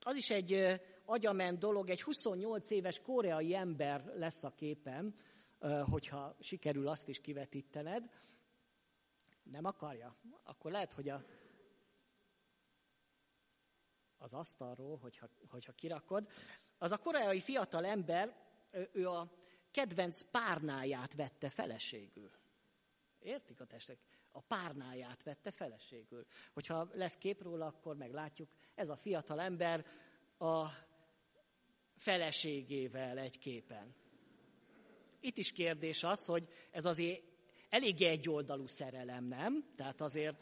az 0.00 0.14
is 0.14 0.30
egy 0.30 0.80
agyament 1.04 1.58
dolog, 1.58 1.90
egy 1.90 2.02
28 2.02 2.70
éves 2.70 3.00
koreai 3.00 3.54
ember 3.54 4.12
lesz 4.14 4.44
a 4.44 4.50
képen, 4.50 5.14
hogyha 5.90 6.36
sikerül 6.40 6.88
azt 6.88 7.08
is 7.08 7.20
kivetítened. 7.20 8.10
Nem 9.42 9.64
akarja? 9.64 10.16
Akkor 10.42 10.70
lehet, 10.70 10.92
hogy 10.92 11.08
a, 11.08 11.24
az 14.18 14.34
asztalról, 14.34 14.96
hogyha, 14.96 15.28
hogyha 15.48 15.72
kirakod. 15.72 16.28
Az 16.78 16.92
a 16.92 16.98
koreai 16.98 17.40
fiatal 17.40 17.84
ember, 17.84 18.44
ő 18.92 19.08
a 19.08 19.32
kedvenc 19.70 20.22
párnáját 20.22 21.14
vette 21.14 21.50
feleségül. 21.50 22.30
Értik 23.18 23.60
a 23.60 23.64
testek? 23.64 23.98
A 24.30 24.40
párnáját 24.40 25.22
vette 25.22 25.50
feleségül. 25.50 26.26
Hogyha 26.52 26.88
lesz 26.92 27.16
kép 27.16 27.42
róla, 27.42 27.66
akkor 27.66 27.96
meglátjuk, 27.96 28.48
ez 28.74 28.88
a 28.88 28.96
fiatal 28.96 29.40
ember 29.40 29.86
a 30.38 30.66
feleségével 31.96 33.18
egy 33.18 33.38
képen. 33.38 33.94
Itt 35.26 35.38
is 35.38 35.52
kérdés 35.52 36.02
az, 36.02 36.24
hogy 36.24 36.48
ez 36.70 36.84
azért 36.84 37.22
elég 37.68 38.02
egyoldalú 38.02 38.66
szerelem, 38.66 39.24
nem? 39.24 39.64
Tehát 39.76 40.00
azért, 40.00 40.36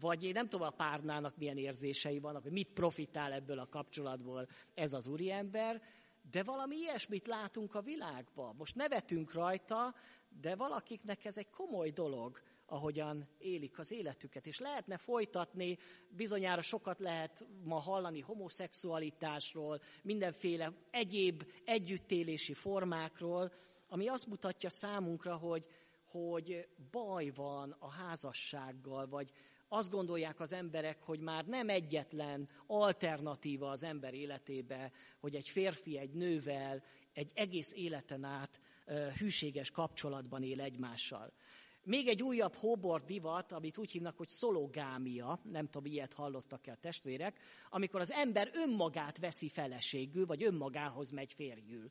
vagy 0.00 0.24
én 0.24 0.32
nem 0.32 0.48
tudom, 0.48 0.66
a 0.66 0.70
párnának 0.70 1.36
milyen 1.36 1.58
érzései 1.58 2.18
vannak, 2.18 2.42
hogy 2.42 2.52
mit 2.52 2.72
profitál 2.72 3.32
ebből 3.32 3.58
a 3.58 3.68
kapcsolatból 3.68 4.48
ez 4.74 4.92
az 4.92 5.06
úriember, 5.06 5.82
de 6.30 6.42
valami 6.42 6.76
ilyesmit 6.76 7.26
látunk 7.26 7.74
a 7.74 7.80
világban. 7.80 8.54
Most 8.58 8.74
nevetünk 8.74 9.32
rajta, 9.32 9.94
de 10.40 10.54
valakiknek 10.54 11.24
ez 11.24 11.38
egy 11.38 11.50
komoly 11.50 11.90
dolog, 11.90 12.42
ahogyan 12.66 13.28
élik 13.38 13.78
az 13.78 13.92
életüket. 13.92 14.46
És 14.46 14.58
lehetne 14.58 14.96
folytatni, 14.96 15.78
bizonyára 16.08 16.62
sokat 16.62 16.98
lehet 16.98 17.46
ma 17.64 17.78
hallani 17.78 18.20
homoszexualitásról, 18.20 19.80
mindenféle 20.02 20.72
egyéb 20.90 21.44
együttélési 21.64 22.54
formákról, 22.54 23.52
ami 23.92 24.08
azt 24.08 24.26
mutatja 24.26 24.70
számunkra, 24.70 25.36
hogy, 25.36 25.66
hogy 26.04 26.68
baj 26.90 27.30
van 27.30 27.76
a 27.78 27.90
házassággal, 27.90 29.06
vagy 29.06 29.32
azt 29.68 29.90
gondolják 29.90 30.40
az 30.40 30.52
emberek, 30.52 31.02
hogy 31.02 31.20
már 31.20 31.46
nem 31.46 31.68
egyetlen 31.68 32.48
alternatíva 32.66 33.70
az 33.70 33.82
ember 33.82 34.14
életébe, 34.14 34.92
hogy 35.20 35.34
egy 35.34 35.48
férfi 35.48 35.98
egy 35.98 36.12
nővel 36.12 36.82
egy 37.12 37.30
egész 37.34 37.72
életen 37.72 38.24
át 38.24 38.60
hűséges 39.18 39.70
kapcsolatban 39.70 40.42
él 40.42 40.60
egymással. 40.60 41.32
Még 41.84 42.08
egy 42.08 42.22
újabb 42.22 42.54
hóbor 42.54 43.04
divat, 43.04 43.52
amit 43.52 43.78
úgy 43.78 43.90
hívnak, 43.90 44.16
hogy 44.16 44.28
szologámia, 44.28 45.40
nem 45.44 45.68
tudom, 45.68 45.92
ilyet 45.92 46.12
hallottak-e 46.12 46.72
a 46.72 46.76
testvérek, 46.76 47.38
amikor 47.70 48.00
az 48.00 48.10
ember 48.10 48.50
önmagát 48.54 49.18
veszi 49.18 49.48
feleségül, 49.48 50.26
vagy 50.26 50.42
önmagához 50.42 51.10
megy 51.10 51.32
férjül. 51.32 51.90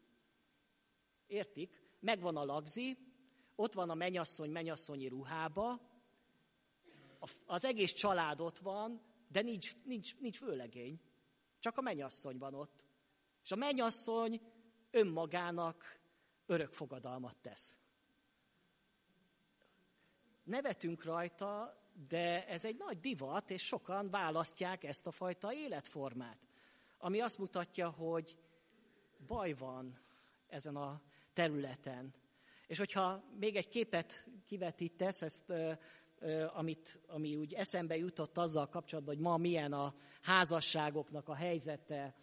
Értik? 1.28 1.81
Megvan 2.02 2.38
a 2.38 2.46
lagzi, 2.46 2.98
ott 3.56 3.74
van 3.74 3.90
a 3.90 3.94
menyasszony 3.94 4.50
menyasszonyi 4.50 5.08
ruhába, 5.08 5.90
az 7.46 7.66
egész 7.66 7.92
család 7.92 8.42
ott 8.42 8.58
van, 8.58 9.02
de 9.28 9.42
nincs, 9.42 9.76
nincs, 9.84 10.18
nincs 10.18 10.40
vőlegény. 10.40 11.02
Csak 11.60 11.78
a 11.78 11.82
menyasszony 11.82 12.38
van 12.38 12.54
ott. 12.54 12.86
És 13.44 13.52
a 13.52 13.56
menyasszony 13.56 14.42
önmagának 14.92 16.00
örök 16.46 16.74
fogadalmat 16.74 17.38
tesz. 17.38 17.76
Nevetünk 20.44 21.04
rajta, 21.04 21.82
de 22.08 22.48
ez 22.48 22.66
egy 22.66 22.78
nagy 22.78 23.00
divat, 23.00 23.50
és 23.50 23.66
sokan 23.66 24.10
választják 24.10 24.84
ezt 24.84 25.08
a 25.08 25.12
fajta 25.12 25.54
életformát, 25.54 26.38
ami 26.98 27.20
azt 27.20 27.38
mutatja, 27.38 27.90
hogy 27.90 28.38
baj 29.28 29.54
van 29.54 30.00
ezen 30.48 30.76
a 30.76 31.02
területen. 31.34 32.14
És 32.68 32.78
hogyha 32.78 33.24
még 33.40 33.56
egy 33.56 33.68
képet 33.68 34.26
kivetítesz, 34.46 35.22
ezt, 35.22 35.54
amit, 36.54 37.00
ami 37.08 37.36
úgy 37.36 37.54
eszembe 37.54 37.98
jutott 37.98 38.38
azzal 38.38 38.70
kapcsolatban, 38.70 39.16
hogy 39.16 39.24
ma 39.24 39.38
milyen 39.38 39.74
a 39.74 39.96
házasságoknak 40.22 41.30
a 41.30 41.36
helyzete 41.36 42.16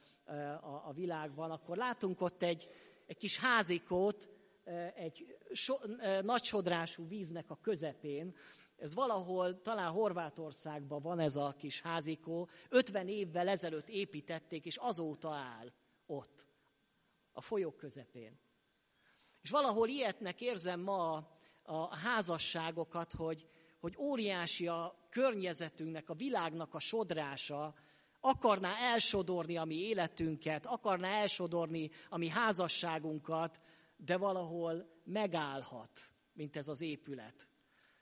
a, 0.60 0.82
a 0.84 0.92
világban, 0.94 1.50
akkor 1.50 1.76
látunk 1.76 2.20
ott 2.20 2.42
egy, 2.42 2.68
egy 3.06 3.16
kis 3.16 3.38
házikót, 3.38 4.28
egy 4.94 5.38
so, 5.52 5.74
nagy 6.22 6.44
sodrású 6.44 7.08
víznek 7.08 7.50
a 7.50 7.58
közepén. 7.62 8.36
Ez 8.76 8.94
valahol, 8.94 9.62
talán 9.62 9.90
Horvátországban 9.90 11.02
van 11.02 11.18
ez 11.18 11.36
a 11.36 11.54
kis 11.58 11.80
házikó. 11.80 12.48
50 12.68 13.08
évvel 13.08 13.48
ezelőtt 13.48 13.88
építették, 13.88 14.64
és 14.64 14.76
azóta 14.76 15.30
áll 15.30 15.72
ott, 16.06 16.46
a 17.32 17.40
folyók 17.40 17.76
közepén. 17.76 18.38
És 19.48 19.54
valahol 19.54 19.88
ilyetnek 19.88 20.40
érzem 20.40 20.80
ma 20.80 21.12
a, 21.12 21.24
a 21.62 21.96
házasságokat, 21.96 23.12
hogy, 23.12 23.46
hogy 23.80 23.96
óriási 23.98 24.66
a 24.66 25.06
környezetünknek, 25.10 26.08
a 26.08 26.14
világnak 26.14 26.74
a 26.74 26.78
sodrása, 26.78 27.74
akarná 28.20 28.76
elsodorni 28.76 29.56
a 29.56 29.64
mi 29.64 29.74
életünket, 29.74 30.66
akarná 30.66 31.08
elsodorni 31.08 31.90
a 32.08 32.16
mi 32.18 32.28
házasságunkat, 32.28 33.60
de 33.96 34.16
valahol 34.16 35.00
megállhat, 35.04 35.90
mint 36.32 36.56
ez 36.56 36.68
az 36.68 36.80
épület. 36.80 37.50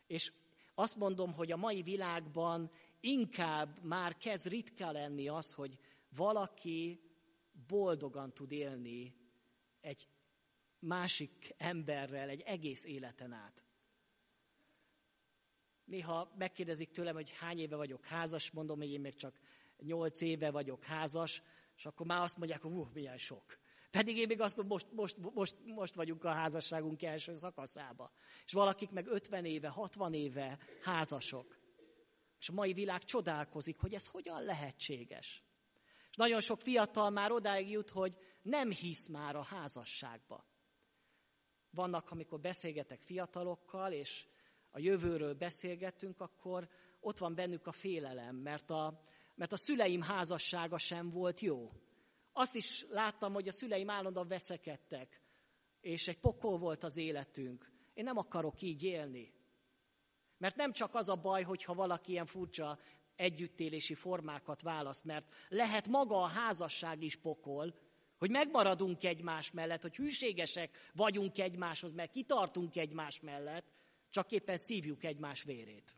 És 0.06 0.32
azt 0.74 0.96
mondom, 0.96 1.32
hogy 1.32 1.52
a 1.52 1.56
mai 1.56 1.82
világban 1.82 2.70
inkább 3.00 3.84
már 3.84 4.16
kezd 4.16 4.46
ritka 4.46 4.92
lenni 4.92 5.28
az, 5.28 5.52
hogy 5.52 5.78
valaki 6.16 7.00
boldogan 7.66 8.32
tud 8.32 8.52
élni 8.52 9.14
egy 9.80 10.08
másik 10.86 11.54
emberrel 11.56 12.28
egy 12.28 12.40
egész 12.40 12.84
életen 12.84 13.32
át. 13.32 13.64
Néha 15.84 16.32
megkérdezik 16.38 16.90
tőlem, 16.90 17.14
hogy 17.14 17.30
hány 17.30 17.58
éve 17.58 17.76
vagyok 17.76 18.04
házas, 18.04 18.50
mondom, 18.50 18.78
hogy 18.78 18.92
én 18.92 19.00
még 19.00 19.14
csak 19.14 19.40
nyolc 19.78 20.20
éve 20.20 20.50
vagyok 20.50 20.84
házas, 20.84 21.42
és 21.76 21.86
akkor 21.86 22.06
már 22.06 22.22
azt 22.22 22.36
mondják, 22.36 22.62
hogy 22.62 22.72
uh, 22.72 22.92
milyen 22.92 23.18
sok. 23.18 23.58
Pedig 23.90 24.16
én 24.16 24.26
még 24.26 24.40
azt 24.40 24.56
mondom, 24.56 24.78
most, 24.78 24.92
most, 24.92 25.34
most, 25.34 25.56
most 25.64 25.94
vagyunk 25.94 26.24
a 26.24 26.32
házasságunk 26.32 27.02
első 27.02 27.34
szakaszába. 27.34 28.12
És 28.44 28.52
valakik 28.52 28.90
meg 28.90 29.06
50 29.06 29.44
éve, 29.44 29.68
60 29.68 30.14
éve 30.14 30.58
házasok. 30.82 31.58
És 32.40 32.48
a 32.48 32.52
mai 32.52 32.72
világ 32.72 33.04
csodálkozik, 33.04 33.78
hogy 33.78 33.94
ez 33.94 34.06
hogyan 34.06 34.42
lehetséges. 34.42 35.42
És 36.10 36.16
nagyon 36.16 36.40
sok 36.40 36.60
fiatal 36.60 37.10
már 37.10 37.30
odáig 37.32 37.70
jut, 37.70 37.90
hogy 37.90 38.16
nem 38.42 38.70
hisz 38.70 39.08
már 39.08 39.36
a 39.36 39.42
házasságba. 39.42 40.44
Vannak, 41.76 42.10
amikor 42.10 42.40
beszélgetek 42.40 43.00
fiatalokkal, 43.00 43.92
és 43.92 44.26
a 44.70 44.78
jövőről 44.78 45.34
beszélgetünk, 45.34 46.20
akkor 46.20 46.68
ott 47.00 47.18
van 47.18 47.34
bennük 47.34 47.66
a 47.66 47.72
félelem, 47.72 48.36
mert 48.36 48.70
a, 48.70 49.02
mert 49.34 49.52
a 49.52 49.56
szüleim 49.56 50.02
házassága 50.02 50.78
sem 50.78 51.10
volt 51.10 51.40
jó. 51.40 51.72
Azt 52.32 52.54
is 52.54 52.86
láttam, 52.88 53.32
hogy 53.32 53.48
a 53.48 53.52
szüleim 53.52 53.90
állandóan 53.90 54.28
veszekedtek, 54.28 55.20
és 55.80 56.08
egy 56.08 56.18
pokol 56.18 56.58
volt 56.58 56.84
az 56.84 56.96
életünk. 56.96 57.72
Én 57.94 58.04
nem 58.04 58.16
akarok 58.16 58.60
így 58.60 58.82
élni. 58.82 59.32
Mert 60.38 60.56
nem 60.56 60.72
csak 60.72 60.94
az 60.94 61.08
a 61.08 61.16
baj, 61.16 61.42
hogyha 61.42 61.74
valaki 61.74 62.10
ilyen 62.12 62.26
furcsa 62.26 62.78
együttélési 63.14 63.94
formákat 63.94 64.62
választ, 64.62 65.04
mert 65.04 65.34
lehet 65.48 65.88
maga 65.88 66.22
a 66.22 66.28
házasság 66.28 67.02
is 67.02 67.16
pokol, 67.16 67.74
hogy 68.18 68.30
megmaradunk 68.30 69.04
egymás 69.04 69.50
mellett, 69.50 69.82
hogy 69.82 69.96
hűségesek 69.96 70.90
vagyunk 70.94 71.38
egymáshoz, 71.38 71.92
mert 71.92 72.10
kitartunk 72.10 72.76
egymás 72.76 73.20
mellett, 73.20 73.66
csak 74.10 74.32
éppen 74.32 74.56
szívjuk 74.56 75.04
egymás 75.04 75.42
vérét. 75.42 75.96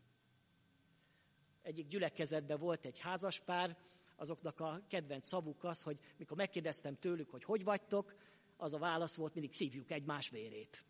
Egyik 1.61 1.87
gyülekezetben 1.87 2.59
volt 2.59 2.85
egy 2.85 2.99
házaspár, 2.99 3.77
azoknak 4.15 4.59
a 4.59 4.81
kedvenc 4.87 5.27
szavuk 5.27 5.63
az, 5.63 5.81
hogy 5.81 5.99
mikor 6.17 6.37
megkérdeztem 6.37 6.95
tőlük, 6.99 7.29
hogy 7.29 7.43
hogy 7.43 7.63
vagytok, 7.63 8.15
az 8.57 8.73
a 8.73 8.77
válasz 8.77 9.15
volt, 9.15 9.33
mindig 9.33 9.53
szívjuk 9.53 9.91
egymás 9.91 10.29
vérét. 10.29 10.85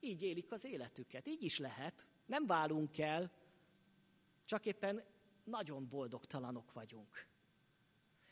Így 0.00 0.22
élik 0.22 0.52
az 0.52 0.64
életüket, 0.64 1.26
így 1.26 1.42
is 1.42 1.58
lehet. 1.58 2.06
Nem 2.26 2.46
válunk 2.46 2.98
el, 2.98 3.30
csak 4.44 4.66
éppen 4.66 5.04
nagyon 5.44 5.88
boldogtalanok 5.88 6.72
vagyunk. 6.72 7.26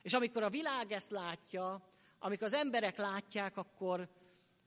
És 0.06 0.12
amikor 0.12 0.42
a 0.42 0.50
világ 0.50 0.92
ezt 0.92 1.10
látja, 1.10 1.88
amikor 2.18 2.46
az 2.46 2.52
emberek 2.52 2.96
látják, 2.96 3.56
akkor, 3.56 4.08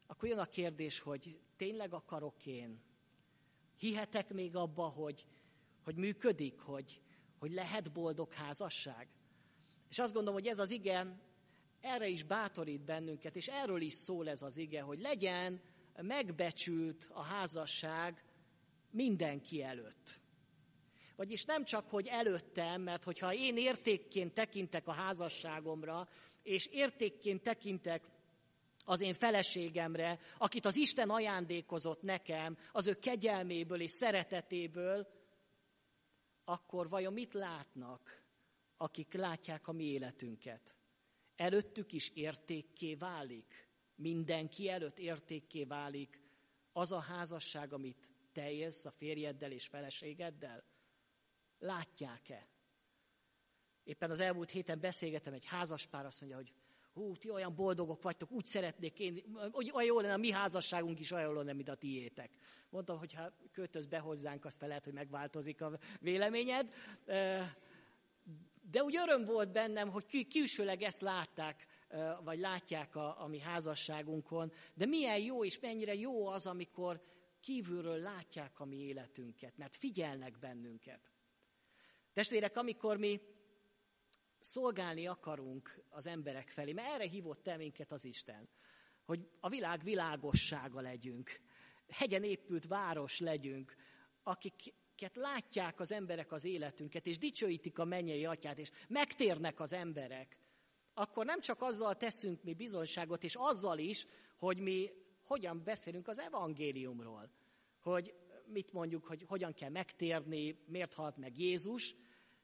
akkor 0.08 0.30
jön 0.30 0.40
a 0.40 0.46
kérdés, 0.46 1.00
hogy 1.00 1.40
tényleg 1.56 1.94
akarok 1.94 2.46
én? 2.46 2.82
Hihetek 3.78 4.34
még 4.34 4.56
abba, 4.56 4.84
hogy, 4.88 5.26
hogy 5.84 5.96
működik, 5.96 6.60
hogy, 6.60 7.02
hogy 7.38 7.52
lehet 7.52 7.92
boldog 7.92 8.34
házasság? 8.34 9.08
És 9.90 10.00
azt 10.00 10.14
gondolom, 10.14 10.40
hogy 10.40 10.48
ez 10.48 10.60
az 10.60 10.72
igen 10.72 11.22
erre 11.82 12.08
is 12.08 12.24
bátorít 12.24 12.82
bennünket, 12.82 13.36
és 13.36 13.48
erről 13.48 13.82
is 13.82 13.94
szól 13.94 14.30
ez 14.30 14.42
az 14.42 14.58
ige, 14.58 14.82
hogy 14.82 15.00
legyen 15.00 15.62
megbecsült 16.02 17.10
a 17.14 17.22
házasság 17.22 18.24
mindenki 18.92 19.64
előtt. 19.64 20.22
Vagyis 21.20 21.46
nem 21.46 21.64
csak, 21.64 21.90
hogy 21.90 22.08
előttem, 22.08 22.82
mert 22.82 23.04
hogyha 23.04 23.34
én 23.34 23.58
értékként 23.58 24.34
tekintek 24.34 24.88
a 24.88 24.92
házasságomra, 24.92 26.08
és 26.44 26.66
értékként 26.66 27.44
tekintek 27.44 28.08
az 28.86 29.02
én 29.02 29.14
feleségemre, 29.14 30.20
akit 30.38 30.66
az 30.66 30.76
Isten 30.76 31.10
ajándékozott 31.10 32.02
nekem, 32.02 32.58
az 32.72 32.88
ő 32.88 32.94
kegyelméből 32.94 33.82
és 33.82 33.92
szeretetéből, 33.92 35.08
akkor 36.44 36.90
vajon 36.90 37.14
mit 37.14 37.34
látnak, 37.34 38.24
akik 38.78 39.14
látják 39.14 39.68
a 39.68 39.72
mi 39.72 39.84
életünket? 39.84 40.76
Előttük 41.36 41.92
is 41.92 42.10
értékké 42.14 42.96
válik, 42.96 43.68
mindenki 43.96 44.70
előtt 44.70 45.00
értékké 45.00 45.64
válik 45.64 46.22
az 46.72 46.92
a 46.92 47.00
házasság, 47.00 47.74
amit 47.74 48.12
te 48.32 48.52
élsz 48.52 48.86
a 48.86 48.92
férjeddel 48.92 49.52
és 49.52 49.68
feleségeddel? 49.68 50.69
Látják-e? 51.60 52.48
Éppen 53.84 54.12
az 54.12 54.20
elmúlt 54.20 54.50
héten 54.50 54.80
beszélgetem 54.80 55.34
egy 55.34 55.46
házaspár, 55.46 56.06
azt 56.06 56.20
mondja, 56.20 56.38
hogy 56.38 56.54
hú, 56.94 57.16
ti 57.16 57.30
olyan 57.30 57.56
boldogok 57.56 58.02
vagytok, 58.02 58.32
úgy 58.32 58.46
szeretnék 58.46 59.00
én, 59.00 59.24
hogy 59.52 59.72
olyan 59.74 59.88
jó 59.88 60.00
lenne, 60.00 60.14
a 60.14 60.18
mi 60.18 60.32
házasságunk 60.32 61.00
is 61.00 61.12
olyan 61.12 61.34
lenne, 61.34 61.54
mint 61.54 61.70
a 61.70 61.76
tiétek. 61.76 62.32
Mondtam, 62.70 62.98
hogy 62.98 63.14
ha 63.14 63.34
költöz 63.52 63.86
be 63.86 64.00
hozzánk, 64.00 64.46
aztán 64.46 64.68
lehet, 64.68 64.84
hogy 64.84 64.94
megváltozik 64.94 65.62
a 65.62 65.80
véleményed. 66.00 66.74
De 68.62 68.84
úgy 68.84 68.96
öröm 68.96 69.26
volt 69.26 69.52
bennem, 69.52 69.90
hogy 69.90 70.28
külsőleg 70.28 70.82
ezt 70.82 71.02
látták, 71.02 71.66
vagy 72.24 72.40
látják 72.40 72.96
a, 72.96 73.22
a 73.24 73.28
mi 73.28 73.40
házasságunkon. 73.40 74.52
De 74.74 74.86
milyen 74.86 75.20
jó 75.20 75.46
és 75.46 75.60
mennyire 75.60 75.96
jó 75.96 76.28
az, 76.28 76.48
amikor 76.48 77.02
kívülről 77.40 77.98
látják 77.98 78.60
a 78.60 78.66
mi 78.66 78.78
életünket, 78.78 79.58
mert 79.58 79.76
figyelnek 79.76 80.40
bennünket. 80.40 81.12
Testvérek, 82.14 82.58
amikor 82.58 82.98
mi 82.98 83.22
szolgálni 84.40 85.08
akarunk 85.08 85.84
az 85.90 86.08
emberek 86.08 86.50
felé, 86.50 86.74
mert 86.74 86.94
erre 86.94 87.08
hívott 87.08 87.48
el 87.48 87.58
minket 87.58 87.92
az 87.92 88.06
Isten, 88.06 88.50
hogy 89.04 89.30
a 89.40 89.50
világ 89.50 89.84
világossága 89.84 90.82
legyünk, 90.82 91.40
hegyen 91.88 92.24
épült 92.24 92.66
város 92.66 93.20
legyünk, 93.20 93.76
akiket 94.24 95.16
látják 95.16 95.80
az 95.80 95.92
emberek 95.92 96.32
az 96.32 96.44
életünket, 96.44 97.08
és 97.08 97.18
dicsőítik 97.18 97.80
a 97.80 97.86
mennyei 97.86 98.26
atyát, 98.26 98.58
és 98.58 98.70
megtérnek 98.88 99.60
az 99.60 99.74
emberek, 99.74 100.38
akkor 100.94 101.26
nem 101.26 101.42
csak 101.42 101.62
azzal 101.62 101.96
teszünk 101.96 102.44
mi 102.44 102.54
bizonyságot, 102.54 103.24
és 103.24 103.36
azzal 103.36 103.78
is, 103.78 104.06
hogy 104.36 104.60
mi 104.60 104.92
hogyan 105.24 105.64
beszélünk 105.64 106.08
az 106.08 106.20
evangéliumról, 106.20 107.32
hogy 107.80 108.14
mit 108.50 108.72
mondjuk, 108.72 109.06
hogy 109.06 109.24
hogyan 109.28 109.54
kell 109.54 109.70
megtérni, 109.70 110.64
miért 110.66 110.94
halt 110.94 111.18
meg 111.18 111.38
Jézus, 111.38 111.96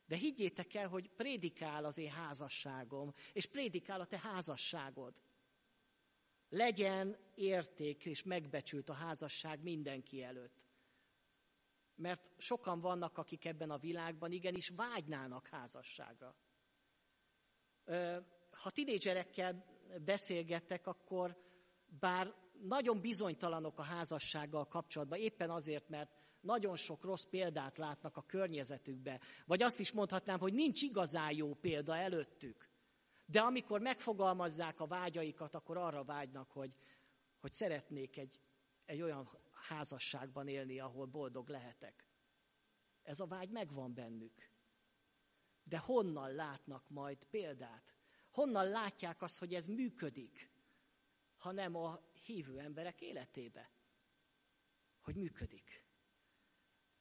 de 0.08 0.16
higgyétek 0.16 0.74
el, 0.74 0.88
hogy 0.88 1.10
prédikál 1.10 1.86
az 1.86 1.97
én 1.97 2.12
házasságom, 2.12 3.14
és 3.34 3.45
prédikál 3.45 4.01
a 4.01 4.06
te 4.06 4.18
házasságod. 4.18 5.14
Legyen 6.49 7.18
érték 7.36 8.06
és 8.06 8.24
megbecsült 8.24 8.89
a 8.89 8.93
házasság 8.93 9.62
mindenki 9.62 10.24
előtt. 10.24 10.68
Mert 11.95 12.32
sokan 12.38 12.80
vannak, 12.80 13.18
akik 13.18 13.45
ebben 13.45 13.70
a 13.70 13.78
világban 13.78 14.32
igenis 14.32 14.70
vágynának 14.70 15.47
házasságra. 15.47 16.36
Ha 18.51 18.70
tinédzserekkel 18.70 19.66
beszélgettek, 20.01 20.88
akkor 20.88 21.38
bár 21.99 22.44
nagyon 22.62 23.01
bizonytalanok 23.01 23.80
a 23.80 23.84
házassággal 23.84 24.68
kapcsolatban, 24.68 25.20
éppen 25.20 25.49
azért, 25.49 25.89
mert 25.89 26.12
nagyon 26.39 26.76
sok 26.76 27.03
rossz 27.03 27.24
példát 27.24 27.78
látnak 27.78 28.18
a 28.18 28.26
környezetükbe. 28.26 29.20
Vagy 29.45 29.64
azt 29.64 29.80
is 29.80 29.91
mondhatnám, 29.91 30.39
hogy 30.39 30.53
nincs 30.53 30.82
igazán 30.82 31.32
jó 31.32 31.53
példa 31.53 31.95
előttük. 31.95 32.70
De 33.26 33.39
amikor 33.39 33.80
megfogalmazzák 33.80 34.80
a 34.80 34.88
vágyaikat, 34.88 35.56
akkor 35.56 35.78
arra 35.78 36.03
vágynak, 36.03 36.51
hogy, 36.51 36.76
hogy 37.39 37.51
szeretnék 37.51 38.18
egy, 38.18 38.39
egy 38.86 39.01
olyan 39.01 39.30
házasságban 39.51 40.47
élni, 40.47 40.80
ahol 40.80 41.06
boldog 41.06 41.49
lehetek. 41.49 42.08
Ez 43.03 43.20
a 43.20 43.28
vágy 43.28 43.49
megvan 43.49 43.93
bennük. 43.93 44.53
De 45.64 45.78
honnan 45.78 46.32
látnak 46.32 46.89
majd 46.89 47.24
példát? 47.24 47.95
Honnan 48.32 48.70
látják 48.70 49.22
azt, 49.22 49.39
hogy 49.39 49.53
ez 49.53 49.66
működik, 49.66 50.51
ha 51.38 51.51
nem 51.51 51.76
a 51.76 51.99
hívő 52.26 52.59
emberek 52.59 53.01
életébe? 53.01 53.71
Hogy 54.99 55.15
működik. 55.15 55.84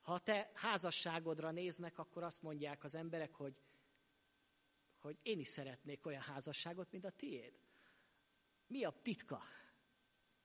Ha 0.01 0.19
te 0.19 0.51
házasságodra 0.55 1.51
néznek, 1.51 1.99
akkor 1.99 2.23
azt 2.23 2.43
mondják 2.43 2.85
az 2.85 2.95
emberek, 2.95 3.35
hogy, 3.35 3.57
hogy 4.99 5.19
én 5.23 5.39
is 5.39 5.49
szeretnék 5.49 6.07
olyan 6.07 6.21
házasságot, 6.21 6.91
mint 6.91 7.05
a 7.05 7.11
tiéd. 7.11 7.59
Mi 8.67 8.85
a 8.85 8.91
titka? 9.03 9.43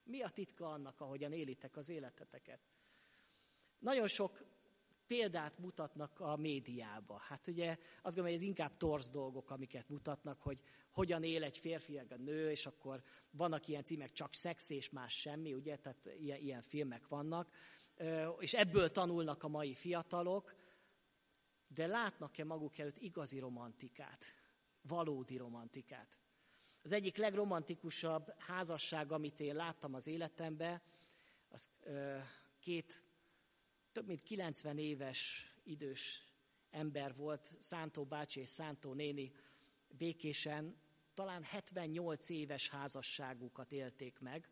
Mi 0.03 0.21
a 0.21 0.29
titka 0.29 0.65
annak, 0.71 0.99
ahogyan 0.99 1.33
élitek 1.33 1.75
az 1.75 1.89
életeteket? 1.89 2.61
Nagyon 3.79 4.07
sok 4.07 4.43
példát 5.09 5.57
mutatnak 5.57 6.19
a 6.19 6.35
médiába. 6.35 7.17
Hát 7.17 7.47
ugye 7.47 7.69
azt 7.69 8.15
gondolom, 8.15 8.25
hogy 8.25 8.33
ez 8.33 8.41
inkább 8.41 8.77
torz 8.77 9.09
dolgok, 9.09 9.51
amiket 9.51 9.89
mutatnak, 9.89 10.41
hogy 10.41 10.59
hogyan 10.91 11.23
él 11.23 11.43
egy 11.43 11.57
férfi, 11.57 11.97
egy 11.97 12.19
nő, 12.19 12.49
és 12.49 12.65
akkor 12.65 13.03
vannak 13.31 13.67
ilyen 13.67 13.83
címek, 13.83 14.11
csak 14.11 14.33
szex 14.33 14.69
és 14.69 14.89
más 14.89 15.19
semmi, 15.19 15.53
ugye, 15.53 15.75
tehát 15.75 16.09
ilyen, 16.19 16.39
ilyen 16.39 16.61
filmek 16.61 17.07
vannak 17.07 17.49
és 18.39 18.53
ebből 18.53 18.91
tanulnak 18.91 19.43
a 19.43 19.47
mai 19.47 19.73
fiatalok, 19.73 20.53
de 21.67 21.87
látnak-e 21.87 22.43
maguk 22.43 22.77
előtt 22.77 22.97
igazi 22.97 23.39
romantikát, 23.39 24.25
valódi 24.81 25.37
romantikát? 25.37 26.19
Az 26.83 26.91
egyik 26.91 27.17
legromantikusabb 27.17 28.33
házasság, 28.37 29.11
amit 29.11 29.39
én 29.39 29.55
láttam 29.55 29.93
az 29.93 30.07
életemben, 30.07 30.81
az 31.49 31.69
két 32.59 33.03
több 33.99 34.07
mint 34.07 34.23
90 34.23 34.77
éves 34.77 35.51
idős 35.63 36.23
ember 36.71 37.15
volt, 37.15 37.53
Szántó 37.59 38.03
bácsi 38.05 38.39
és 38.39 38.49
Szántó 38.49 38.93
néni 38.93 39.31
békésen, 39.87 40.81
talán 41.13 41.43
78 41.43 42.29
éves 42.29 42.69
házasságukat 42.69 43.71
élték 43.71 44.19
meg, 44.19 44.49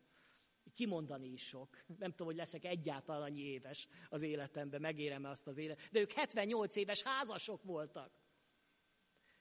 kimondani 0.74 1.28
is 1.28 1.46
sok. 1.46 1.84
Nem 1.98 2.10
tudom, 2.10 2.26
hogy 2.26 2.36
leszek 2.36 2.64
egyáltalán 2.64 3.22
annyi 3.22 3.40
éves 3.40 3.88
az 4.08 4.22
életemben, 4.22 4.80
megérem-e 4.80 5.28
azt 5.28 5.46
az 5.46 5.58
élet. 5.58 5.88
De 5.90 6.00
ők 6.00 6.12
78 6.12 6.76
éves 6.76 7.02
házasok 7.02 7.62
voltak. 7.62 8.12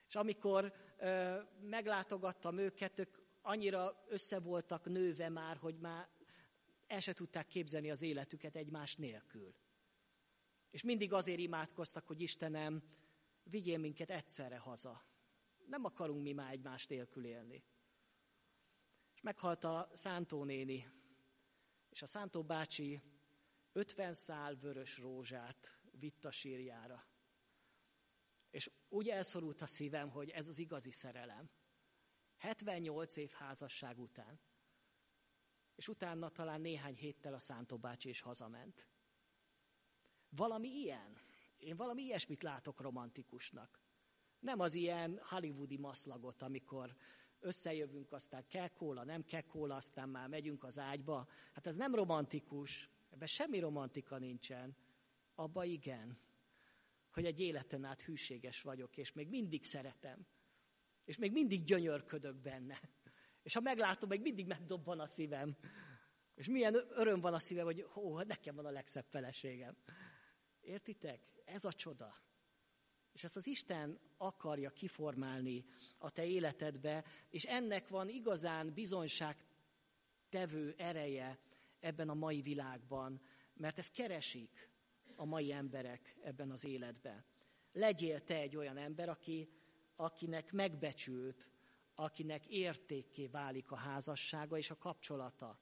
És 0.07 0.15
amikor 0.15 0.73
ö, 0.97 1.37
meglátogattam 1.61 2.57
őket, 2.57 2.99
ők 2.99 3.17
annyira 3.41 4.05
össze 4.07 4.39
voltak 4.39 4.85
nőve 4.85 5.29
már, 5.29 5.57
hogy 5.57 5.77
már 5.77 6.09
el 6.87 6.99
se 6.99 7.13
tudták 7.13 7.47
képzelni 7.47 7.91
az 7.91 8.01
életüket 8.01 8.55
egymás 8.55 8.95
nélkül. 8.95 9.55
És 10.69 10.83
mindig 10.83 11.13
azért 11.13 11.39
imádkoztak, 11.39 12.07
hogy 12.07 12.21
Istenem, 12.21 12.83
vigyél 13.43 13.77
minket 13.77 14.09
egyszerre 14.09 14.57
haza. 14.57 15.03
Nem 15.65 15.83
akarunk 15.83 16.21
mi 16.21 16.31
már 16.31 16.51
egymás 16.51 16.87
nélkül 16.87 17.25
élni. 17.25 17.63
És 19.13 19.21
meghalt 19.21 19.63
a 19.63 19.89
Szántó 19.93 20.43
néni, 20.43 20.87
és 21.89 22.01
a 22.01 22.05
Szántó 22.05 22.43
bácsi 22.43 23.01
50 23.71 24.13
szál 24.13 24.55
vörös 24.55 24.97
rózsát 24.97 25.79
vitt 25.91 26.25
a 26.25 26.31
sírjára. 26.31 27.07
És 28.49 28.71
úgy 28.89 29.09
elszorult 29.09 29.61
a 29.61 29.67
szívem, 29.67 30.09
hogy 30.09 30.29
ez 30.29 30.47
az 30.47 30.59
igazi 30.59 30.91
szerelem. 30.91 31.49
78 32.37 33.15
év 33.15 33.29
házasság 33.29 33.99
után. 33.99 34.39
És 35.75 35.87
utána 35.87 36.29
talán 36.29 36.61
néhány 36.61 36.95
héttel 36.95 37.33
a 37.33 37.39
Szántó 37.39 37.77
bácsi 37.77 38.09
is 38.09 38.21
hazament. 38.21 38.87
Valami 40.29 40.67
ilyen. 40.67 41.17
Én 41.57 41.75
valami 41.75 42.01
ilyesmit 42.01 42.43
látok 42.43 42.81
romantikusnak. 42.81 43.81
Nem 44.39 44.59
az 44.59 44.73
ilyen 44.73 45.19
hollywoodi 45.23 45.77
maszlagot, 45.77 46.41
amikor 46.41 46.95
összejövünk, 47.39 48.11
aztán 48.11 48.47
kell 48.47 48.67
kóla, 48.67 49.03
nem 49.03 49.23
kell 49.23 49.41
kóla, 49.41 49.75
aztán 49.75 50.09
már 50.09 50.27
megyünk 50.27 50.63
az 50.63 50.79
ágyba. 50.79 51.27
Hát 51.53 51.67
ez 51.67 51.75
nem 51.75 51.95
romantikus, 51.95 52.89
ebben 53.09 53.27
semmi 53.27 53.59
romantika 53.59 54.17
nincsen. 54.17 54.75
Abba 55.35 55.63
igen, 55.63 56.19
hogy 57.11 57.25
egy 57.25 57.39
életen 57.39 57.83
át 57.83 58.01
hűséges 58.01 58.61
vagyok, 58.61 58.97
és 58.97 59.13
még 59.13 59.29
mindig 59.29 59.63
szeretem. 59.63 60.27
És 61.05 61.17
még 61.17 61.31
mindig 61.31 61.63
gyönyörködök 61.63 62.35
benne. 62.35 62.79
És 63.43 63.53
ha 63.53 63.59
meglátom, 63.59 64.09
még 64.09 64.21
mindig 64.21 64.47
megdobban 64.47 64.99
a 64.99 65.07
szívem. 65.07 65.57
És 66.35 66.47
milyen 66.47 66.75
öröm 66.89 67.19
van 67.19 67.33
a 67.33 67.39
szívem, 67.39 67.65
hogy 67.65 67.85
ó, 67.95 68.21
nekem 68.21 68.55
van 68.55 68.65
a 68.65 68.69
legszebb 68.69 69.05
feleségem. 69.05 69.77
Értitek? 70.67 71.21
Ez 71.45 71.65
a 71.65 71.73
csoda. 71.73 72.15
És 73.11 73.23
ezt 73.23 73.35
az 73.35 73.47
Isten 73.47 73.99
akarja 74.17 74.69
kiformálni 74.69 75.65
a 75.97 76.11
te 76.11 76.25
életedbe, 76.25 77.05
és 77.29 77.43
ennek 77.43 77.87
van 77.87 78.09
igazán 78.09 78.73
bizonyság 78.73 79.45
tevő 80.29 80.75
ereje 80.77 81.39
ebben 81.79 82.09
a 82.09 82.13
mai 82.13 82.41
világban, 82.41 83.21
mert 83.53 83.77
ezt 83.77 83.93
keresik 83.93 84.69
a 85.15 85.25
mai 85.25 85.51
emberek 85.51 86.17
ebben 86.21 86.51
az 86.51 86.63
életben. 86.63 87.25
Legyél 87.71 88.23
te 88.23 88.35
egy 88.35 88.55
olyan 88.55 88.77
ember, 88.77 89.09
aki, 89.09 89.49
akinek 89.95 90.51
megbecsült, 90.51 91.51
akinek 91.95 92.47
értékké 92.47 93.27
válik 93.27 93.71
a 93.71 93.75
házassága 93.75 94.57
és 94.57 94.69
a 94.69 94.77
kapcsolata. 94.77 95.59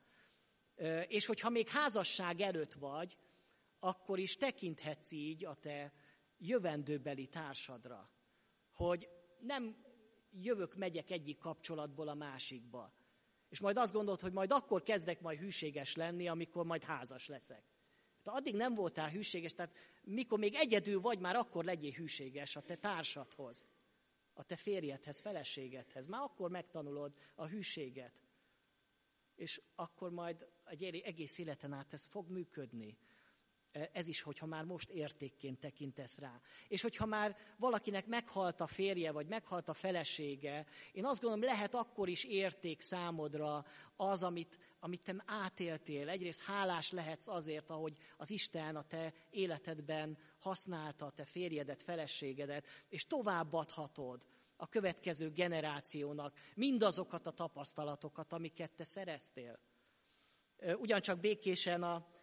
És 1.07 1.25
hogyha 1.25 1.49
még 1.49 1.69
házasság 1.69 2.39
előtt 2.39 2.73
vagy, 2.73 3.17
akkor 3.79 4.19
is 4.19 4.35
tekinthetsz 4.35 5.11
így 5.11 5.45
a 5.45 5.55
te 5.55 5.93
jövendőbeli 6.37 7.27
társadra, 7.27 8.09
hogy 8.71 9.09
nem 9.39 9.85
jövök, 10.31 10.75
megyek 10.75 11.09
egyik 11.09 11.37
kapcsolatból 11.37 12.07
a 12.07 12.13
másikba, 12.13 12.93
és 13.49 13.59
majd 13.59 13.77
azt 13.77 13.93
gondolod, 13.93 14.21
hogy 14.21 14.31
majd 14.31 14.51
akkor 14.51 14.83
kezdek 14.83 15.21
majd 15.21 15.39
hűséges 15.39 15.95
lenni, 15.95 16.27
amikor 16.27 16.65
majd 16.65 16.83
házas 16.83 17.27
leszek. 17.27 17.63
De 18.23 18.31
addig 18.31 18.55
nem 18.55 18.73
voltál 18.73 19.09
hűséges, 19.09 19.53
tehát 19.53 19.75
mikor 20.03 20.39
még 20.39 20.53
egyedül 20.55 21.01
vagy, 21.01 21.19
már 21.19 21.35
akkor 21.35 21.63
legyél 21.63 21.91
hűséges 21.91 22.55
a 22.55 22.61
te 22.61 22.75
társadhoz, 22.75 23.67
a 24.33 24.43
te 24.43 24.55
férjedhez, 24.55 25.19
feleségedhez. 25.19 26.07
Már 26.07 26.21
akkor 26.21 26.49
megtanulod 26.49 27.13
a 27.35 27.47
hűséget. 27.47 28.21
És 29.35 29.61
akkor 29.75 30.11
majd 30.11 30.47
egy 30.63 30.83
egész 30.83 31.37
életen 31.37 31.73
át 31.73 31.93
ez 31.93 32.05
fog 32.05 32.29
működni 32.29 32.97
ez 33.91 34.07
is, 34.07 34.21
hogyha 34.21 34.45
már 34.45 34.63
most 34.63 34.89
értékként 34.89 35.59
tekintesz 35.59 36.17
rá. 36.17 36.41
És 36.67 36.81
hogyha 36.81 37.05
már 37.05 37.37
valakinek 37.57 38.05
meghalt 38.05 38.61
a 38.61 38.67
férje, 38.67 39.11
vagy 39.11 39.27
meghalt 39.27 39.69
a 39.69 39.73
felesége, 39.73 40.65
én 40.91 41.05
azt 41.05 41.21
gondolom, 41.21 41.45
lehet 41.45 41.75
akkor 41.75 42.09
is 42.09 42.23
érték 42.23 42.81
számodra 42.81 43.65
az, 43.95 44.23
amit, 44.23 44.59
amit 44.79 45.01
te 45.01 45.23
átéltél. 45.25 46.09
Egyrészt 46.09 46.43
hálás 46.43 46.91
lehetsz 46.91 47.27
azért, 47.27 47.69
ahogy 47.69 47.97
az 48.17 48.31
Isten 48.31 48.75
a 48.75 48.83
te 48.87 49.13
életedben 49.29 50.17
használta 50.39 51.05
a 51.05 51.11
te 51.11 51.25
férjedet, 51.25 51.81
feleségedet, 51.81 52.65
és 52.89 53.07
továbbadhatod 53.07 54.25
a 54.57 54.67
következő 54.67 55.31
generációnak 55.31 56.37
mindazokat 56.55 57.27
a 57.27 57.31
tapasztalatokat, 57.31 58.33
amiket 58.33 58.71
te 58.71 58.83
szereztél. 58.83 59.59
Ugyancsak 60.77 61.19
békésen 61.19 61.83
a, 61.83 62.14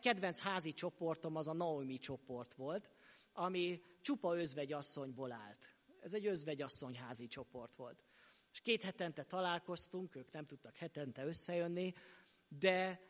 kedvenc 0.00 0.40
házi 0.40 0.72
csoportom 0.72 1.36
az 1.36 1.48
a 1.48 1.52
Naomi 1.52 1.98
csoport 1.98 2.54
volt, 2.54 2.90
ami 3.32 3.82
csupa 4.00 4.36
özvegyasszonyból 4.36 5.32
állt. 5.32 5.74
Ez 6.00 6.14
egy 6.14 6.26
özvegyasszony 6.26 6.96
házi 6.96 7.26
csoport 7.26 7.76
volt. 7.76 8.04
És 8.52 8.60
két 8.60 8.82
hetente 8.82 9.24
találkoztunk, 9.24 10.16
ők 10.16 10.30
nem 10.30 10.46
tudtak 10.46 10.76
hetente 10.76 11.24
összejönni, 11.24 11.94
de 12.48 13.00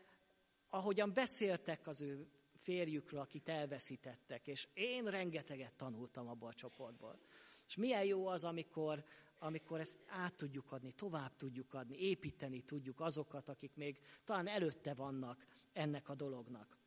ahogyan 0.68 1.12
beszéltek 1.12 1.86
az 1.86 2.00
ő 2.00 2.30
férjükről, 2.56 3.20
akit 3.20 3.48
elveszítettek, 3.48 4.46
és 4.46 4.68
én 4.74 5.04
rengeteget 5.04 5.74
tanultam 5.74 6.28
abból 6.28 6.48
a 6.48 6.54
csoportból. 6.54 7.18
És 7.66 7.76
milyen 7.76 8.04
jó 8.04 8.26
az, 8.26 8.44
amikor, 8.44 9.04
amikor 9.42 9.80
ezt 9.80 9.98
át 10.06 10.34
tudjuk 10.34 10.72
adni, 10.72 10.92
tovább 10.92 11.36
tudjuk 11.36 11.74
adni, 11.74 11.96
építeni 11.98 12.62
tudjuk 12.62 13.00
azokat, 13.00 13.48
akik 13.48 13.74
még 13.74 13.98
talán 14.24 14.46
előtte 14.46 14.94
vannak 14.94 15.46
ennek 15.72 16.08
a 16.08 16.14
dolognak. 16.14 16.78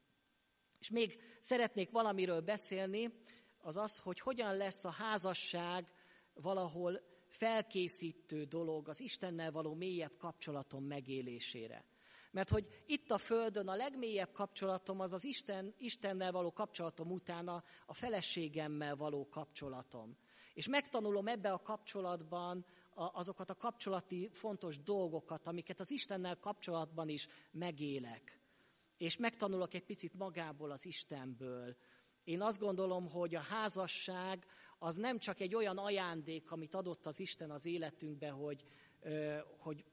És 0.80 0.89
még 0.89 1.20
szeretnék 1.39 1.91
valamiről 1.91 2.41
beszélni, 2.41 3.14
az 3.58 3.78
az, 3.78 3.97
hogy 3.97 4.20
hogyan 4.20 4.58
lesz 4.58 4.86
a 4.86 4.89
házasság 4.89 5.91
valahol 6.34 7.01
felkészítő 7.28 8.43
dolog 8.43 8.89
az 8.89 8.99
Istennel 8.99 9.51
való 9.51 9.74
mélyebb 9.74 10.18
kapcsolatom 10.18 10.84
megélésére. 10.84 11.86
Mert 12.32 12.49
hogy 12.49 12.84
itt 12.86 13.12
a 13.12 13.18
Földön 13.18 13.68
a 13.68 13.76
legmélyebb 13.76 14.32
kapcsolatom 14.32 14.99
az 14.99 15.14
az 15.14 15.24
Isten, 15.24 15.74
Istennel 15.78 16.32
való 16.32 16.51
kapcsolatom 16.51 17.12
utána 17.12 17.64
a 17.86 17.93
feleségemmel 17.93 18.95
való 18.95 19.28
kapcsolatom. 19.28 20.18
És 20.54 20.68
megtanulom 20.68 21.28
ebbe 21.28 21.51
a 21.51 21.62
kapcsolatban 21.62 22.66
azokat 22.93 23.49
a 23.49 23.56
kapcsolati 23.56 24.30
fontos 24.32 24.80
dolgokat, 24.84 25.47
amiket 25.47 25.80
az 25.80 25.91
Istennel 25.91 26.39
kapcsolatban 26.39 27.10
is 27.10 27.28
megélek 27.51 28.43
és 29.04 29.18
megtanulok 29.18 29.74
egy 29.74 29.84
picit 29.84 30.14
magából, 30.14 30.72
az 30.72 30.86
Istenből. 30.86 31.76
Én 32.24 32.41
azt 32.41 32.60
gondolom, 32.60 33.10
hogy 33.10 33.36
a 33.36 33.39
házasság 33.39 34.45
az 34.80 34.95
nem 34.95 35.20
csak 35.20 35.39
egy 35.39 35.56
olyan 35.56 35.78
ajándék, 35.78 36.51
amit 36.51 36.76
adott 36.76 37.06
az 37.06 37.20
Isten 37.20 37.51
az 37.51 37.66
életünkbe, 37.66 38.30
hogy, 38.30 38.64
hogy 39.58 39.86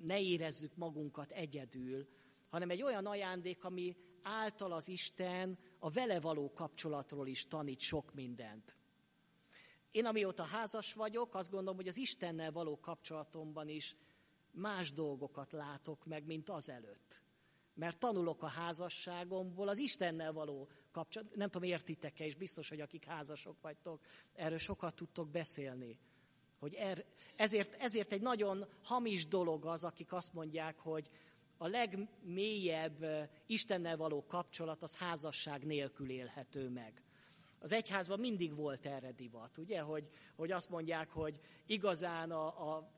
ne 0.00 0.20
érezzük 0.20 0.76
magunkat 0.76 1.30
egyedül, 1.30 2.08
hanem 2.48 2.70
egy 2.70 2.82
olyan 2.82 3.06
ajándék, 3.06 3.64
ami 3.64 3.96
által 4.22 4.72
az 4.72 4.88
Isten 4.88 5.58
a 5.78 5.90
vele 5.90 6.20
való 6.20 6.52
kapcsolatról 6.52 7.26
is 7.26 7.46
tanít 7.46 7.80
sok 7.80 8.14
mindent. 8.14 8.76
Én 9.96 10.06
amióta 10.06 10.42
házas 10.42 10.92
vagyok, 10.92 11.34
azt 11.34 11.50
gondolom, 11.50 11.76
hogy 11.76 11.88
az 11.88 11.96
Istennel 11.96 12.52
való 12.52 12.80
kapcsolatomban 12.80 13.68
is 13.68 13.96
más 14.50 14.92
dolgokat 14.92 15.52
látok 15.52 16.04
meg, 16.04 16.26
mint 16.26 16.48
azelőtt 16.48 17.24
mert 17.74 17.98
tanulok 17.98 18.42
a 18.42 18.46
házasságomból, 18.46 19.68
az 19.68 19.78
Istennel 19.78 20.32
való 20.32 20.68
kapcsolat. 20.90 21.34
Nem 21.34 21.50
tudom, 21.50 21.68
értitek-e, 21.68 22.24
és 22.24 22.34
biztos, 22.34 22.68
hogy 22.68 22.80
akik 22.80 23.04
házasok 23.04 23.60
vagytok, 23.60 24.04
erről 24.32 24.58
sokat 24.58 24.94
tudtok 24.94 25.30
beszélni. 25.30 25.98
Hogy 26.58 26.74
er, 26.74 27.04
ezért, 27.36 27.72
ezért 27.72 28.12
egy 28.12 28.20
nagyon 28.20 28.66
hamis 28.82 29.26
dolog 29.26 29.66
az, 29.66 29.84
akik 29.84 30.12
azt 30.12 30.32
mondják, 30.32 30.78
hogy 30.78 31.08
a 31.56 31.66
legmélyebb 31.66 33.06
Istennel 33.46 33.96
való 33.96 34.26
kapcsolat 34.26 34.82
az 34.82 34.96
házasság 34.96 35.64
nélkül 35.64 36.10
élhető 36.10 36.68
meg. 36.68 37.05
Az 37.58 37.72
egyházban 37.72 38.18
mindig 38.18 38.54
volt 38.54 38.86
erre 38.86 39.12
divat, 39.12 39.58
ugye, 39.58 39.80
hogy, 39.80 40.08
hogy 40.36 40.50
azt 40.50 40.70
mondják, 40.70 41.10
hogy 41.10 41.40
igazán 41.66 42.30
a, 42.30 42.74
a 42.76 42.90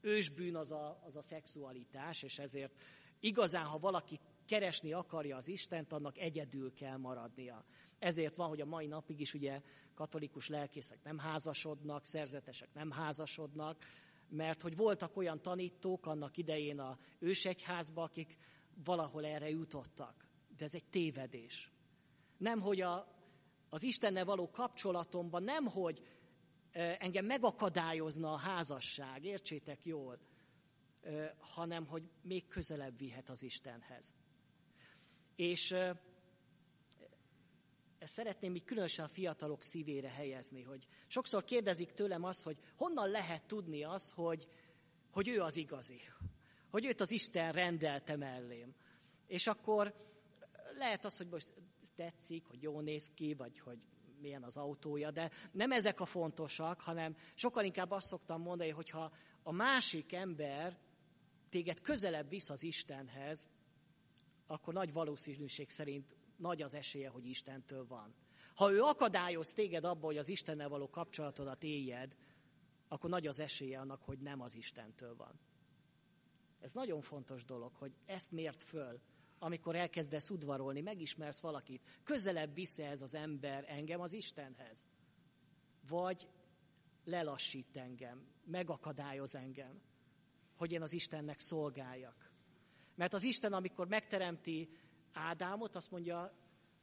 ősbűn 0.00 0.56
az 0.56 0.72
a, 0.72 1.02
az 1.06 1.16
a 1.16 1.22
szexualitás, 1.22 2.22
és 2.22 2.38
ezért 2.38 2.72
igazán, 3.20 3.64
ha 3.64 3.78
valaki 3.78 4.20
keresni 4.46 4.92
akarja 4.92 5.36
az 5.36 5.48
Istent, 5.48 5.92
annak 5.92 6.18
egyedül 6.18 6.72
kell 6.72 6.96
maradnia. 6.96 7.64
Ezért 7.98 8.36
van, 8.36 8.48
hogy 8.48 8.60
a 8.60 8.66
mai 8.66 8.86
napig 8.86 9.20
is 9.20 9.34
ugye 9.34 9.60
katolikus 9.94 10.48
lelkészek 10.48 11.02
nem 11.02 11.18
házasodnak, 11.18 12.04
szerzetesek 12.04 12.74
nem 12.74 12.90
házasodnak, 12.90 13.84
mert 14.28 14.62
hogy 14.62 14.76
voltak 14.76 15.16
olyan 15.16 15.42
tanítók 15.42 16.06
annak 16.06 16.36
idején 16.36 16.78
a 16.78 16.98
ősegyházba, 17.18 18.02
akik 18.02 18.36
valahol 18.84 19.26
erre 19.26 19.48
jutottak. 19.48 20.26
De 20.56 20.64
ez 20.64 20.74
egy 20.74 20.84
tévedés. 20.84 21.70
Nem, 22.38 22.60
hogy 22.60 22.80
a, 22.80 23.06
az 23.72 23.82
Istennel 23.82 24.24
való 24.24 24.50
kapcsolatomban 24.50 25.42
nem, 25.42 25.66
hogy 25.66 26.02
engem 26.98 27.24
megakadályozna 27.24 28.32
a 28.32 28.36
házasság, 28.36 29.24
értsétek 29.24 29.84
jól, 29.84 30.18
hanem 31.38 31.86
hogy 31.86 32.02
még 32.22 32.48
közelebb 32.48 32.98
vihet 32.98 33.28
az 33.28 33.42
Istenhez. 33.42 34.14
És 35.36 35.70
ezt 37.98 38.12
szeretném 38.12 38.54
így 38.54 38.64
különösen 38.64 39.04
a 39.04 39.08
fiatalok 39.08 39.62
szívére 39.62 40.08
helyezni, 40.08 40.62
hogy 40.62 40.86
sokszor 41.06 41.44
kérdezik 41.44 41.92
tőlem 41.92 42.24
azt, 42.24 42.42
hogy 42.42 42.56
honnan 42.76 43.08
lehet 43.08 43.44
tudni 43.44 43.84
az, 43.84 44.10
hogy, 44.10 44.46
hogy 45.10 45.28
ő 45.28 45.40
az 45.40 45.56
igazi, 45.56 46.00
hogy 46.70 46.84
őt 46.84 47.00
az 47.00 47.10
Isten 47.10 47.52
rendelte 47.52 48.16
mellém. 48.16 48.74
És 49.26 49.46
akkor 49.46 49.94
lehet 50.76 51.04
az, 51.04 51.16
hogy 51.16 51.28
most 51.28 51.52
tetszik, 51.90 52.46
hogy 52.46 52.62
jó 52.62 52.80
néz 52.80 53.10
ki, 53.14 53.34
vagy 53.34 53.58
hogy 53.58 53.78
milyen 54.20 54.42
az 54.42 54.56
autója, 54.56 55.10
de 55.10 55.30
nem 55.52 55.72
ezek 55.72 56.00
a 56.00 56.04
fontosak, 56.04 56.80
hanem 56.80 57.16
sokkal 57.34 57.64
inkább 57.64 57.90
azt 57.90 58.06
szoktam 58.06 58.42
mondani, 58.42 58.70
hogy 58.70 58.90
ha 58.90 59.12
a 59.42 59.52
másik 59.52 60.12
ember 60.12 60.78
téged 61.48 61.80
közelebb 61.80 62.28
visz 62.28 62.50
az 62.50 62.62
Istenhez, 62.62 63.48
akkor 64.46 64.74
nagy 64.74 64.92
valószínűség 64.92 65.70
szerint 65.70 66.16
nagy 66.36 66.62
az 66.62 66.74
esélye, 66.74 67.08
hogy 67.08 67.26
Istentől 67.26 67.86
van. 67.86 68.14
Ha 68.54 68.72
ő 68.72 68.80
akadályoz 68.80 69.52
téged 69.52 69.84
abból, 69.84 70.08
hogy 70.08 70.18
az 70.18 70.28
Istennel 70.28 70.68
való 70.68 70.90
kapcsolatodat 70.90 71.62
éljed, 71.62 72.16
akkor 72.88 73.10
nagy 73.10 73.26
az 73.26 73.40
esélye 73.40 73.80
annak, 73.80 74.02
hogy 74.02 74.18
nem 74.18 74.40
az 74.40 74.54
Istentől 74.54 75.16
van. 75.16 75.40
Ez 76.60 76.72
nagyon 76.72 77.00
fontos 77.00 77.44
dolog, 77.44 77.74
hogy 77.74 77.92
ezt 78.06 78.32
mért 78.32 78.62
föl, 78.62 79.00
amikor 79.42 79.76
elkezdesz 79.76 80.30
udvarolni, 80.30 80.80
megismersz 80.80 81.40
valakit, 81.40 81.82
közelebb 82.04 82.54
visz 82.54 82.78
ez 82.78 83.02
az 83.02 83.14
ember 83.14 83.64
engem 83.68 84.00
az 84.00 84.12
Istenhez. 84.12 84.86
Vagy 85.88 86.28
lelassít 87.04 87.76
engem, 87.76 88.26
megakadályoz 88.44 89.34
engem, 89.34 89.80
hogy 90.56 90.72
én 90.72 90.82
az 90.82 90.92
Istennek 90.92 91.38
szolgáljak. 91.38 92.30
Mert 92.94 93.14
az 93.14 93.22
Isten, 93.22 93.52
amikor 93.52 93.88
megteremti 93.88 94.68
Ádámot, 95.12 95.76
azt 95.76 95.90
mondja, 95.90 96.32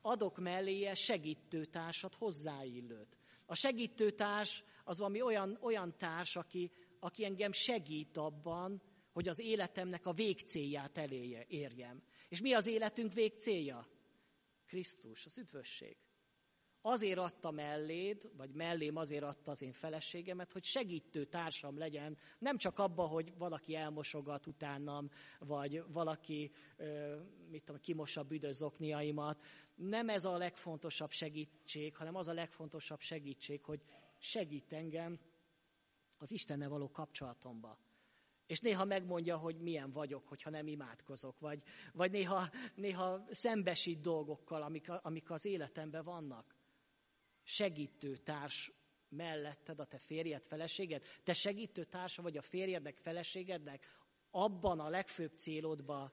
adok 0.02 0.38
melléje 0.38 0.94
segítőtársat, 0.94 2.16
hozzáillőt. 2.16 3.18
A 3.46 3.56
segítőtárs 3.56 4.64
az 4.84 4.98
valami 4.98 5.22
olyan, 5.22 5.58
olyan 5.62 5.98
társ, 5.98 6.36
aki, 6.36 6.72
aki 7.00 7.26
engem 7.26 7.52
segít 7.52 8.18
abban, 8.18 8.82
hogy 9.12 9.28
az 9.28 9.40
életemnek 9.40 10.06
a 10.06 10.14
végcélját 10.14 10.98
eléje, 10.98 11.46
érjem. 11.48 12.02
És 12.30 12.42
mi 12.42 12.54
az 12.54 12.68
életünk 12.68 13.14
végcélja? 13.14 13.88
Krisztus, 14.66 15.26
az 15.26 15.38
üdvösség. 15.38 15.98
Azért 16.82 17.18
adta 17.18 17.52
melléd, 17.52 18.32
vagy 18.38 18.52
mellém 18.52 18.96
azért 18.96 19.24
adta 19.24 19.52
az 19.52 19.62
én 19.62 19.74
feleségemet, 19.74 20.52
hogy 20.52 20.64
segítő 20.64 21.26
társam 21.26 21.78
legyen, 21.78 22.18
nem 22.38 22.58
csak 22.58 22.80
abba, 22.80 23.06
hogy 23.08 23.38
valaki 23.38 23.76
elmosogat 23.76 24.48
utánam, 24.48 25.10
vagy 25.40 25.84
valaki, 25.88 26.52
mit 27.50 27.64
tudom, 27.64 27.82
kimossa 27.82 28.24
büdös 28.24 28.56
zokniaimat. 28.56 29.44
Nem 29.76 30.10
ez 30.10 30.26
a 30.26 30.38
legfontosabb 30.38 31.12
segítség, 31.12 31.96
hanem 31.96 32.16
az 32.16 32.28
a 32.28 32.34
legfontosabb 32.34 33.00
segítség, 33.00 33.64
hogy 33.64 33.82
segít 34.18 34.74
engem 34.74 35.20
az 36.18 36.32
Istennel 36.32 36.70
való 36.70 36.92
kapcsolatomba. 36.92 37.80
És 38.50 38.60
néha 38.60 38.86
megmondja, 38.86 39.38
hogy 39.38 39.60
milyen 39.60 39.92
vagyok, 39.92 40.28
hogyha 40.28 40.50
nem 40.50 40.68
imádkozok, 40.68 41.40
vagy, 41.40 41.64
vagy 41.94 42.12
néha, 42.12 42.50
néha 42.76 43.26
szembesít 43.30 44.00
dolgokkal, 44.00 44.62
amik, 44.62 44.90
amik 44.90 45.32
az 45.32 45.46
életemben 45.46 46.04
vannak 46.04 46.56
segítő 47.44 48.18
társ 48.18 48.72
melletted 49.10 49.80
a 49.80 49.86
te 49.86 49.98
férjed, 49.98 50.46
feleséged? 50.46 51.06
Te 51.24 51.34
segítő 51.34 51.84
társa 51.84 52.22
vagy 52.22 52.38
a 52.38 52.42
férjednek, 52.42 52.98
feleségednek 52.98 53.88
abban 54.32 54.80
a 54.80 54.90
legfőbb 54.90 55.32
célodba, 55.36 56.12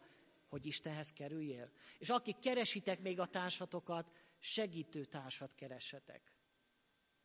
hogy 0.49 0.67
Istenhez 0.67 1.13
kerüljél? 1.13 1.71
És 1.99 2.09
akik 2.09 2.39
keresitek 2.39 3.01
még 3.01 3.21
a 3.21 3.27
társatokat, 3.27 4.11
segítő 4.39 5.05
társat 5.05 5.55
keressetek. 5.55 6.33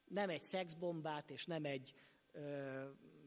Nem 0.05 0.29
egy 0.29 0.43
szexbombát, 0.43 1.29
és 1.29 1.45
nem 1.45 1.65
egy, 1.65 1.93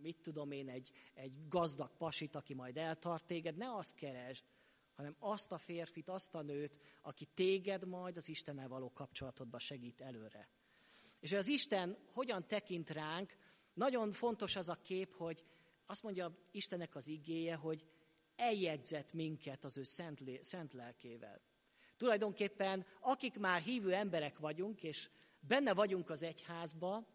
mit 0.05 0.21
tudom 0.23 0.51
én, 0.51 0.69
egy, 0.69 0.91
egy 1.15 1.49
gazdag 1.49 1.97
pasit, 1.97 2.35
aki 2.35 2.55
majd 2.55 2.77
eltart 2.77 3.27
téged. 3.27 3.57
Ne 3.57 3.75
azt 3.77 3.95
keresd, 3.95 4.45
hanem 4.97 5.17
azt 5.19 5.53
a 5.53 5.59
férfit, 5.59 6.09
azt 6.09 6.35
a 6.35 6.43
nőt, 6.43 6.79
aki 7.03 7.29
téged 7.35 7.87
majd 7.87 8.17
az 8.17 8.29
Istennel 8.29 8.69
való 8.69 8.93
kapcsolatodba 8.93 9.59
segít 9.59 10.01
előre. 10.01 10.49
És 11.21 11.33
az 11.33 11.49
Isten 11.49 11.99
hogyan 12.13 12.47
tekint 12.47 12.91
ránk, 12.91 13.37
nagyon 13.75 14.13
fontos 14.13 14.57
az 14.57 14.69
a 14.69 14.79
kép, 14.83 15.15
hogy 15.15 15.45
azt 15.87 16.03
mondja 16.03 16.39
Istennek 16.51 16.95
az 16.95 17.09
igéje, 17.09 17.55
hogy 17.55 17.85
eljegyzett 18.37 19.13
minket 19.13 19.65
az 19.65 19.79
ő 19.79 19.83
szent, 19.83 20.21
szent 20.41 20.73
lelkével. 20.73 21.41
Tulajdonképpen, 21.97 22.87
akik 23.01 23.39
már 23.39 23.61
hívő 23.61 23.95
emberek 23.95 24.39
vagyunk, 24.39 24.83
és 24.83 25.11
benne 25.41 25.75
vagyunk 25.75 26.11
az 26.11 26.23
egyházba, 26.23 27.07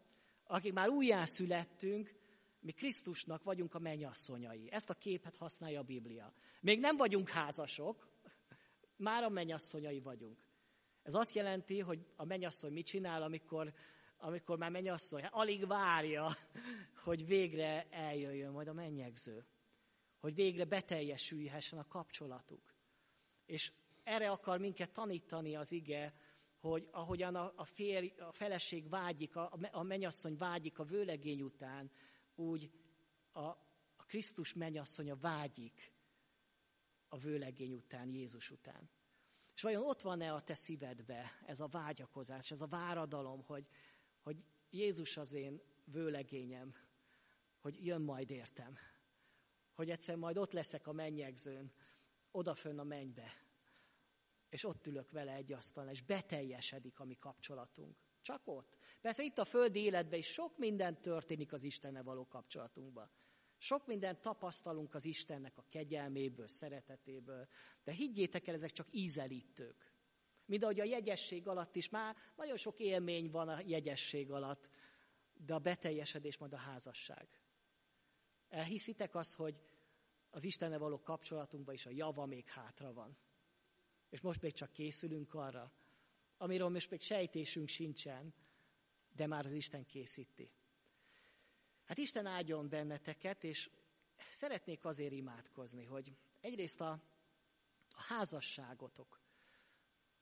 akik 0.43 0.73
már 0.73 0.89
újjászülettünk, 0.89 2.18
mi 2.59 2.71
Krisztusnak 2.71 3.43
vagyunk 3.43 3.73
a 3.73 3.79
mennyasszonyai. 3.79 4.71
Ezt 4.71 4.89
a 4.89 4.93
képet 4.93 5.35
használja 5.35 5.79
a 5.79 5.83
Biblia. 5.83 6.33
Még 6.61 6.79
nem 6.79 6.97
vagyunk 6.97 7.29
házasok, 7.29 8.07
már 8.95 9.23
a 9.23 9.29
mennyasszonyai 9.29 9.99
vagyunk. 9.99 10.37
Ez 11.03 11.15
azt 11.15 11.35
jelenti, 11.35 11.79
hogy 11.79 12.05
a 12.15 12.25
mennyasszony 12.25 12.73
mit 12.73 12.85
csinál, 12.85 13.21
amikor 13.21 13.73
amikor 14.21 14.57
már 14.57 14.71
mennyasszony, 14.71 15.21
hát 15.21 15.33
alig 15.33 15.67
várja, 15.67 16.29
hogy 17.03 17.25
végre 17.25 17.87
eljöjjön 17.89 18.51
majd 18.51 18.67
a 18.67 18.73
mennyegző. 18.73 19.45
Hogy 20.19 20.35
végre 20.35 20.65
beteljesülhessen 20.65 21.79
a 21.79 21.87
kapcsolatuk. 21.87 22.73
És 23.45 23.71
erre 24.03 24.31
akar 24.31 24.59
minket 24.59 24.91
tanítani 24.91 25.55
az 25.55 25.71
ige, 25.71 26.13
hogy 26.59 26.87
ahogyan 26.91 27.35
a, 27.35 27.53
a, 27.55 27.65
férj, 27.65 28.13
a 28.19 28.31
feleség 28.31 28.89
vágyik, 28.89 29.35
a, 29.35 29.51
a 29.71 29.83
mennyasszony 29.83 30.35
vágyik 30.37 30.79
a 30.79 30.83
vőlegény 30.83 31.41
után, 31.41 31.91
úgy 32.39 32.71
a, 33.31 33.39
a 33.95 34.05
Krisztus 34.07 34.53
mennyasszonya 34.53 35.15
vágyik 35.15 35.93
a 37.07 37.17
vőlegény 37.17 37.73
után, 37.73 38.13
Jézus 38.13 38.51
után. 38.51 38.89
És 39.55 39.61
vajon 39.61 39.83
ott 39.83 40.01
van-e 40.01 40.33
a 40.33 40.41
te 40.41 40.53
szívedbe 40.53 41.31
ez 41.45 41.59
a 41.59 41.67
vágyakozás, 41.67 42.51
ez 42.51 42.61
a 42.61 42.67
váradalom, 42.67 43.43
hogy, 43.43 43.67
hogy 44.21 44.43
Jézus 44.69 45.17
az 45.17 45.33
én 45.33 45.61
vőlegényem, 45.83 46.75
hogy 47.59 47.85
jön 47.85 48.01
majd 48.01 48.29
értem, 48.31 48.77
hogy 49.73 49.89
egyszer 49.89 50.15
majd 50.15 50.37
ott 50.37 50.51
leszek 50.51 50.87
a 50.87 50.91
mennyegzőn, 50.91 51.71
odafönn 52.31 52.79
a 52.79 52.83
mennybe, 52.83 53.31
és 54.49 54.63
ott 54.63 54.87
ülök 54.87 55.11
vele 55.11 55.33
egy 55.33 55.53
asztalon, 55.53 55.89
és 55.89 56.01
beteljesedik 56.01 56.99
a 56.99 57.05
mi 57.05 57.15
kapcsolatunk. 57.15 58.08
Csak 58.21 58.41
ott. 58.45 58.77
Persze 59.01 59.23
itt 59.23 59.37
a 59.37 59.45
földi 59.45 59.79
életben 59.79 60.19
is 60.19 60.27
sok 60.27 60.57
minden 60.57 61.01
történik 61.01 61.53
az 61.53 61.63
Istenne 61.63 62.01
való 62.01 62.27
kapcsolatunkban. 62.27 63.09
Sok 63.57 63.87
mindent 63.87 64.21
tapasztalunk 64.21 64.93
az 64.93 65.05
Istennek 65.05 65.57
a 65.57 65.65
kegyelméből, 65.69 66.47
szeretetéből, 66.47 67.47
de 67.83 67.91
higgyétek 67.91 68.47
el, 68.47 68.53
ezek 68.53 68.71
csak 68.71 68.87
ízelítők. 68.91 69.93
Mint 70.45 70.63
ahogy 70.63 70.79
a 70.79 70.83
jegyesség 70.83 71.47
alatt 71.47 71.75
is 71.75 71.89
már 71.89 72.15
nagyon 72.35 72.57
sok 72.57 72.79
élmény 72.79 73.29
van 73.29 73.49
a 73.49 73.59
jegyesség 73.65 74.31
alatt, 74.31 74.69
de 75.33 75.53
a 75.53 75.59
beteljesedés 75.59 76.37
majd 76.37 76.53
a 76.53 76.57
házasság. 76.57 77.41
Elhiszitek 78.49 79.15
azt, 79.15 79.35
hogy 79.35 79.61
az 80.29 80.43
Istenne 80.43 80.77
való 80.77 81.01
kapcsolatunkban 81.01 81.73
is 81.73 81.85
a 81.85 81.91
java 81.91 82.25
még 82.25 82.47
hátra 82.47 82.93
van. 82.93 83.17
És 84.09 84.21
most 84.21 84.41
még 84.41 84.53
csak 84.53 84.71
készülünk 84.71 85.33
arra, 85.33 85.71
amiről 86.41 86.69
most 86.69 86.89
még 86.89 87.01
sejtésünk 87.01 87.67
sincsen, 87.67 88.33
de 89.15 89.27
már 89.27 89.45
az 89.45 89.51
Isten 89.51 89.85
készíti. 89.85 90.51
Hát 91.85 91.97
Isten 91.97 92.25
áldjon 92.25 92.69
benneteket, 92.69 93.43
és 93.43 93.69
szeretnék 94.29 94.85
azért 94.85 95.13
imádkozni, 95.13 95.85
hogy 95.85 96.13
egyrészt 96.41 96.81
a, 96.81 96.91
a 97.89 98.01
házasságotok, 98.01 99.21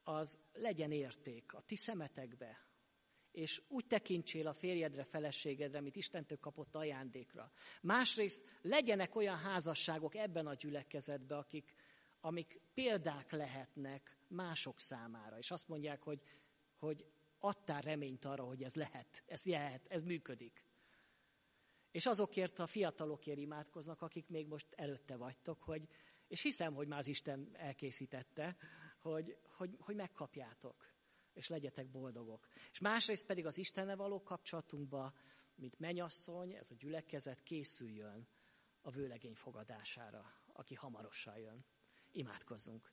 az 0.03 0.39
legyen 0.53 0.91
érték 0.91 1.53
a 1.53 1.61
ti 1.61 1.75
szemetekbe, 1.75 2.65
és 3.31 3.61
úgy 3.67 3.85
tekintsél 3.85 4.47
a 4.47 4.53
férjedre, 4.53 5.03
feleségedre, 5.03 5.81
mint 5.81 5.95
Istentől 5.95 6.39
kapott 6.39 6.75
ajándékra. 6.75 7.51
Másrészt 7.81 8.43
legyenek 8.61 9.15
olyan 9.15 9.37
házasságok 9.37 10.15
ebben 10.15 10.47
a 10.47 10.53
gyülekezetben, 10.53 11.37
akik, 11.37 11.75
amik 12.19 12.61
példák 12.73 13.31
lehetnek 13.31 14.16
mások 14.27 14.79
számára, 14.79 15.37
és 15.37 15.51
azt 15.51 15.67
mondják, 15.67 16.01
hogy, 16.01 16.21
hogy 16.75 17.05
adtál 17.39 17.81
reményt 17.81 18.25
arra, 18.25 18.43
hogy 18.43 18.63
ez 18.63 18.75
lehet, 18.75 19.23
ez 19.25 19.43
lehet, 19.43 19.87
ez 19.87 20.01
működik. 20.01 20.65
És 21.91 22.05
azokért 22.05 22.59
a 22.59 22.67
fiatalokért 22.67 23.37
imádkoznak, 23.37 24.01
akik 24.01 24.27
még 24.27 24.47
most 24.47 24.67
előtte 24.71 25.15
vagytok, 25.15 25.63
hogy, 25.63 25.87
és 26.27 26.41
hiszem, 26.41 26.73
hogy 26.73 26.87
már 26.87 26.99
az 26.99 27.07
Isten 27.07 27.49
elkészítette, 27.53 28.57
hogy, 28.99 29.37
hogy, 29.43 29.77
hogy 29.79 29.95
megkapjátok, 29.95 30.93
és 31.33 31.47
legyetek 31.47 31.89
boldogok. 31.89 32.47
És 32.71 32.79
másrészt 32.79 33.25
pedig 33.25 33.45
az 33.45 33.57
Istenne 33.57 33.95
való 33.95 34.23
kapcsolatunkba, 34.23 35.13
mint 35.55 35.79
menyasszony, 35.79 36.53
ez 36.53 36.71
a 36.71 36.75
gyülekezet 36.75 37.43
készüljön 37.43 38.27
a 38.81 38.89
vőlegény 38.89 39.35
fogadására, 39.35 40.33
aki 40.53 40.75
hamarosan 40.75 41.37
jön. 41.37 41.65
Imádkozzunk. 42.11 42.91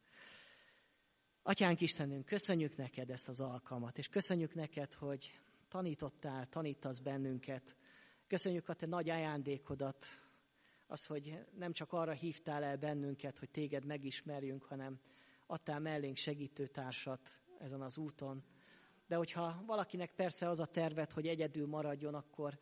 Atyánk 1.46 1.80
Istenünk, 1.80 2.24
köszönjük 2.24 2.76
neked 2.76 3.10
ezt 3.10 3.28
az 3.28 3.40
alkalmat, 3.40 3.98
és 3.98 4.08
köszönjük 4.08 4.54
neked, 4.54 4.92
hogy 4.92 5.40
tanítottál, 5.68 6.48
tanítasz 6.48 6.98
bennünket. 6.98 7.76
Köszönjük 8.26 8.68
a 8.68 8.74
te 8.74 8.86
nagy 8.86 9.10
ajándékodat, 9.10 10.06
az, 10.86 11.06
hogy 11.06 11.38
nem 11.56 11.72
csak 11.72 11.92
arra 11.92 12.12
hívtál 12.12 12.62
el 12.62 12.76
bennünket, 12.76 13.38
hogy 13.38 13.50
téged 13.50 13.84
megismerjünk, 13.84 14.64
hanem 14.64 15.00
adtál 15.46 15.80
mellénk 15.80 16.16
segítőtársat 16.16 17.40
ezen 17.58 17.80
az 17.80 17.98
úton. 17.98 18.44
De 19.06 19.16
hogyha 19.16 19.62
valakinek 19.66 20.14
persze 20.14 20.48
az 20.48 20.60
a 20.60 20.66
tervet, 20.66 21.12
hogy 21.12 21.26
egyedül 21.26 21.66
maradjon, 21.66 22.14
akkor 22.14 22.58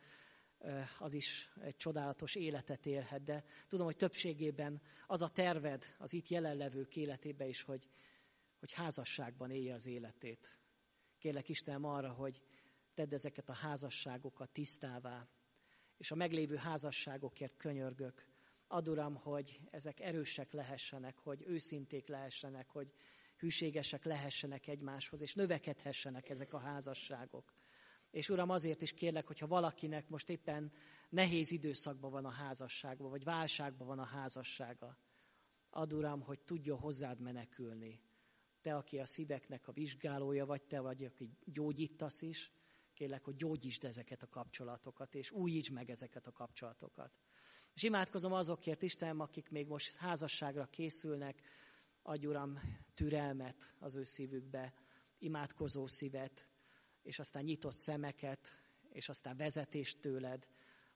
az 0.99 1.13
is 1.13 1.49
egy 1.61 1.75
csodálatos 1.75 2.35
életet 2.35 2.85
élhet. 2.85 3.23
De 3.23 3.43
tudom, 3.67 3.85
hogy 3.85 3.97
többségében 3.97 4.81
az 5.07 5.21
a 5.21 5.29
terved 5.29 5.95
az 5.97 6.13
itt 6.13 6.27
jelenlevők 6.27 6.95
életébe 6.95 7.47
is, 7.47 7.61
hogy, 7.61 7.87
hogy 8.63 8.71
házasságban 8.71 9.51
élje 9.51 9.73
az 9.73 9.85
életét. 9.85 10.59
Kérlek 11.17 11.49
Istenem 11.49 11.85
arra, 11.85 12.11
hogy 12.11 12.41
tedd 12.93 13.13
ezeket 13.13 13.49
a 13.49 13.53
házasságokat 13.53 14.49
tisztává, 14.49 15.27
és 15.97 16.11
a 16.11 16.15
meglévő 16.15 16.55
házasságokért 16.55 17.57
könyörgök. 17.57 18.27
Add 18.67 18.89
Uram, 18.89 19.15
hogy 19.15 19.59
ezek 19.71 19.99
erősek 19.99 20.51
lehessenek, 20.51 21.17
hogy 21.17 21.43
őszinték 21.47 22.07
lehessenek, 22.07 22.69
hogy 22.69 22.93
hűségesek 23.37 24.03
lehessenek 24.03 24.67
egymáshoz, 24.67 25.21
és 25.21 25.33
növekedhessenek 25.33 26.29
ezek 26.29 26.53
a 26.53 26.59
házasságok. 26.59 27.53
És 28.11 28.29
Uram, 28.29 28.49
azért 28.49 28.81
is 28.81 28.93
kérlek, 28.93 29.27
hogyha 29.27 29.47
valakinek 29.47 30.09
most 30.09 30.29
éppen 30.29 30.71
nehéz 31.09 31.51
időszakban 31.51 32.11
van 32.11 32.25
a 32.25 32.31
házasságban, 32.31 33.09
vagy 33.09 33.23
válságban 33.23 33.87
van 33.87 33.99
a 33.99 34.05
házassága, 34.05 34.97
add 35.69 35.93
Uram, 35.93 36.21
hogy 36.21 36.39
tudjon 36.39 36.79
hozzád 36.79 37.19
menekülni. 37.19 38.11
Te, 38.63 38.75
aki 38.75 38.99
a 38.99 39.05
szíveknek 39.05 39.67
a 39.67 39.71
vizsgálója 39.71 40.45
vagy, 40.45 40.63
te 40.63 40.79
vagy, 40.79 41.03
aki 41.03 41.29
gyógyítasz 41.45 42.21
is, 42.21 42.51
kérlek, 42.93 43.23
hogy 43.23 43.35
gyógyítsd 43.35 43.83
ezeket 43.83 44.23
a 44.23 44.29
kapcsolatokat, 44.29 45.15
és 45.15 45.31
újítsd 45.31 45.71
meg 45.71 45.89
ezeket 45.89 46.27
a 46.27 46.31
kapcsolatokat. 46.31 47.11
És 47.73 47.83
imádkozom 47.83 48.33
azokért, 48.33 48.81
Istenem, 48.81 49.19
akik 49.19 49.49
még 49.49 49.67
most 49.67 49.95
házasságra 49.95 50.65
készülnek, 50.65 51.41
adj 52.01 52.25
Uram 52.25 52.59
türelmet 52.93 53.75
az 53.79 53.95
ő 53.95 54.03
szívükbe, 54.03 54.73
imádkozó 55.17 55.87
szívet, 55.87 56.47
és 57.01 57.19
aztán 57.19 57.43
nyitott 57.43 57.75
szemeket, 57.75 58.47
és 58.89 59.09
aztán 59.09 59.37
vezetést 59.37 59.99
tőled, 59.99 60.47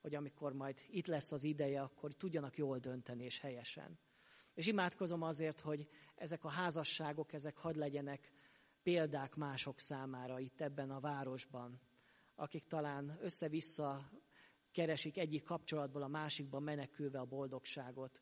hogy 0.02 0.16
amikor 0.16 0.54
majd 0.54 0.86
itt 0.90 1.08
lesz 1.08 1.32
az 1.32 1.44
ideje, 1.44 1.82
akkor 1.82 2.14
tudjanak 2.14 2.58
jól 2.58 2.80
dönteni 2.80 3.24
és 3.24 3.40
helyesen. 3.40 4.00
És 4.58 4.68
imádkozom 4.68 5.22
azért, 5.22 5.60
hogy 5.60 5.88
ezek 6.16 6.44
a 6.44 6.50
házasságok, 6.50 7.34
ezek 7.34 7.58
hadd 7.58 7.78
legyenek 7.78 8.32
példák 8.84 9.36
mások 9.36 9.80
számára 9.80 10.40
itt 10.40 10.62
ebben 10.62 10.92
a 10.92 11.00
városban, 11.00 11.82
akik 12.36 12.64
talán 12.64 13.18
össze-vissza 13.22 14.12
keresik 14.72 15.18
egyik 15.18 15.44
kapcsolatból 15.44 16.02
a 16.02 16.08
másikban 16.08 16.64
menekülve 16.64 17.20
a 17.20 17.26
boldogságot. 17.26 18.22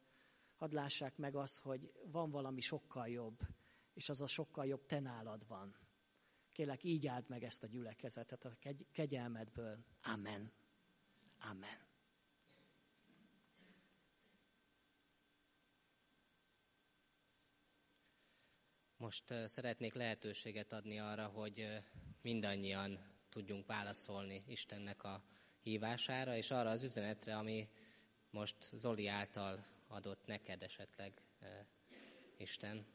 Hadd 0.55 0.73
lássák 0.73 1.17
meg 1.17 1.35
azt, 1.35 1.59
hogy 1.59 1.91
van 2.11 2.29
valami 2.29 2.61
sokkal 2.61 3.07
jobb, 3.07 3.39
és 3.93 4.09
az 4.09 4.21
a 4.21 4.27
sokkal 4.27 4.65
jobb 4.65 4.85
te 4.85 4.99
nálad 4.99 5.47
van. 5.47 5.75
Kélek, 6.51 6.83
így 6.83 7.07
áld 7.07 7.29
meg 7.29 7.43
ezt 7.43 7.63
a 7.63 7.67
gyülekezetet 7.67 8.45
a 8.45 8.55
kegy- 8.59 8.87
kegyelmedből. 8.91 9.85
Amen. 10.01 10.51
Amen. 11.39 11.84
Most 19.05 19.33
szeretnék 19.47 19.93
lehetőséget 19.93 20.73
adni 20.73 20.99
arra, 20.99 21.25
hogy 21.25 21.81
mindannyian 22.21 22.99
tudjunk 23.29 23.65
válaszolni 23.65 24.43
Istennek 24.47 25.03
a 25.03 25.23
hívására, 25.61 26.35
és 26.35 26.51
arra 26.51 26.69
az 26.69 26.83
üzenetre, 26.83 27.37
ami 27.37 27.69
most 28.29 28.69
Zoli 28.73 29.07
által 29.07 29.65
adott 29.87 30.25
neked 30.25 30.63
esetleg 30.63 31.21
Isten. 32.37 32.85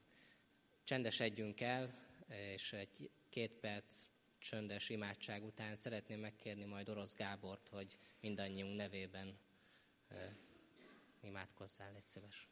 Csendesedjünk 0.84 1.60
el, 1.60 1.88
és 2.28 2.72
egy 2.72 3.10
két 3.28 3.52
perc 3.52 4.06
csöndes 4.38 4.88
imádság 4.88 5.44
után 5.44 5.76
szeretném 5.76 6.20
megkérni 6.20 6.64
majd 6.64 6.88
Orosz 6.88 7.14
Gábort, 7.14 7.68
hogy 7.68 7.98
mindannyiunk 8.20 8.76
nevében 8.76 9.38
imádkozzál, 11.20 11.94
egy 11.96 12.08
szíves. 12.08 12.48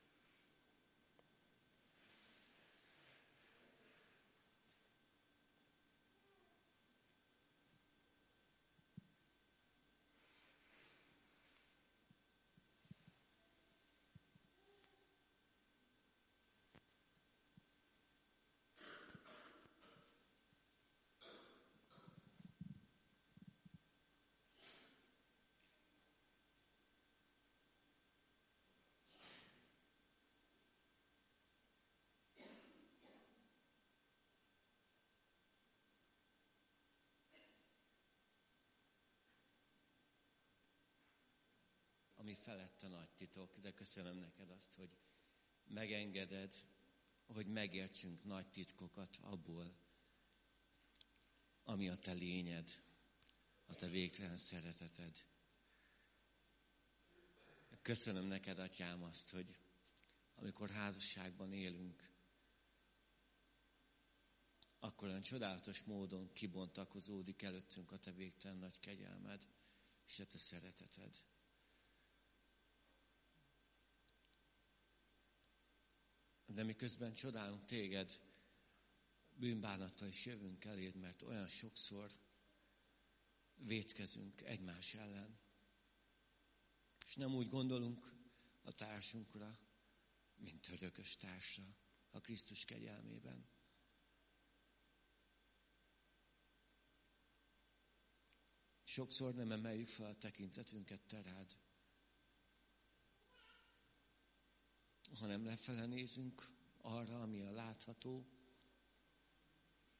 Ami 42.28 42.36
felette 42.36 42.88
nagy 42.88 43.10
titok, 43.10 43.58
de 43.58 43.72
köszönöm 43.72 44.16
neked 44.16 44.50
azt, 44.50 44.74
hogy 44.74 44.96
megengeded, 45.64 46.54
hogy 47.26 47.46
megértsünk 47.46 48.24
nagy 48.24 48.50
titkokat 48.50 49.18
abból, 49.20 49.76
ami 51.62 51.88
a 51.88 51.96
te 51.96 52.12
lényed, 52.12 52.82
a 53.66 53.74
te 53.74 53.88
végtelen 53.88 54.36
szereteted. 54.36 55.26
Köszönöm 57.82 58.24
neked, 58.26 58.58
atyám, 58.58 59.02
azt, 59.02 59.30
hogy 59.30 59.58
amikor 60.34 60.70
házasságban 60.70 61.52
élünk, 61.52 62.10
akkor 64.78 65.08
olyan 65.08 65.22
csodálatos 65.22 65.82
módon 65.82 66.32
kibontakozódik 66.32 67.42
előttünk 67.42 67.92
a 67.92 67.98
te 67.98 68.12
végtelen 68.12 68.58
nagy 68.58 68.80
kegyelmed 68.80 69.48
és 70.06 70.18
a 70.18 70.26
te 70.26 70.38
szereteted. 70.38 71.16
De 76.54 76.62
miközben 76.62 77.14
csodálunk 77.14 77.64
téged, 77.64 78.20
bűnbánattal 79.34 80.08
is 80.08 80.26
jövünk 80.26 80.64
eléd, 80.64 80.94
mert 80.94 81.22
olyan 81.22 81.48
sokszor 81.48 82.12
vétkezünk 83.54 84.40
egymás 84.40 84.94
ellen. 84.94 85.38
És 87.06 87.14
nem 87.14 87.34
úgy 87.34 87.48
gondolunk 87.48 88.12
a 88.62 88.72
társunkra, 88.72 89.58
mint 90.36 90.68
örökös 90.68 91.16
társra 91.16 91.76
a 92.10 92.20
Krisztus 92.20 92.64
kegyelmében. 92.64 93.48
Sokszor 98.84 99.34
nem 99.34 99.52
emeljük 99.52 99.88
fel 99.88 100.10
a 100.10 100.18
tekintetünket 100.18 101.06
te 101.06 101.22
rád, 101.22 101.56
hanem 105.14 105.44
lefele 105.44 105.86
nézünk 105.86 106.50
arra, 106.76 107.22
ami 107.22 107.40
a 107.42 107.50
látható, 107.50 108.26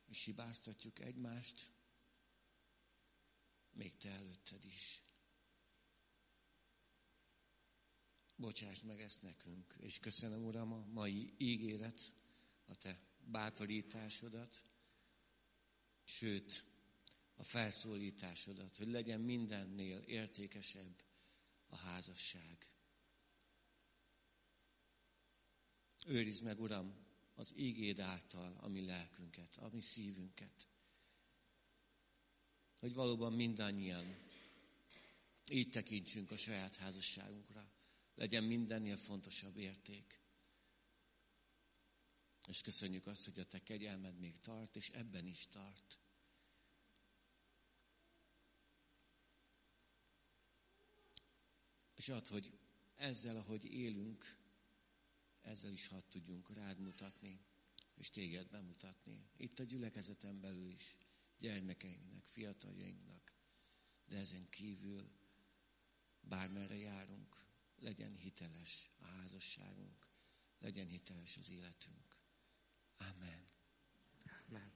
és 0.07 0.25
hibáztatjuk 0.25 0.99
egymást, 0.99 1.71
még 3.73 3.97
te 3.97 4.11
előtted 4.11 4.65
is. 4.65 5.03
bocsáss 8.39 8.83
meg 8.83 9.01
ezt 9.01 9.23
nekünk. 9.23 9.75
És 9.81 9.99
köszönöm, 9.99 10.45
Uram, 10.45 10.73
a 10.73 10.85
mai 10.85 11.35
ígéret, 11.37 12.13
a 12.67 12.77
Te 12.77 13.01
bátorításodat, 13.25 14.63
sőt, 16.05 16.65
a 17.35 17.43
felszólításodat, 17.43 18.77
hogy 18.77 18.89
legyen 18.89 19.21
mindennél 19.21 19.99
értékesebb 19.99 21.03
a 21.67 21.77
házasság. 21.77 22.67
Őrizd 26.09 26.43
meg, 26.43 26.61
Uram, 26.61 26.95
az 27.35 27.53
ígéd 27.57 28.01
által 28.01 28.57
a 28.61 28.69
mi 28.69 28.85
lelkünket, 28.85 29.57
a 29.57 29.69
mi 29.73 29.81
szívünket. 29.81 30.69
Hogy 32.79 32.95
valóban 32.95 33.33
mindannyian 33.33 34.17
így 35.51 35.71
tekintsünk 35.71 36.31
a 36.31 36.37
saját 36.37 36.77
házasságunkra. 36.77 37.71
Legyen 38.15 38.45
mindennél 38.45 38.97
fontosabb 38.97 39.57
érték. 39.57 40.21
És 42.47 42.61
köszönjük 42.61 43.07
azt, 43.07 43.25
hogy 43.25 43.39
a 43.39 43.47
te 43.47 43.63
kegyelmed 43.63 44.19
még 44.19 44.41
tart, 44.41 44.77
és 44.77 44.89
ebben 44.89 45.27
is 45.27 45.47
tart. 45.47 46.01
És 51.95 52.09
ad, 52.09 52.27
hogy 52.27 52.59
ezzel, 52.95 53.37
ahogy 53.37 53.65
élünk, 53.65 54.37
ezzel 55.49 55.73
is 55.73 55.89
hadd 55.89 56.09
tudjunk 56.09 56.51
rád 56.55 56.79
mutatni, 56.79 57.41
és 57.95 58.11
téged 58.11 58.49
bemutatni. 58.49 59.29
Itt 59.37 59.59
a 59.59 59.65
gyülekezeten 59.65 60.41
belül 60.41 60.71
is, 60.71 60.97
gyermekeinknek, 61.39 62.25
fiataljainknak, 62.25 63.33
de 64.07 64.17
ezen 64.17 64.49
kívül 64.49 65.11
bármerre 66.21 66.77
járunk, 66.77 67.45
legyen 67.79 68.17
hiteles 68.17 68.91
a 68.99 69.05
házasságunk, 69.05 70.07
legyen 70.59 70.87
hiteles 70.87 71.37
az 71.37 71.51
életünk. 71.51 72.17
Amen. 72.97 73.47
Amen. 74.49 74.73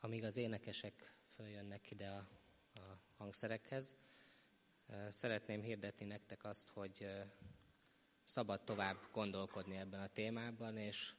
Amíg 0.00 0.24
az 0.24 0.36
énekesek 0.36 1.14
följönnek 1.34 1.90
ide 1.90 2.10
a, 2.10 2.28
a 2.72 3.02
hangszerekhez, 3.16 3.94
szeretném 5.10 5.62
hirdetni 5.62 6.06
nektek 6.06 6.44
azt, 6.44 6.68
hogy 6.68 7.06
szabad 8.24 8.64
tovább 8.64 8.96
gondolkodni 9.12 9.76
ebben 9.76 10.00
a 10.00 10.12
témában, 10.12 10.76
és 10.76 11.12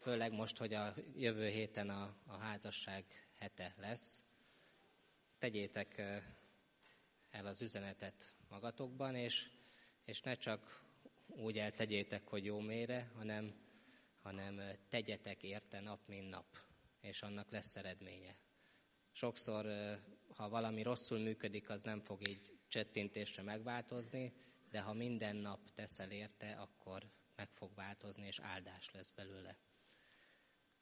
főleg 0.00 0.32
most, 0.32 0.58
hogy 0.58 0.74
a 0.74 0.94
jövő 1.14 1.48
héten 1.48 1.90
a, 1.90 2.16
a 2.26 2.36
házasság 2.36 3.04
hete 3.38 3.74
lesz, 3.76 4.22
tegyétek 5.38 5.98
el 7.30 7.46
az 7.46 7.60
üzenetet 7.60 8.34
magatokban, 8.48 9.14
és, 9.14 9.50
és 10.04 10.20
ne 10.20 10.34
csak 10.34 10.82
úgy 11.26 11.58
eltegyétek, 11.58 12.28
hogy 12.28 12.44
jó 12.44 12.60
mére, 12.60 13.10
hanem, 13.14 13.54
hanem 14.22 14.60
tegyetek 14.88 15.42
érte 15.42 15.80
nap, 15.80 16.00
mint 16.06 16.28
nap, 16.28 16.46
és 17.00 17.22
annak 17.22 17.50
lesz 17.50 17.76
eredménye. 17.76 18.36
Sokszor, 19.12 19.66
ha 20.40 20.48
valami 20.48 20.82
rosszul 20.82 21.18
működik, 21.18 21.70
az 21.70 21.82
nem 21.82 22.00
fog 22.00 22.28
így 22.28 22.58
csettintésre 22.68 23.42
megváltozni, 23.42 24.32
de 24.70 24.80
ha 24.80 24.92
minden 24.92 25.36
nap 25.36 25.70
teszel 25.74 26.10
érte, 26.10 26.50
akkor 26.50 27.10
meg 27.36 27.48
fog 27.50 27.74
változni, 27.74 28.26
és 28.26 28.38
áldás 28.38 28.90
lesz 28.92 29.10
belőle. 29.10 29.56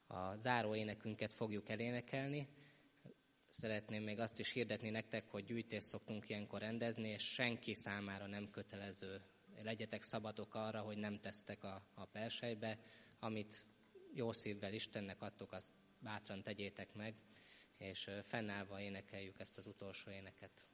A 0.07 0.35
záró 0.35 0.75
énekünket 0.75 1.33
fogjuk 1.33 1.69
elénekelni, 1.69 2.47
Szeretném 3.51 4.03
még 4.03 4.19
azt 4.19 4.39
is 4.39 4.51
hirdetni 4.51 4.89
nektek, 4.89 5.27
hogy 5.27 5.43
gyűjtést 5.43 5.87
szoktunk 5.87 6.29
ilyenkor 6.29 6.59
rendezni, 6.59 7.09
és 7.09 7.33
senki 7.33 7.73
számára 7.73 8.27
nem 8.27 8.49
kötelező. 8.49 9.21
Legyetek 9.63 10.03
szabadok 10.03 10.55
arra, 10.55 10.81
hogy 10.81 10.97
nem 10.97 11.19
tesztek 11.19 11.63
a, 11.63 11.83
a 11.93 12.05
persejbe, 12.05 12.79
amit 13.19 13.65
jó 14.13 14.31
szívvel 14.31 14.73
Istennek 14.73 15.21
adtok, 15.21 15.51
azt 15.51 15.71
bátran 15.99 16.43
tegyétek 16.43 16.93
meg, 16.93 17.15
és 17.79 18.09
fennállva 18.23 18.81
énekeljük 18.81 19.39
ezt 19.39 19.57
az 19.57 19.67
utolsó 19.67 20.11
éneket. 20.11 20.65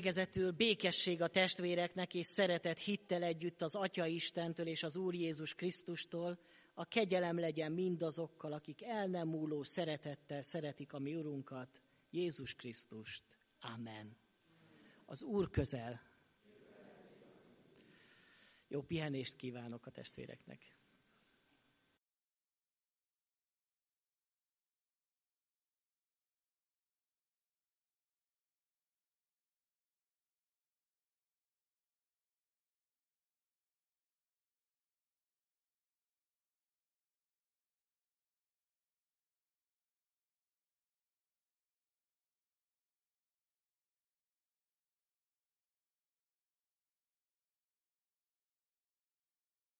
Végezetül 0.00 0.50
békesség 0.50 1.22
a 1.22 1.28
testvéreknek 1.28 2.14
és 2.14 2.26
szeretet 2.26 2.78
hittel 2.78 3.22
együtt 3.22 3.62
az 3.62 3.74
Atya 3.74 4.06
Istentől 4.06 4.66
és 4.66 4.82
az 4.82 4.96
Úr 4.96 5.14
Jézus 5.14 5.54
Krisztustól, 5.54 6.38
a 6.74 6.84
kegyelem 6.84 7.38
legyen 7.38 7.72
mindazokkal, 7.72 8.52
akik 8.52 8.82
el 8.82 9.06
nem 9.06 9.28
múló 9.28 9.62
szeretettel 9.62 10.42
szeretik 10.42 10.92
a 10.92 10.98
mi 10.98 11.14
Urunkat, 11.14 11.82
Jézus 12.10 12.54
Krisztust. 12.54 13.22
Amen. 13.58 14.16
Az 15.06 15.22
Úr 15.22 15.50
közel. 15.50 16.00
Jó 18.68 18.82
pihenést 18.82 19.36
kívánok 19.36 19.86
a 19.86 19.90
testvéreknek. 19.90 20.79